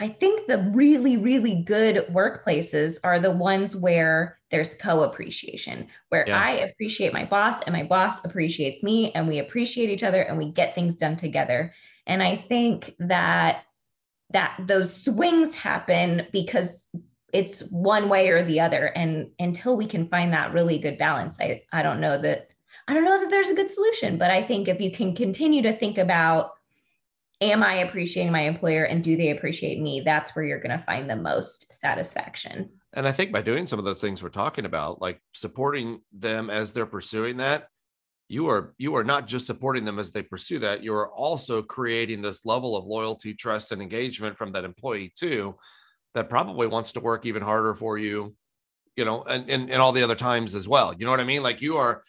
I 0.00 0.08
think 0.08 0.46
the 0.46 0.58
really, 0.74 1.16
really 1.16 1.62
good 1.62 2.06
workplaces 2.12 2.96
are 3.02 3.18
the 3.18 3.32
ones 3.32 3.74
where 3.74 4.38
there's 4.50 4.74
co 4.74 5.02
appreciation, 5.02 5.88
where 6.10 6.26
yeah. 6.26 6.40
I 6.40 6.50
appreciate 6.52 7.12
my 7.12 7.24
boss 7.24 7.60
and 7.66 7.72
my 7.72 7.82
boss 7.82 8.24
appreciates 8.24 8.82
me, 8.82 9.12
and 9.12 9.26
we 9.26 9.40
appreciate 9.40 9.90
each 9.90 10.04
other 10.04 10.22
and 10.22 10.38
we 10.38 10.52
get 10.52 10.74
things 10.74 10.96
done 10.96 11.16
together. 11.16 11.74
And 12.06 12.22
I 12.22 12.44
think 12.48 12.94
that 13.00 13.64
that 14.30 14.58
those 14.66 14.94
swings 14.94 15.54
happen 15.54 16.26
because 16.32 16.84
it's 17.32 17.60
one 17.70 18.08
way 18.08 18.28
or 18.28 18.44
the 18.44 18.60
other 18.60 18.86
and 18.86 19.30
until 19.38 19.76
we 19.76 19.86
can 19.86 20.08
find 20.08 20.32
that 20.32 20.52
really 20.52 20.78
good 20.78 20.98
balance 20.98 21.36
i 21.40 21.62
i 21.72 21.82
don't 21.82 22.00
know 22.00 22.20
that 22.20 22.48
i 22.88 22.94
don't 22.94 23.04
know 23.04 23.20
that 23.20 23.30
there's 23.30 23.50
a 23.50 23.54
good 23.54 23.70
solution 23.70 24.18
but 24.18 24.30
i 24.30 24.42
think 24.46 24.68
if 24.68 24.80
you 24.80 24.90
can 24.90 25.14
continue 25.14 25.62
to 25.62 25.76
think 25.78 25.98
about 25.98 26.52
am 27.40 27.62
I 27.62 27.78
appreciating 27.78 28.32
my 28.32 28.42
employer 28.42 28.84
and 28.84 29.02
do 29.02 29.16
they 29.16 29.30
appreciate 29.30 29.80
me? 29.80 30.02
That's 30.04 30.34
where 30.34 30.44
you're 30.44 30.60
going 30.60 30.76
to 30.76 30.84
find 30.84 31.08
the 31.08 31.16
most 31.16 31.72
satisfaction. 31.72 32.70
And 32.94 33.06
I 33.06 33.12
think 33.12 33.32
by 33.32 33.42
doing 33.42 33.66
some 33.66 33.78
of 33.78 33.84
those 33.84 34.00
things 34.00 34.22
we're 34.22 34.30
talking 34.30 34.64
about, 34.64 35.00
like 35.00 35.20
supporting 35.32 36.00
them 36.12 36.50
as 36.50 36.72
they're 36.72 36.86
pursuing 36.86 37.36
that, 37.38 37.68
you 38.30 38.48
are 38.48 38.74
you 38.76 38.94
are 38.94 39.04
not 39.04 39.26
just 39.26 39.46
supporting 39.46 39.86
them 39.86 39.98
as 39.98 40.12
they 40.12 40.22
pursue 40.22 40.58
that, 40.58 40.82
you 40.82 40.92
are 40.94 41.08
also 41.08 41.62
creating 41.62 42.20
this 42.20 42.44
level 42.44 42.76
of 42.76 42.84
loyalty, 42.84 43.32
trust, 43.32 43.72
and 43.72 43.80
engagement 43.80 44.36
from 44.36 44.52
that 44.52 44.64
employee 44.64 45.12
too, 45.16 45.56
that 46.14 46.28
probably 46.28 46.66
wants 46.66 46.92
to 46.92 47.00
work 47.00 47.24
even 47.24 47.42
harder 47.42 47.74
for 47.74 47.96
you, 47.96 48.34
you 48.96 49.04
know, 49.04 49.22
and, 49.22 49.48
and, 49.48 49.70
and 49.70 49.80
all 49.80 49.92
the 49.92 50.02
other 50.02 50.14
times 50.14 50.54
as 50.54 50.68
well. 50.68 50.92
You 50.92 51.06
know 51.06 51.10
what 51.10 51.20
I 51.20 51.24
mean? 51.24 51.42
Like 51.42 51.62
you 51.62 51.78
are 51.78 52.02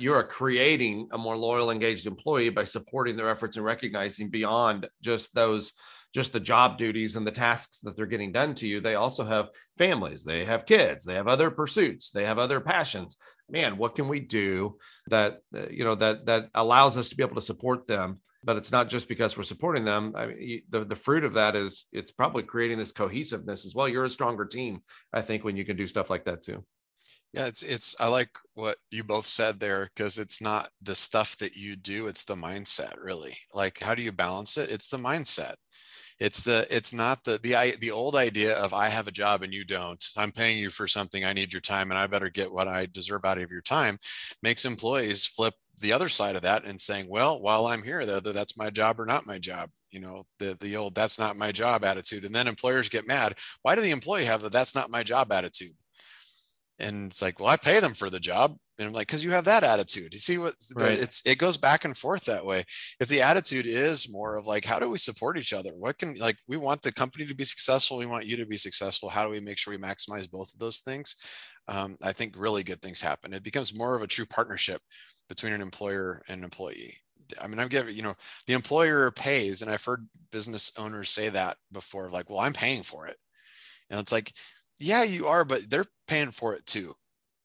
you 0.00 0.12
are 0.12 0.24
creating 0.24 1.08
a 1.12 1.18
more 1.18 1.36
loyal 1.36 1.70
engaged 1.70 2.06
employee 2.06 2.50
by 2.50 2.64
supporting 2.64 3.16
their 3.16 3.30
efforts 3.30 3.56
and 3.56 3.64
recognizing 3.64 4.28
beyond 4.28 4.88
just 5.00 5.34
those 5.34 5.72
just 6.12 6.32
the 6.32 6.40
job 6.40 6.76
duties 6.76 7.14
and 7.14 7.26
the 7.26 7.30
tasks 7.30 7.78
that 7.78 7.96
they're 7.96 8.06
getting 8.06 8.32
done 8.32 8.54
to 8.54 8.66
you 8.66 8.80
they 8.80 8.94
also 8.94 9.24
have 9.24 9.48
families 9.78 10.24
they 10.24 10.44
have 10.44 10.66
kids 10.66 11.04
they 11.04 11.14
have 11.14 11.28
other 11.28 11.50
pursuits 11.50 12.10
they 12.10 12.24
have 12.24 12.38
other 12.38 12.60
passions 12.60 13.16
man 13.48 13.76
what 13.76 13.94
can 13.94 14.08
we 14.08 14.20
do 14.20 14.76
that 15.06 15.40
uh, 15.54 15.68
you 15.70 15.84
know 15.84 15.94
that 15.94 16.26
that 16.26 16.48
allows 16.54 16.96
us 16.96 17.08
to 17.08 17.16
be 17.16 17.22
able 17.22 17.36
to 17.36 17.40
support 17.40 17.86
them 17.86 18.20
but 18.42 18.56
it's 18.56 18.72
not 18.72 18.88
just 18.88 19.08
because 19.08 19.36
we're 19.36 19.42
supporting 19.42 19.84
them. 19.84 20.14
I 20.16 20.26
mean, 20.26 20.62
the, 20.70 20.84
the 20.84 20.96
fruit 20.96 21.24
of 21.24 21.34
that 21.34 21.56
is 21.56 21.86
it's 21.92 22.10
probably 22.10 22.42
creating 22.42 22.78
this 22.78 22.92
cohesiveness 22.92 23.66
as 23.66 23.74
well. 23.74 23.88
You're 23.88 24.04
a 24.04 24.10
stronger 24.10 24.46
team, 24.46 24.80
I 25.12 25.20
think, 25.20 25.44
when 25.44 25.56
you 25.56 25.64
can 25.64 25.76
do 25.76 25.86
stuff 25.86 26.08
like 26.08 26.24
that 26.24 26.42
too. 26.42 26.64
Yeah, 27.32 27.46
it's 27.46 27.62
it's 27.62 27.94
I 28.00 28.08
like 28.08 28.30
what 28.54 28.76
you 28.90 29.04
both 29.04 29.26
said 29.26 29.60
there 29.60 29.88
because 29.94 30.18
it's 30.18 30.42
not 30.42 30.70
the 30.82 30.94
stuff 30.96 31.36
that 31.38 31.54
you 31.56 31.76
do, 31.76 32.08
it's 32.08 32.24
the 32.24 32.34
mindset 32.34 32.94
really. 32.98 33.36
Like 33.54 33.80
how 33.80 33.94
do 33.94 34.02
you 34.02 34.12
balance 34.12 34.56
it? 34.58 34.70
It's 34.70 34.88
the 34.88 34.96
mindset. 34.98 35.54
It's 36.18 36.42
the 36.42 36.66
it's 36.70 36.92
not 36.92 37.24
the 37.24 37.38
the 37.42 37.56
i 37.56 37.70
the 37.80 37.90
old 37.92 38.16
idea 38.16 38.56
of 38.58 38.74
I 38.74 38.88
have 38.90 39.08
a 39.08 39.12
job 39.12 39.42
and 39.42 39.54
you 39.54 39.64
don't. 39.64 40.04
I'm 40.16 40.32
paying 40.32 40.58
you 40.58 40.70
for 40.70 40.86
something. 40.88 41.24
I 41.24 41.32
need 41.32 41.52
your 41.52 41.62
time 41.62 41.90
and 41.90 41.98
I 41.98 42.06
better 42.08 42.28
get 42.30 42.52
what 42.52 42.68
I 42.68 42.86
deserve 42.86 43.24
out 43.24 43.38
of 43.38 43.50
your 43.50 43.62
time. 43.62 43.98
Makes 44.42 44.64
employees 44.64 45.24
flip 45.26 45.54
the 45.78 45.92
other 45.92 46.08
side 46.08 46.36
of 46.36 46.42
that 46.42 46.64
and 46.64 46.80
saying, 46.80 47.06
well, 47.08 47.40
while 47.40 47.66
I'm 47.66 47.82
here, 47.82 48.00
whether 48.00 48.32
that's 48.32 48.58
my 48.58 48.70
job 48.70 49.00
or 49.00 49.06
not 49.06 49.24
my 49.26 49.38
job, 49.38 49.70
you 49.90 50.00
know, 50.00 50.24
the 50.38 50.56
the 50.60 50.76
old 50.76 50.94
that's 50.94 51.18
not 51.18 51.36
my 51.38 51.52
job 51.52 51.84
attitude. 51.84 52.24
And 52.24 52.34
then 52.34 52.48
employers 52.48 52.88
get 52.88 53.06
mad. 53.06 53.36
Why 53.62 53.74
do 53.74 53.80
the 53.80 53.90
employee 53.92 54.24
have 54.26 54.42
the 54.42 54.50
that's 54.50 54.74
not 54.74 54.90
my 54.90 55.02
job 55.02 55.32
attitude? 55.32 55.72
And 56.80 57.06
it's 57.06 57.22
like, 57.22 57.38
well, 57.38 57.48
I 57.48 57.56
pay 57.56 57.80
them 57.80 57.94
for 57.94 58.10
the 58.10 58.20
job. 58.20 58.56
And 58.78 58.88
I'm 58.88 58.94
like, 58.94 59.08
because 59.08 59.22
you 59.22 59.30
have 59.32 59.44
that 59.44 59.62
attitude. 59.62 60.14
You 60.14 60.18
see 60.18 60.38
what 60.38 60.54
right. 60.74 60.98
it's 60.98 61.22
it 61.26 61.38
goes 61.38 61.58
back 61.58 61.84
and 61.84 61.96
forth 61.96 62.24
that 62.24 62.44
way. 62.44 62.64
If 62.98 63.08
the 63.08 63.20
attitude 63.20 63.66
is 63.66 64.10
more 64.10 64.36
of 64.36 64.46
like, 64.46 64.64
how 64.64 64.78
do 64.78 64.88
we 64.88 64.96
support 64.96 65.36
each 65.36 65.52
other? 65.52 65.72
What 65.72 65.98
can 65.98 66.14
like 66.14 66.38
we 66.48 66.56
want 66.56 66.80
the 66.80 66.92
company 66.92 67.26
to 67.26 67.34
be 67.34 67.44
successful, 67.44 67.98
we 67.98 68.06
want 68.06 68.24
you 68.24 68.36
to 68.38 68.46
be 68.46 68.56
successful. 68.56 69.10
How 69.10 69.24
do 69.24 69.30
we 69.30 69.40
make 69.40 69.58
sure 69.58 69.72
we 69.72 69.78
maximize 69.78 70.30
both 70.30 70.52
of 70.54 70.58
those 70.58 70.78
things? 70.78 71.16
Um, 71.68 71.96
I 72.02 72.12
think 72.12 72.34
really 72.36 72.64
good 72.64 72.80
things 72.80 73.00
happen. 73.00 73.34
It 73.34 73.44
becomes 73.44 73.74
more 73.74 73.94
of 73.94 74.02
a 74.02 74.06
true 74.06 74.26
partnership 74.26 74.80
between 75.28 75.52
an 75.52 75.62
employer 75.62 76.22
and 76.28 76.42
employee. 76.42 76.94
I 77.40 77.46
mean, 77.46 77.60
I'm 77.60 77.68
giving, 77.68 77.94
you 77.94 78.02
know, 78.02 78.14
the 78.46 78.54
employer 78.54 79.10
pays, 79.12 79.62
and 79.62 79.70
I've 79.70 79.84
heard 79.84 80.08
business 80.32 80.72
owners 80.78 81.10
say 81.10 81.28
that 81.28 81.56
before, 81.70 82.10
like, 82.10 82.28
well, 82.28 82.40
I'm 82.40 82.52
paying 82.52 82.82
for 82.82 83.06
it. 83.06 83.16
And 83.88 84.00
it's 84.00 84.10
like, 84.10 84.32
yeah, 84.80 85.02
you 85.02 85.26
are, 85.26 85.44
but 85.44 85.68
they're 85.68 85.84
paying 86.08 86.32
for 86.32 86.54
it 86.54 86.66
too. 86.66 86.94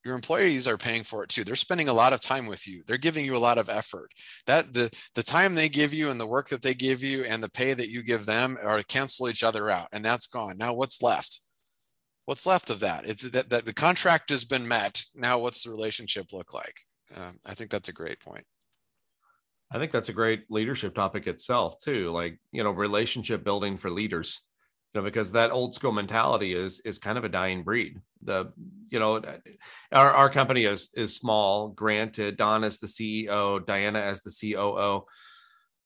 Your 0.05 0.15
employees 0.15 0.67
are 0.67 0.77
paying 0.77 1.03
for 1.03 1.23
it 1.23 1.29
too. 1.29 1.43
They're 1.43 1.55
spending 1.55 1.89
a 1.89 1.93
lot 1.93 2.13
of 2.13 2.21
time 2.21 2.45
with 2.45 2.67
you. 2.67 2.83
They're 2.85 2.97
giving 2.97 3.25
you 3.25 3.35
a 3.35 3.39
lot 3.39 3.57
of 3.57 3.69
effort. 3.69 4.11
That 4.45 4.71
the 4.71 4.95
the 5.15 5.23
time 5.23 5.55
they 5.55 5.67
give 5.67 5.93
you 5.93 6.09
and 6.09 6.21
the 6.21 6.27
work 6.27 6.47
that 6.49 6.61
they 6.61 6.75
give 6.75 7.03
you 7.03 7.25
and 7.25 7.43
the 7.43 7.49
pay 7.49 7.73
that 7.73 7.89
you 7.89 8.03
give 8.03 8.25
them 8.25 8.57
are 8.61 8.77
to 8.77 8.85
cancel 8.85 9.27
each 9.27 9.43
other 9.43 9.69
out 9.69 9.87
and 9.91 10.05
that's 10.05 10.27
gone. 10.27 10.57
Now 10.57 10.73
what's 10.73 11.01
left? 11.01 11.41
What's 12.25 12.45
left 12.45 12.69
of 12.69 12.79
that? 12.79 13.05
It's 13.05 13.29
that, 13.31 13.49
that 13.49 13.65
the 13.65 13.73
contract 13.73 14.29
has 14.29 14.45
been 14.45 14.67
met. 14.67 15.03
Now 15.15 15.39
what's 15.39 15.63
the 15.63 15.71
relationship 15.71 16.33
look 16.33 16.53
like? 16.53 16.75
Um, 17.15 17.37
i 17.45 17.53
think 17.53 17.69
that's 17.69 17.89
a 17.89 17.93
great 17.93 18.19
point. 18.19 18.45
I 19.71 19.79
think 19.79 19.91
that's 19.91 20.09
a 20.09 20.13
great 20.13 20.45
leadership 20.49 20.93
topic 20.93 21.25
itself 21.27 21.79
too 21.79 22.11
like 22.11 22.39
you 22.51 22.63
know 22.63 22.71
relationship 22.71 23.43
building 23.43 23.77
for 23.77 23.89
leaders 23.89 24.41
you 24.95 25.01
know, 25.01 25.05
because 25.05 25.33
that 25.33 25.51
old 25.51 25.75
school 25.75 25.91
mentality 25.91 26.53
is 26.53 26.79
is 26.79 26.97
kind 26.97 27.17
of 27.17 27.25
a 27.25 27.29
dying 27.29 27.63
breed. 27.63 27.99
The 28.23 28.53
you 28.87 28.99
know, 28.99 29.15
uh, 29.17 29.37
our, 29.91 30.11
our 30.11 30.29
company 30.29 30.63
is 30.63 30.89
is 30.93 31.17
small. 31.17 31.67
Granted, 31.69 32.37
Don 32.37 32.63
is 32.63 32.79
the 32.79 32.87
CEO, 32.87 33.65
Diana 33.65 33.99
as 33.99 34.21
the 34.21 34.53
COO, 34.53 35.05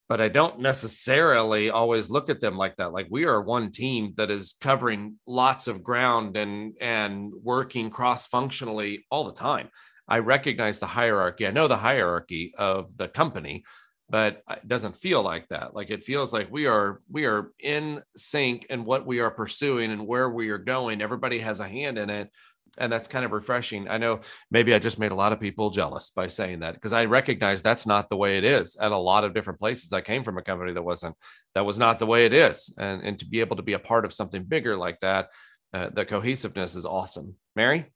but 0.08 0.20
I 0.20 0.28
don't 0.28 0.60
necessarily 0.60 1.70
always 1.70 2.08
look 2.08 2.30
at 2.30 2.40
them 2.40 2.56
like 2.56 2.76
that. 2.76 2.92
Like 2.92 3.08
we 3.10 3.24
are 3.24 3.42
one 3.42 3.72
team 3.72 4.14
that 4.16 4.30
is 4.30 4.54
covering 4.60 5.16
lots 5.26 5.66
of 5.66 5.82
ground 5.82 6.36
and 6.36 6.76
and 6.80 7.32
working 7.42 7.90
cross 7.90 8.28
functionally 8.28 9.06
all 9.10 9.24
the 9.24 9.32
time. 9.32 9.70
I 10.08 10.20
recognize 10.20 10.78
the 10.78 10.86
hierarchy. 10.86 11.48
I 11.48 11.50
know 11.50 11.66
the 11.66 11.76
hierarchy 11.76 12.52
of 12.56 12.96
the 12.96 13.08
company, 13.08 13.64
but 14.10 14.42
it 14.50 14.66
doesn't 14.66 14.96
feel 14.96 15.22
like 15.22 15.48
that. 15.48 15.74
Like 15.74 15.90
it 15.90 16.04
feels 16.04 16.32
like 16.32 16.50
we 16.50 16.66
are 16.66 17.00
we 17.10 17.24
are 17.24 17.52
in 17.60 18.02
sync 18.16 18.66
in 18.68 18.84
what 18.84 19.06
we 19.06 19.20
are 19.20 19.30
pursuing 19.30 19.92
and 19.92 20.06
where 20.06 20.28
we 20.28 20.50
are 20.50 20.58
going. 20.58 21.00
Everybody 21.00 21.38
has 21.38 21.60
a 21.60 21.68
hand 21.68 21.96
in 21.96 22.10
it 22.10 22.30
and 22.78 22.92
that's 22.92 23.08
kind 23.08 23.24
of 23.24 23.32
refreshing. 23.32 23.88
I 23.88 23.98
know 23.98 24.20
maybe 24.50 24.74
i 24.74 24.78
just 24.78 24.98
made 24.98 25.12
a 25.12 25.16
lot 25.16 25.32
of 25.32 25.40
people 25.40 25.70
jealous 25.70 26.10
by 26.10 26.26
saying 26.26 26.60
that 26.60 26.74
because 26.74 26.92
i 26.92 27.04
recognize 27.04 27.62
that's 27.62 27.86
not 27.86 28.08
the 28.08 28.16
way 28.16 28.38
it 28.38 28.44
is 28.44 28.76
at 28.76 28.92
a 28.92 28.96
lot 28.96 29.24
of 29.24 29.34
different 29.34 29.58
places. 29.58 29.92
I 29.92 30.00
came 30.00 30.24
from 30.24 30.38
a 30.38 30.42
company 30.42 30.72
that 30.72 30.82
wasn't 30.82 31.16
that 31.54 31.64
was 31.64 31.78
not 31.78 31.98
the 31.98 32.06
way 32.06 32.26
it 32.26 32.32
is. 32.32 32.72
And 32.78 33.02
and 33.02 33.18
to 33.18 33.26
be 33.26 33.40
able 33.40 33.56
to 33.56 33.62
be 33.62 33.74
a 33.74 33.78
part 33.78 34.04
of 34.04 34.12
something 34.12 34.44
bigger 34.44 34.76
like 34.76 35.00
that 35.00 35.28
uh, 35.72 35.90
the 35.90 36.04
cohesiveness 36.04 36.74
is 36.74 36.84
awesome. 36.84 37.36
Mary? 37.54 37.86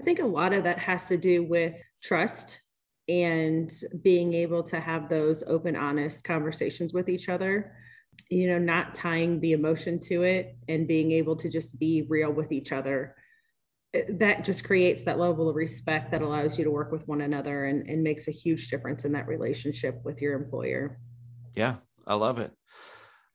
I 0.00 0.02
think 0.02 0.18
a 0.18 0.26
lot 0.26 0.52
of 0.52 0.64
that 0.64 0.78
has 0.78 1.06
to 1.06 1.16
do 1.16 1.42
with 1.42 1.80
trust 2.02 2.60
and 3.08 3.72
being 4.02 4.32
able 4.32 4.62
to 4.62 4.80
have 4.80 5.08
those 5.08 5.44
open 5.46 5.76
honest 5.76 6.24
conversations 6.24 6.92
with 6.92 7.08
each 7.08 7.28
other 7.28 7.72
you 8.30 8.48
know 8.48 8.58
not 8.58 8.94
tying 8.94 9.40
the 9.40 9.52
emotion 9.52 10.00
to 10.00 10.22
it 10.22 10.56
and 10.68 10.88
being 10.88 11.12
able 11.12 11.36
to 11.36 11.48
just 11.48 11.78
be 11.78 12.06
real 12.08 12.32
with 12.32 12.50
each 12.50 12.72
other 12.72 13.14
eh, 13.94 14.02
that 14.08 14.44
just 14.44 14.64
creates 14.64 15.04
that 15.04 15.18
level 15.18 15.48
of 15.48 15.54
respect 15.54 16.10
that 16.10 16.22
allows 16.22 16.58
you 16.58 16.64
to 16.64 16.70
work 16.70 16.90
with 16.90 17.06
one 17.06 17.20
another 17.20 17.66
and, 17.66 17.88
and 17.88 18.02
makes 18.02 18.26
a 18.26 18.32
huge 18.32 18.68
difference 18.68 19.04
in 19.04 19.12
that 19.12 19.28
relationship 19.28 20.00
with 20.04 20.20
your 20.20 20.34
employer. 20.34 20.98
Yeah 21.54 21.76
i 22.06 22.14
love 22.14 22.38
it 22.38 22.52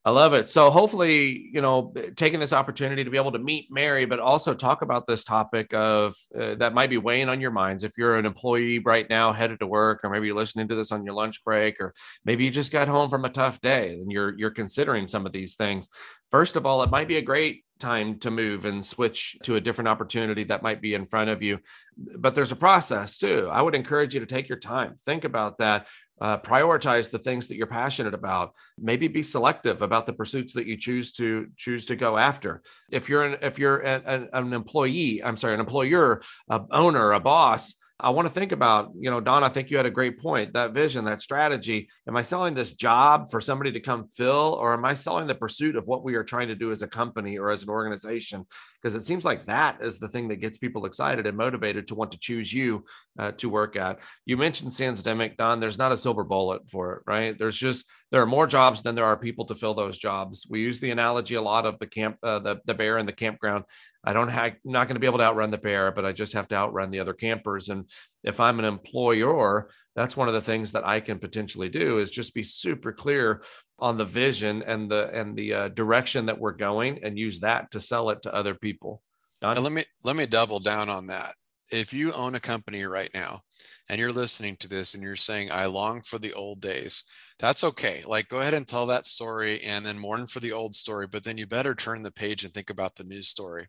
I 0.04 0.10
love 0.10 0.34
it. 0.34 0.50
So 0.50 0.72
hopefully, 0.72 1.52
you 1.54 1.62
know, 1.62 1.94
taking 2.16 2.40
this 2.40 2.54
opportunity 2.54 3.04
to 3.04 3.10
be 3.12 3.18
able 3.18 3.34
to 3.34 3.40
meet 3.40 3.68
Mary, 3.70 4.06
but 4.06 4.20
also 4.20 4.56
talk 4.56 4.82
about 4.82 5.06
this 5.06 5.24
topic 5.24 5.76
of 5.76 6.16
uh, 6.36 6.56
that 6.56 6.74
might 6.74 6.90
be 6.90 6.98
weighing 6.98 7.30
on 7.30 7.40
your 7.40 7.52
minds. 7.52 7.84
If 7.84 7.92
you're 8.00 8.18
an 8.18 8.26
employee 8.26 8.80
right 8.80 9.08
now 9.12 9.32
headed 9.32 9.60
to 9.60 9.68
work, 9.68 10.00
or 10.04 10.10
maybe 10.10 10.26
you're 10.26 10.36
listening 10.36 10.68
to 10.70 10.76
this 10.76 10.92
on 10.92 11.06
your 11.06 11.14
lunch 11.14 11.44
break, 11.44 11.80
or 11.80 11.94
maybe 12.26 12.44
you 12.44 12.50
just 12.50 12.72
got 12.72 12.88
home 12.88 13.12
from 13.12 13.26
a 13.26 13.30
tough 13.30 13.62
day 13.62 13.94
and 13.94 14.12
you're 14.12 14.36
you're 14.40 14.50
considering 14.50 15.06
some 15.06 15.28
of 15.28 15.34
these 15.34 15.54
things. 15.54 15.88
First 16.32 16.56
of 16.56 16.66
all, 16.66 16.82
it 16.82 16.90
might 16.90 17.08
be 17.08 17.18
a 17.18 17.22
great 17.22 17.64
time 17.82 18.20
to 18.20 18.32
move 18.32 18.66
and 18.66 18.86
switch 18.86 19.38
to 19.44 19.56
a 19.56 19.62
different 19.62 19.88
opportunity 19.88 20.44
that 20.46 20.64
might 20.64 20.82
be 20.82 20.94
in 20.94 21.06
front 21.06 21.30
of 21.30 21.42
you. 21.42 21.60
But 21.98 22.36
there's 22.36 22.52
a 22.52 22.56
process 22.56 23.18
too. 23.18 23.50
I 23.52 23.62
would 23.62 23.76
encourage 23.76 24.14
you 24.14 24.20
to 24.20 24.26
take 24.26 24.48
your 24.48 24.60
time, 24.60 24.96
think 25.06 25.26
about 25.26 25.58
that, 25.58 25.88
uh, 26.22 26.38
prioritize 26.38 27.10
the 27.10 27.18
things 27.18 27.48
that 27.48 27.56
you're 27.56 27.66
passionate 27.66 28.14
about 28.14 28.54
maybe 28.78 29.08
be 29.08 29.24
selective 29.24 29.82
about 29.82 30.06
the 30.06 30.14
pursuits 30.14 30.54
that 30.54 30.68
you 30.68 30.78
choose 30.78 31.12
to 31.12 31.48
choose 31.58 31.88
to 31.88 31.96
go 31.96 32.16
after 32.16 32.62
if 32.92 33.10
you're 33.10 33.24
an 33.24 33.38
if 33.42 33.58
you're 33.58 33.80
an, 33.80 34.30
an 34.32 34.54
employee 34.54 35.24
i'm 35.24 35.36
sorry 35.36 35.56
an 35.56 35.60
employer 35.60 36.22
a 36.50 36.62
owner 36.70 37.14
a 37.14 37.20
boss 37.20 37.74
I 38.04 38.10
want 38.10 38.28
to 38.28 38.34
think 38.34 38.52
about, 38.52 38.92
you 39.00 39.12
know, 39.12 39.22
Don, 39.22 39.44
I 39.44 39.50
think 39.50 39.70
you 39.70 39.78
had 39.78 39.86
a 39.86 39.92
great 39.92 40.20
point. 40.20 40.54
That 40.54 40.74
vision, 40.74 41.06
that 41.06 41.22
strategy. 41.22 41.88
Am 42.08 42.18
I 42.18 42.24
selling 42.24 42.56
this 42.56 42.74
job 42.74 43.30
for 43.30 43.40
somebody 43.40 43.72
to 43.74 43.80
come 43.80 44.08
fill, 44.18 44.58
or 44.60 44.74
am 44.74 44.84
I 44.84 44.96
selling 44.96 45.28
the 45.28 45.36
pursuit 45.36 45.76
of 45.76 45.86
what 45.86 46.04
we 46.04 46.16
are 46.16 46.24
trying 46.24 46.48
to 46.48 46.56
do 46.56 46.72
as 46.72 46.82
a 46.82 46.88
company 46.88 47.38
or 47.38 47.52
as 47.52 47.62
an 47.62 47.70
organization? 47.70 48.48
Because 48.82 48.96
it 48.96 49.04
seems 49.04 49.24
like 49.24 49.46
that 49.46 49.82
is 49.82 50.00
the 50.00 50.08
thing 50.08 50.28
that 50.30 50.42
gets 50.42 50.58
people 50.58 50.86
excited 50.86 51.28
and 51.28 51.38
motivated 51.38 51.88
to 51.88 51.96
want 51.96 52.12
to 52.14 52.20
choose 52.20 52.52
you 52.52 52.84
uh, 53.20 53.32
to 53.34 53.50
work 53.50 53.76
at. 53.76 54.00
You 54.26 54.38
mentioned 54.38 54.72
Sansdemic, 54.72 55.38
Don. 55.38 55.60
There's 55.60 55.78
not 55.78 55.92
a 55.92 55.98
silver 55.98 56.24
bullet 56.24 56.70
for 56.70 56.96
it, 56.96 57.04
right? 57.06 57.38
There's 57.38 57.58
just 57.58 57.86
there 58.12 58.22
are 58.22 58.28
more 58.28 58.48
jobs 58.48 58.82
than 58.82 58.96
there 58.96 59.06
are 59.06 59.18
people 59.18 59.46
to 59.46 59.56
fill 59.56 59.74
those 59.74 59.98
jobs. 59.98 60.48
We 60.50 60.62
use 60.62 60.80
the 60.80 60.92
analogy 60.92 61.36
a 61.36 61.42
lot 61.42 61.66
of 61.66 61.78
the 61.80 61.88
camp, 61.88 62.18
uh, 62.24 62.40
the 62.40 62.60
the 62.66 62.74
bear 62.74 62.98
in 62.98 63.06
the 63.06 63.14
campground. 63.14 63.66
I 64.04 64.14
don't 64.14 64.30
have 64.30 64.56
not 64.66 64.88
going 64.88 64.96
to 64.96 65.00
be 65.00 65.06
able 65.06 65.20
to 65.20 65.26
outrun 65.26 65.52
the 65.52 65.58
bear, 65.60 65.92
but 65.92 66.06
I 66.06 66.12
just 66.12 66.34
have 66.34 66.48
to 66.48 66.56
outrun 66.56 66.90
the 66.90 67.00
other 67.00 67.14
campers. 67.14 67.70
And 67.70 67.88
if 68.24 68.40
I'm 68.40 68.58
an 68.58 68.66
employer, 68.66 69.70
that's 69.96 70.18
one 70.18 70.28
of 70.28 70.34
the 70.34 70.42
things 70.42 70.72
that 70.72 70.88
I 70.88 71.02
can 71.02 71.20
potentially 71.20 71.70
do 71.70 72.00
is 72.00 72.10
just 72.10 72.34
be 72.34 72.44
super 72.44 72.94
clear 72.94 73.44
on 73.82 73.98
the 73.98 74.06
vision 74.06 74.64
and 74.64 74.90
the 74.90 75.10
and 75.10 75.36
the 75.36 75.54
uh, 75.54 75.68
direction 75.70 76.26
that 76.28 76.40
we're 76.40 76.54
going, 76.54 77.04
and 77.04 77.18
use 77.18 77.40
that 77.40 77.72
to 77.72 77.82
sell 77.82 78.10
it 78.12 78.22
to 78.22 78.34
other 78.34 78.54
people. 78.54 79.02
let 79.42 79.72
me 79.72 79.84
let 80.04 80.16
me 80.16 80.26
double 80.26 80.60
down 80.60 80.90
on 80.90 81.08
that. 81.08 81.36
If 81.72 81.94
you 81.94 82.12
own 82.14 82.36
a 82.36 82.40
company 82.40 82.84
right 82.84 83.10
now, 83.14 83.42
and 83.90 84.00
you're 84.00 84.12
listening 84.12 84.56
to 84.58 84.70
this, 84.70 84.94
and 84.94 85.04
you're 85.04 85.16
saying, 85.16 85.52
"I 85.52 85.66
long 85.66 86.02
for 86.02 86.20
the 86.20 86.34
old 86.34 86.62
days," 86.62 87.04
that's 87.42 87.64
okay. 87.64 88.04
Like, 88.06 88.30
go 88.30 88.40
ahead 88.40 88.54
and 88.54 88.68
tell 88.68 88.86
that 88.86 89.08
story 89.08 89.62
and 89.64 89.84
then 89.84 89.98
mourn 89.98 90.28
for 90.28 90.40
the 90.40 90.52
old 90.52 90.76
story, 90.76 91.08
but 91.08 91.24
then 91.24 91.40
you 91.40 91.48
better 91.48 91.74
turn 91.74 92.04
the 92.04 92.12
page 92.12 92.44
and 92.44 92.54
think 92.54 92.70
about 92.70 92.96
the 92.96 93.04
new 93.04 93.24
story. 93.24 93.68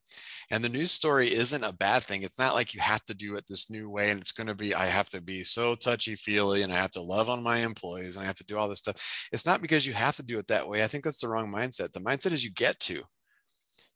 And 0.51 0.63
the 0.63 0.69
new 0.69 0.85
story 0.85 1.33
isn't 1.33 1.65
a 1.65 1.73
bad 1.73 2.07
thing. 2.07 2.23
It's 2.23 2.39
not 2.39 2.55
like 2.55 2.75
you 2.75 2.81
have 2.81 3.03
to 3.07 3.15
do 3.15 3.35
it 3.35 3.45
this 3.49 3.71
new 3.71 3.89
way 3.89 4.11
and 4.11 4.21
it's 4.21 4.33
going 4.33 4.47
to 4.49 4.55
be, 4.55 4.75
I 4.75 4.85
have 4.85 5.09
to 5.09 5.23
be 5.23 5.43
so 5.43 5.75
touchy 5.75 6.17
feely 6.17 6.63
and 6.63 6.73
I 6.73 6.77
have 6.77 6.91
to 6.93 7.01
love 7.01 7.31
on 7.31 7.43
my 7.43 7.61
employees 7.61 8.17
and 8.17 8.25
I 8.25 8.27
have 8.27 8.37
to 8.37 8.45
do 8.45 8.59
all 8.59 8.69
this 8.69 8.81
stuff. 8.81 9.29
It's 9.33 9.47
not 9.47 9.63
because 9.63 9.87
you 9.87 9.95
have 9.95 10.17
to 10.17 10.23
do 10.23 10.37
it 10.37 10.49
that 10.49 10.69
way. 10.69 10.85
I 10.85 10.87
think 10.87 11.03
that's 11.03 11.21
the 11.21 11.29
wrong 11.29 11.51
mindset. 11.51 11.93
The 11.93 12.01
mindset 12.01 12.33
is 12.33 12.45
you 12.45 12.53
get 12.53 12.79
to 12.81 13.03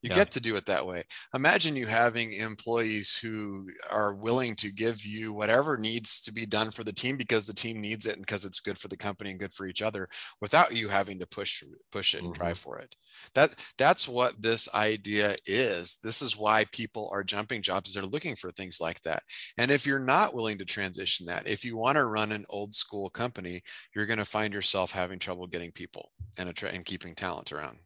You 0.06 0.10
yeah. 0.10 0.18
get 0.18 0.30
to 0.32 0.40
do 0.40 0.54
it 0.54 0.66
that 0.66 0.86
way. 0.86 1.02
Imagine 1.34 1.74
you 1.74 1.86
having 1.86 2.32
employees 2.32 3.16
who 3.16 3.66
are 3.90 4.14
willing 4.14 4.54
to 4.54 4.70
give 4.70 5.04
you 5.04 5.32
whatever 5.32 5.76
needs 5.76 6.20
to 6.20 6.32
be 6.32 6.46
done 6.46 6.70
for 6.70 6.84
the 6.84 6.92
team 6.92 7.16
because 7.16 7.44
the 7.44 7.52
team 7.52 7.80
needs 7.80 8.06
it 8.06 8.14
and 8.14 8.24
because 8.24 8.44
it's 8.44 8.60
good 8.60 8.78
for 8.78 8.86
the 8.86 8.96
company 8.96 9.30
and 9.30 9.40
good 9.40 9.52
for 9.52 9.66
each 9.66 9.82
other 9.82 10.08
without 10.40 10.72
you 10.72 10.88
having 10.88 11.18
to 11.18 11.26
push 11.26 11.64
push 11.90 12.14
it 12.14 12.18
and 12.18 12.28
mm-hmm. 12.28 12.40
drive 12.40 12.56
for 12.56 12.78
it. 12.78 12.94
That 13.34 13.56
that's 13.78 14.06
what 14.06 14.40
this 14.40 14.72
idea 14.76 15.34
is. 15.44 15.98
This 16.04 16.22
is 16.22 16.36
why 16.36 16.66
people 16.70 17.10
are 17.12 17.24
jumping 17.24 17.62
jobs. 17.62 17.92
They're 17.92 18.04
looking 18.04 18.36
for 18.36 18.52
things 18.52 18.80
like 18.80 19.02
that. 19.02 19.24
And 19.58 19.72
if 19.72 19.86
you're 19.86 19.98
not 19.98 20.34
willing 20.34 20.58
to 20.58 20.64
transition 20.64 21.26
that, 21.26 21.48
if 21.48 21.64
you 21.64 21.76
want 21.76 21.96
to 21.96 22.04
run 22.04 22.30
an 22.30 22.44
old 22.48 22.74
school 22.74 23.10
company, 23.10 23.60
you're 23.92 24.06
going 24.06 24.18
to 24.18 24.24
find 24.24 24.54
yourself 24.54 24.92
having 24.92 25.18
trouble 25.18 25.48
getting 25.48 25.72
people 25.72 26.12
and, 26.38 26.48
attra- 26.48 26.70
and 26.70 26.84
keeping 26.84 27.16
talent 27.16 27.50
around. 27.50 27.78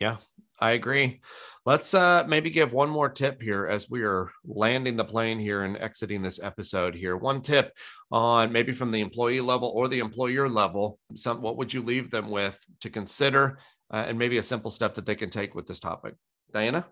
Yeah, 0.00 0.16
I 0.60 0.72
agree. 0.72 1.20
Let's 1.66 1.92
uh, 1.94 2.24
maybe 2.26 2.50
give 2.50 2.72
one 2.72 2.88
more 2.88 3.08
tip 3.08 3.40
here 3.40 3.66
as 3.66 3.90
we 3.90 4.02
are 4.02 4.30
landing 4.44 4.96
the 4.96 5.04
plane 5.04 5.38
here 5.38 5.62
and 5.62 5.76
exiting 5.76 6.22
this 6.22 6.42
episode 6.42 6.94
here. 6.94 7.16
One 7.16 7.42
tip 7.42 7.72
on 8.10 8.50
maybe 8.52 8.72
from 8.72 8.90
the 8.90 9.00
employee 9.00 9.40
level 9.40 9.72
or 9.74 9.88
the 9.88 9.98
employer 9.98 10.48
level. 10.48 10.98
Some 11.14 11.42
what 11.42 11.56
would 11.56 11.72
you 11.72 11.82
leave 11.82 12.10
them 12.10 12.30
with 12.30 12.58
to 12.80 12.90
consider, 12.90 13.58
uh, 13.92 14.04
and 14.08 14.18
maybe 14.18 14.38
a 14.38 14.42
simple 14.42 14.70
step 14.70 14.94
that 14.94 15.06
they 15.06 15.14
can 15.14 15.30
take 15.30 15.54
with 15.54 15.66
this 15.66 15.80
topic. 15.80 16.14
Diana. 16.52 16.86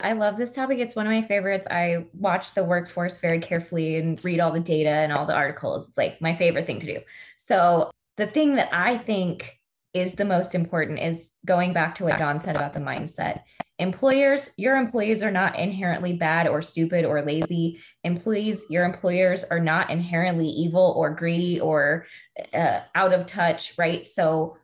I 0.00 0.12
love 0.12 0.36
this 0.36 0.50
topic. 0.50 0.78
It's 0.78 0.94
one 0.96 1.06
of 1.06 1.12
my 1.12 1.26
favorites. 1.26 1.66
I 1.70 2.04
watch 2.12 2.52
the 2.52 2.64
workforce 2.64 3.18
very 3.18 3.40
carefully 3.40 3.96
and 3.96 4.22
read 4.22 4.40
all 4.40 4.52
the 4.52 4.60
data 4.60 4.90
and 4.90 5.12
all 5.12 5.24
the 5.24 5.34
articles. 5.34 5.88
It's 5.88 5.96
like 5.96 6.20
my 6.20 6.36
favorite 6.36 6.66
thing 6.66 6.80
to 6.80 6.86
do. 6.86 7.00
So, 7.36 7.90
the 8.16 8.26
thing 8.26 8.56
that 8.56 8.68
I 8.72 8.98
think 8.98 9.58
is 9.96 10.12
the 10.12 10.24
most 10.24 10.54
important 10.54 10.98
is 10.98 11.30
going 11.46 11.72
back 11.72 11.94
to 11.94 12.04
what 12.04 12.18
Don 12.18 12.38
said 12.38 12.56
about 12.56 12.72
the 12.72 12.80
mindset. 12.80 13.42
Employers, 13.78 14.50
your 14.56 14.76
employees 14.76 15.22
are 15.22 15.30
not 15.30 15.58
inherently 15.58 16.14
bad 16.14 16.46
or 16.48 16.62
stupid 16.62 17.04
or 17.04 17.22
lazy. 17.22 17.80
Employees, 18.04 18.64
your 18.68 18.84
employers 18.84 19.44
are 19.44 19.60
not 19.60 19.90
inherently 19.90 20.48
evil 20.48 20.94
or 20.96 21.14
greedy 21.14 21.60
or 21.60 22.06
uh, 22.54 22.80
out 22.94 23.12
of 23.12 23.26
touch, 23.26 23.74
right? 23.76 24.06
So 24.06 24.56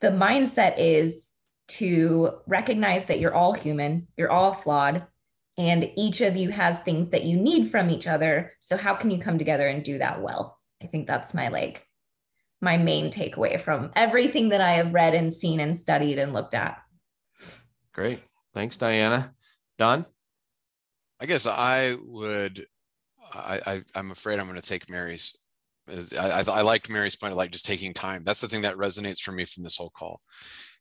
the 0.00 0.08
mindset 0.08 0.78
is 0.78 1.30
to 1.66 2.32
recognize 2.46 3.06
that 3.06 3.20
you're 3.20 3.34
all 3.34 3.52
human, 3.52 4.08
you're 4.16 4.30
all 4.30 4.52
flawed, 4.52 5.06
and 5.56 5.90
each 5.96 6.20
of 6.20 6.36
you 6.36 6.50
has 6.50 6.78
things 6.78 7.10
that 7.10 7.24
you 7.24 7.36
need 7.36 7.70
from 7.70 7.90
each 7.90 8.06
other. 8.06 8.52
So 8.60 8.76
how 8.76 8.94
can 8.94 9.10
you 9.10 9.18
come 9.18 9.38
together 9.38 9.68
and 9.68 9.84
do 9.84 9.98
that 9.98 10.22
well? 10.22 10.58
I 10.82 10.86
think 10.86 11.06
that's 11.06 11.32
my 11.32 11.48
like 11.48 11.86
my 12.64 12.76
main 12.76 13.12
takeaway 13.12 13.60
from 13.60 13.92
everything 13.94 14.48
that 14.48 14.60
I 14.60 14.72
have 14.72 14.92
read 14.92 15.14
and 15.14 15.32
seen 15.32 15.60
and 15.60 15.78
studied 15.78 16.18
and 16.18 16.32
looked 16.32 16.54
at. 16.54 16.78
Great. 17.92 18.20
Thanks, 18.54 18.76
Diana. 18.76 19.32
Don? 19.78 20.06
I 21.20 21.26
guess 21.26 21.46
I 21.46 21.96
would, 22.02 22.66
I, 23.34 23.82
I, 23.94 23.98
am 23.98 24.10
afraid 24.10 24.38
I'm 24.38 24.46
going 24.46 24.60
to 24.60 24.68
take 24.68 24.90
Mary's. 24.90 25.38
I, 26.18 26.42
I, 26.42 26.44
I 26.48 26.60
like 26.62 26.88
Mary's 26.88 27.14
point 27.14 27.32
of 27.32 27.36
like 27.36 27.50
just 27.50 27.66
taking 27.66 27.92
time. 27.92 28.24
That's 28.24 28.40
the 28.40 28.48
thing 28.48 28.62
that 28.62 28.76
resonates 28.76 29.20
for 29.20 29.32
me 29.32 29.44
from 29.44 29.62
this 29.62 29.76
whole 29.76 29.90
call. 29.90 30.20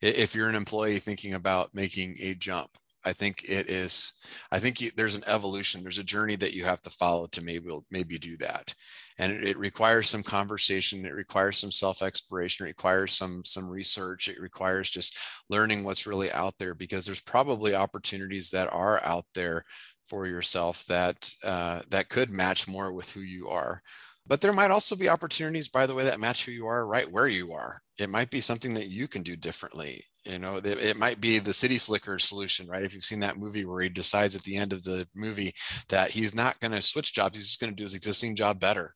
If 0.01 0.33
you're 0.33 0.49
an 0.49 0.55
employee 0.55 0.99
thinking 0.99 1.33
about 1.33 1.75
making 1.75 2.15
a 2.21 2.33
jump, 2.33 2.69
I 3.05 3.13
think 3.13 3.43
it 3.43 3.69
is. 3.69 4.13
I 4.51 4.59
think 4.59 4.79
you, 4.79 4.91
there's 4.95 5.15
an 5.15 5.23
evolution. 5.27 5.83
There's 5.83 5.99
a 5.99 6.03
journey 6.03 6.35
that 6.37 6.53
you 6.53 6.63
have 6.63 6.81
to 6.83 6.89
follow 6.89 7.27
to 7.27 7.43
maybe 7.43 7.69
maybe 7.91 8.17
do 8.17 8.37
that, 8.37 8.73
and 9.19 9.31
it, 9.31 9.47
it 9.49 9.57
requires 9.57 10.09
some 10.09 10.23
conversation. 10.23 11.05
It 11.05 11.13
requires 11.13 11.57
some 11.57 11.71
self 11.71 12.01
exploration. 12.01 12.65
It 12.65 12.69
requires 12.69 13.13
some 13.13 13.43
some 13.45 13.69
research. 13.69 14.27
It 14.27 14.39
requires 14.39 14.89
just 14.89 15.17
learning 15.49 15.83
what's 15.83 16.07
really 16.07 16.31
out 16.31 16.53
there 16.59 16.73
because 16.75 17.05
there's 17.05 17.21
probably 17.21 17.75
opportunities 17.75 18.49
that 18.51 18.71
are 18.71 19.03
out 19.03 19.25
there 19.35 19.63
for 20.05 20.25
yourself 20.25 20.85
that 20.85 21.29
uh, 21.43 21.81
that 21.89 22.09
could 22.09 22.29
match 22.29 22.67
more 22.67 22.93
with 22.93 23.11
who 23.11 23.21
you 23.21 23.49
are. 23.49 23.81
But 24.25 24.39
there 24.39 24.53
might 24.53 24.71
also 24.71 24.95
be 24.95 25.09
opportunities, 25.09 25.67
by 25.67 25.85
the 25.85 25.95
way, 25.95 26.05
that 26.05 26.19
match 26.19 26.45
who 26.45 26.51
you 26.51 26.67
are 26.67 26.87
right 26.87 27.11
where 27.11 27.27
you 27.27 27.51
are. 27.51 27.81
It 27.99 28.09
might 28.09 28.29
be 28.29 28.39
something 28.39 28.73
that 28.75 28.87
you 28.87 29.07
can 29.07 29.23
do 29.23 29.35
differently. 29.35 30.01
You 30.25 30.39
know, 30.39 30.57
it, 30.57 30.65
it 30.65 30.97
might 30.97 31.19
be 31.19 31.39
the 31.39 31.53
city 31.53 31.77
slicker 31.77 32.17
solution, 32.17 32.67
right? 32.67 32.83
If 32.83 32.93
you've 32.93 33.03
seen 33.03 33.19
that 33.21 33.37
movie 33.37 33.65
where 33.65 33.81
he 33.81 33.89
decides 33.89 34.35
at 34.35 34.43
the 34.43 34.55
end 34.55 34.71
of 34.71 34.83
the 34.83 35.07
movie 35.13 35.53
that 35.89 36.11
he's 36.11 36.33
not 36.33 36.59
going 36.59 36.71
to 36.71 36.81
switch 36.81 37.13
jobs, 37.13 37.37
he's 37.37 37.47
just 37.47 37.59
going 37.59 37.71
to 37.71 37.75
do 37.75 37.83
his 37.83 37.95
existing 37.95 38.35
job 38.35 38.59
better. 38.59 38.93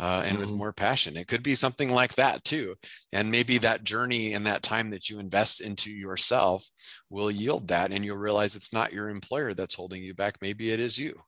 Uh, 0.00 0.22
and 0.24 0.34
mm-hmm. 0.34 0.40
with 0.42 0.52
more 0.52 0.72
passion. 0.72 1.16
It 1.16 1.26
could 1.26 1.42
be 1.42 1.56
something 1.56 1.90
like 1.90 2.14
that 2.14 2.44
too. 2.44 2.76
And 3.12 3.32
maybe 3.32 3.58
that 3.58 3.82
journey 3.82 4.34
and 4.34 4.46
that 4.46 4.62
time 4.62 4.90
that 4.90 5.10
you 5.10 5.18
invest 5.18 5.60
into 5.60 5.90
yourself 5.90 6.64
will 7.10 7.32
yield 7.32 7.66
that. 7.68 7.90
And 7.90 8.04
you'll 8.04 8.16
realize 8.16 8.54
it's 8.54 8.72
not 8.72 8.92
your 8.92 9.08
employer 9.08 9.54
that's 9.54 9.74
holding 9.74 10.04
you 10.04 10.14
back. 10.14 10.36
Maybe 10.40 10.70
it 10.70 10.78
is 10.78 11.00
you. 11.00 11.20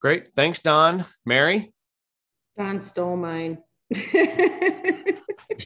Great. 0.00 0.28
Thanks, 0.36 0.60
Don. 0.60 1.04
Mary? 1.24 1.72
Don 2.56 2.80
stole 2.80 3.16
mine. 3.16 3.58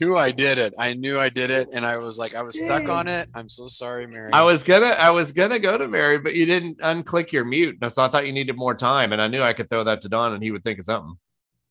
knew 0.00 0.16
I 0.16 0.30
did 0.30 0.58
it. 0.58 0.74
I 0.78 0.94
knew 0.94 1.18
I 1.18 1.28
did 1.28 1.50
it, 1.50 1.68
and 1.72 1.84
I 1.84 1.98
was 1.98 2.18
like, 2.18 2.34
I 2.34 2.42
was 2.42 2.58
stuck 2.58 2.88
on 2.88 3.08
it. 3.08 3.28
I'm 3.34 3.48
so 3.48 3.68
sorry, 3.68 4.06
Mary. 4.06 4.30
I 4.32 4.42
was 4.42 4.62
gonna, 4.62 4.86
I 4.86 5.10
was 5.10 5.32
gonna 5.32 5.58
go 5.58 5.78
to 5.78 5.88
Mary, 5.88 6.18
but 6.18 6.34
you 6.34 6.46
didn't 6.46 6.78
unclick 6.80 7.32
your 7.32 7.44
mute, 7.44 7.78
so 7.88 8.02
I 8.02 8.08
thought 8.08 8.26
you 8.26 8.32
needed 8.32 8.56
more 8.56 8.74
time, 8.74 9.12
and 9.12 9.20
I 9.20 9.28
knew 9.28 9.42
I 9.42 9.52
could 9.52 9.68
throw 9.68 9.84
that 9.84 10.00
to 10.02 10.08
Don, 10.08 10.34
and 10.34 10.42
he 10.42 10.50
would 10.50 10.64
think 10.64 10.78
of 10.78 10.84
something. 10.84 11.14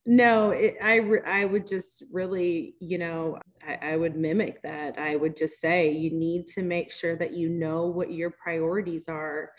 No, 0.05 0.51
it, 0.51 0.76
I 0.82 1.01
I 1.26 1.45
would 1.45 1.67
just 1.67 2.03
really, 2.11 2.76
you 2.80 2.97
know, 2.97 3.38
I, 3.67 3.91
I 3.91 3.97
would 3.97 4.15
mimic 4.15 4.61
that. 4.63 4.97
I 4.97 5.15
would 5.15 5.36
just 5.36 5.59
say 5.59 5.91
you 5.91 6.11
need 6.11 6.47
to 6.47 6.63
make 6.63 6.91
sure 6.91 7.15
that 7.17 7.34
you 7.34 7.49
know 7.49 7.88
what 7.88 8.11
your 8.11 8.32
priorities 8.32 9.07
are 9.07 9.51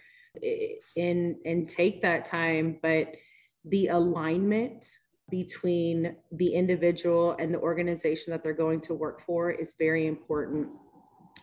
eh, 0.42 0.74
and 0.96 1.36
and 1.44 1.68
take 1.68 2.02
that 2.02 2.24
time 2.24 2.78
but 2.82 3.14
the 3.64 3.88
alignment 3.88 4.86
between 5.30 6.16
the 6.32 6.54
individual 6.54 7.36
and 7.38 7.54
the 7.54 7.58
organization 7.58 8.30
that 8.30 8.42
they're 8.42 8.52
going 8.52 8.80
to 8.80 8.94
work 8.94 9.24
for 9.24 9.50
is 9.50 9.74
very 9.78 10.06
important. 10.06 10.68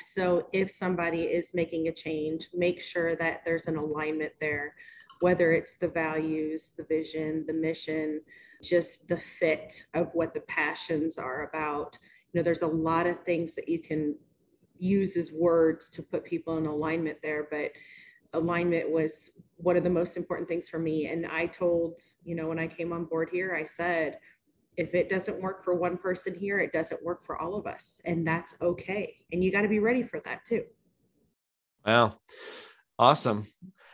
So 0.03 0.47
if 0.53 0.69
somebody 0.69 1.23
is 1.23 1.53
making 1.53 1.88
a 1.88 1.91
change 1.91 2.49
make 2.53 2.79
sure 2.79 3.15
that 3.15 3.41
there's 3.45 3.67
an 3.67 3.77
alignment 3.77 4.33
there 4.39 4.75
whether 5.19 5.51
it's 5.51 5.73
the 5.79 5.88
values 5.88 6.71
the 6.77 6.83
vision 6.83 7.43
the 7.47 7.53
mission 7.53 8.21
just 8.63 9.07
the 9.07 9.17
fit 9.17 9.85
of 9.93 10.09
what 10.13 10.33
the 10.33 10.41
passions 10.41 11.17
are 11.17 11.47
about. 11.47 11.97
You 12.31 12.39
know 12.39 12.43
there's 12.43 12.61
a 12.61 12.67
lot 12.67 13.07
of 13.07 13.23
things 13.23 13.55
that 13.55 13.69
you 13.69 13.79
can 13.79 14.15
use 14.79 15.17
as 15.17 15.31
words 15.31 15.89
to 15.89 16.03
put 16.03 16.23
people 16.23 16.57
in 16.57 16.65
alignment 16.65 17.17
there 17.23 17.47
but 17.49 17.71
alignment 18.38 18.89
was 18.89 19.29
one 19.57 19.75
of 19.75 19.83
the 19.83 19.89
most 19.89 20.17
important 20.17 20.47
things 20.47 20.69
for 20.69 20.79
me. 20.79 21.07
And 21.07 21.25
I 21.25 21.47
told, 21.47 21.99
you 22.23 22.35
know, 22.35 22.47
when 22.47 22.59
I 22.59 22.67
came 22.67 22.93
on 22.93 23.05
board 23.05 23.29
here, 23.31 23.55
I 23.55 23.65
said, 23.65 24.19
if 24.77 24.93
it 24.93 25.09
doesn't 25.09 25.41
work 25.41 25.63
for 25.63 25.73
one 25.73 25.97
person 25.97 26.35
here, 26.35 26.59
it 26.59 26.71
doesn't 26.71 27.03
work 27.03 27.25
for 27.25 27.41
all 27.41 27.55
of 27.55 27.65
us. 27.65 27.99
And 28.05 28.25
that's 28.25 28.55
okay. 28.61 29.15
And 29.31 29.43
you 29.43 29.51
got 29.51 29.63
to 29.63 29.67
be 29.67 29.79
ready 29.79 30.03
for 30.03 30.19
that 30.21 30.45
too. 30.45 30.63
Wow. 31.85 32.19
Awesome. 32.99 33.47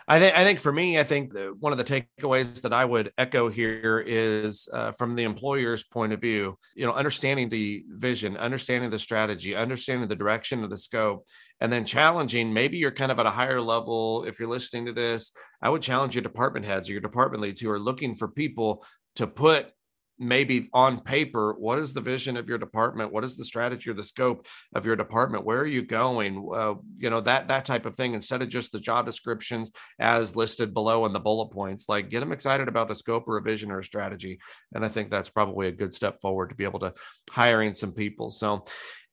I 0.07 0.19
think 0.19 0.35
I 0.35 0.43
think 0.43 0.59
for 0.59 0.73
me, 0.73 0.99
I 0.99 1.03
think 1.05 1.33
one 1.59 1.71
of 1.71 1.77
the 1.77 1.83
takeaways 1.85 2.61
that 2.61 2.73
I 2.73 2.83
would 2.83 3.13
echo 3.17 3.49
here 3.49 4.03
is 4.05 4.67
uh, 4.73 4.91
from 4.91 5.15
the 5.15 5.23
employer's 5.23 5.83
point 5.85 6.11
of 6.11 6.19
view. 6.19 6.57
You 6.75 6.85
know, 6.85 6.93
understanding 6.93 7.47
the 7.47 7.85
vision, 7.87 8.35
understanding 8.35 8.89
the 8.89 8.99
strategy, 8.99 9.55
understanding 9.55 10.09
the 10.09 10.15
direction 10.15 10.63
of 10.63 10.69
the 10.69 10.77
scope, 10.77 11.25
and 11.61 11.71
then 11.71 11.85
challenging 11.85 12.53
maybe 12.53 12.77
you're 12.77 12.91
kind 12.91 13.11
of 13.11 13.19
at 13.19 13.25
a 13.25 13.31
higher 13.31 13.61
level 13.61 14.25
if 14.25 14.39
you're 14.39 14.49
listening 14.49 14.85
to 14.85 14.93
this. 14.93 15.31
I 15.61 15.69
would 15.69 15.81
challenge 15.81 16.15
your 16.15 16.21
department 16.23 16.65
heads 16.65 16.89
or 16.89 16.93
your 16.93 17.01
department 17.01 17.41
leads 17.41 17.59
who 17.59 17.69
are 17.69 17.79
looking 17.79 18.15
for 18.15 18.27
people 18.27 18.85
to 19.15 19.27
put 19.27 19.71
maybe 20.19 20.69
on 20.73 20.99
paper 20.99 21.55
what 21.57 21.79
is 21.79 21.93
the 21.93 22.01
vision 22.01 22.37
of 22.37 22.47
your 22.47 22.57
department? 22.57 23.11
What 23.11 23.23
is 23.23 23.35
the 23.35 23.45
strategy 23.45 23.89
or 23.89 23.93
the 23.93 24.03
scope 24.03 24.45
of 24.75 24.85
your 24.85 24.95
department? 24.95 25.45
Where 25.45 25.59
are 25.59 25.67
you 25.67 25.81
going? 25.81 26.49
Uh, 26.53 26.75
you 26.97 27.09
know 27.09 27.21
that 27.21 27.47
that 27.47 27.65
type 27.65 27.85
of 27.85 27.95
thing 27.95 28.13
instead 28.13 28.41
of 28.41 28.49
just 28.49 28.71
the 28.71 28.79
job 28.79 29.05
descriptions 29.05 29.71
as 29.99 30.35
listed 30.35 30.73
below 30.73 31.05
in 31.05 31.13
the 31.13 31.19
bullet 31.19 31.51
points 31.51 31.89
like 31.89 32.09
get 32.09 32.19
them 32.19 32.31
excited 32.31 32.67
about 32.67 32.91
a 32.91 32.95
scope 32.95 33.27
or 33.27 33.37
a 33.37 33.41
vision 33.41 33.71
or 33.71 33.79
a 33.79 33.83
strategy. 33.83 34.39
And 34.73 34.85
i 34.85 34.89
think 34.89 35.09
that's 35.09 35.29
probably 35.29 35.67
a 35.67 35.71
good 35.71 35.93
step 35.93 36.21
forward 36.21 36.49
to 36.49 36.55
be 36.55 36.63
able 36.63 36.79
to 36.79 36.93
hiring 37.29 37.73
some 37.73 37.91
people. 37.91 38.31
So 38.31 38.65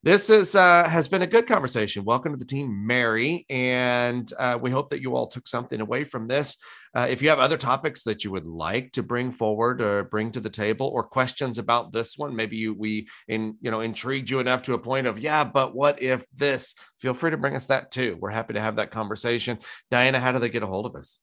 this 0.02 0.30
is 0.30 0.54
uh, 0.54 0.88
has 0.88 1.08
been 1.08 1.20
a 1.20 1.26
good 1.26 1.46
conversation. 1.46 2.06
Welcome 2.06 2.32
to 2.32 2.38
the 2.38 2.46
team, 2.46 2.86
Mary, 2.86 3.44
and 3.50 4.32
uh, 4.38 4.58
we 4.60 4.70
hope 4.70 4.88
that 4.90 5.02
you 5.02 5.14
all 5.14 5.26
took 5.26 5.46
something 5.46 5.78
away 5.78 6.04
from 6.04 6.26
this. 6.26 6.56
Uh, 6.96 7.06
if 7.10 7.20
you 7.20 7.28
have 7.28 7.38
other 7.38 7.58
topics 7.58 8.02
that 8.04 8.24
you 8.24 8.30
would 8.30 8.46
like 8.46 8.92
to 8.92 9.02
bring 9.02 9.30
forward 9.30 9.82
or 9.82 10.04
bring 10.04 10.32
to 10.32 10.40
the 10.40 10.48
table, 10.48 10.86
or 10.86 11.02
questions 11.02 11.58
about 11.58 11.92
this 11.92 12.16
one, 12.16 12.34
maybe 12.34 12.56
you, 12.56 12.72
we 12.72 13.08
in 13.28 13.56
you 13.60 13.70
know 13.70 13.82
intrigued 13.82 14.30
you 14.30 14.40
enough 14.40 14.62
to 14.62 14.72
a 14.72 14.78
point 14.78 15.06
of 15.06 15.18
yeah, 15.18 15.44
but 15.44 15.74
what 15.74 16.00
if 16.00 16.24
this? 16.34 16.74
Feel 17.00 17.12
free 17.12 17.32
to 17.32 17.36
bring 17.36 17.54
us 17.54 17.66
that 17.66 17.92
too. 17.92 18.16
We're 18.20 18.30
happy 18.30 18.54
to 18.54 18.60
have 18.60 18.76
that 18.76 18.90
conversation. 18.90 19.58
Diana, 19.90 20.18
how 20.18 20.32
do 20.32 20.38
they 20.38 20.48
get 20.48 20.62
a 20.62 20.66
hold 20.66 20.86
of 20.86 20.96
us? 20.96 21.18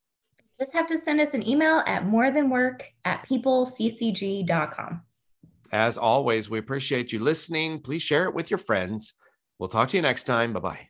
Just 0.59 0.73
have 0.73 0.87
to 0.87 0.99
send 0.99 1.19
us 1.19 1.33
an 1.33 1.47
email 1.47 1.83
at 1.87 2.05
more 2.05 2.29
than 2.29 2.51
work 2.51 2.83
at 3.05 3.27
peopleccg.com. 3.27 5.01
As 5.71 5.97
always, 5.97 6.49
we 6.49 6.59
appreciate 6.59 7.11
you 7.11 7.19
listening. 7.19 7.81
Please 7.81 8.01
share 8.01 8.25
it 8.25 8.33
with 8.33 8.49
your 8.49 8.57
friends. 8.57 9.13
We'll 9.59 9.69
talk 9.69 9.89
to 9.89 9.97
you 9.97 10.01
next 10.01 10.23
time. 10.23 10.53
Bye 10.53 10.59
bye. 10.59 10.89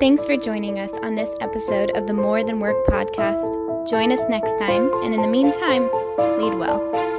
Thanks 0.00 0.24
for 0.24 0.36
joining 0.36 0.78
us 0.78 0.92
on 1.02 1.14
this 1.14 1.30
episode 1.40 1.90
of 1.90 2.06
the 2.06 2.14
More 2.14 2.42
Than 2.42 2.58
Work 2.58 2.86
podcast. 2.86 3.88
Join 3.88 4.12
us 4.12 4.20
next 4.30 4.58
time, 4.58 4.90
and 5.02 5.14
in 5.14 5.20
the 5.20 5.28
meantime, 5.28 5.90
lead 6.38 6.54
well. 6.54 7.09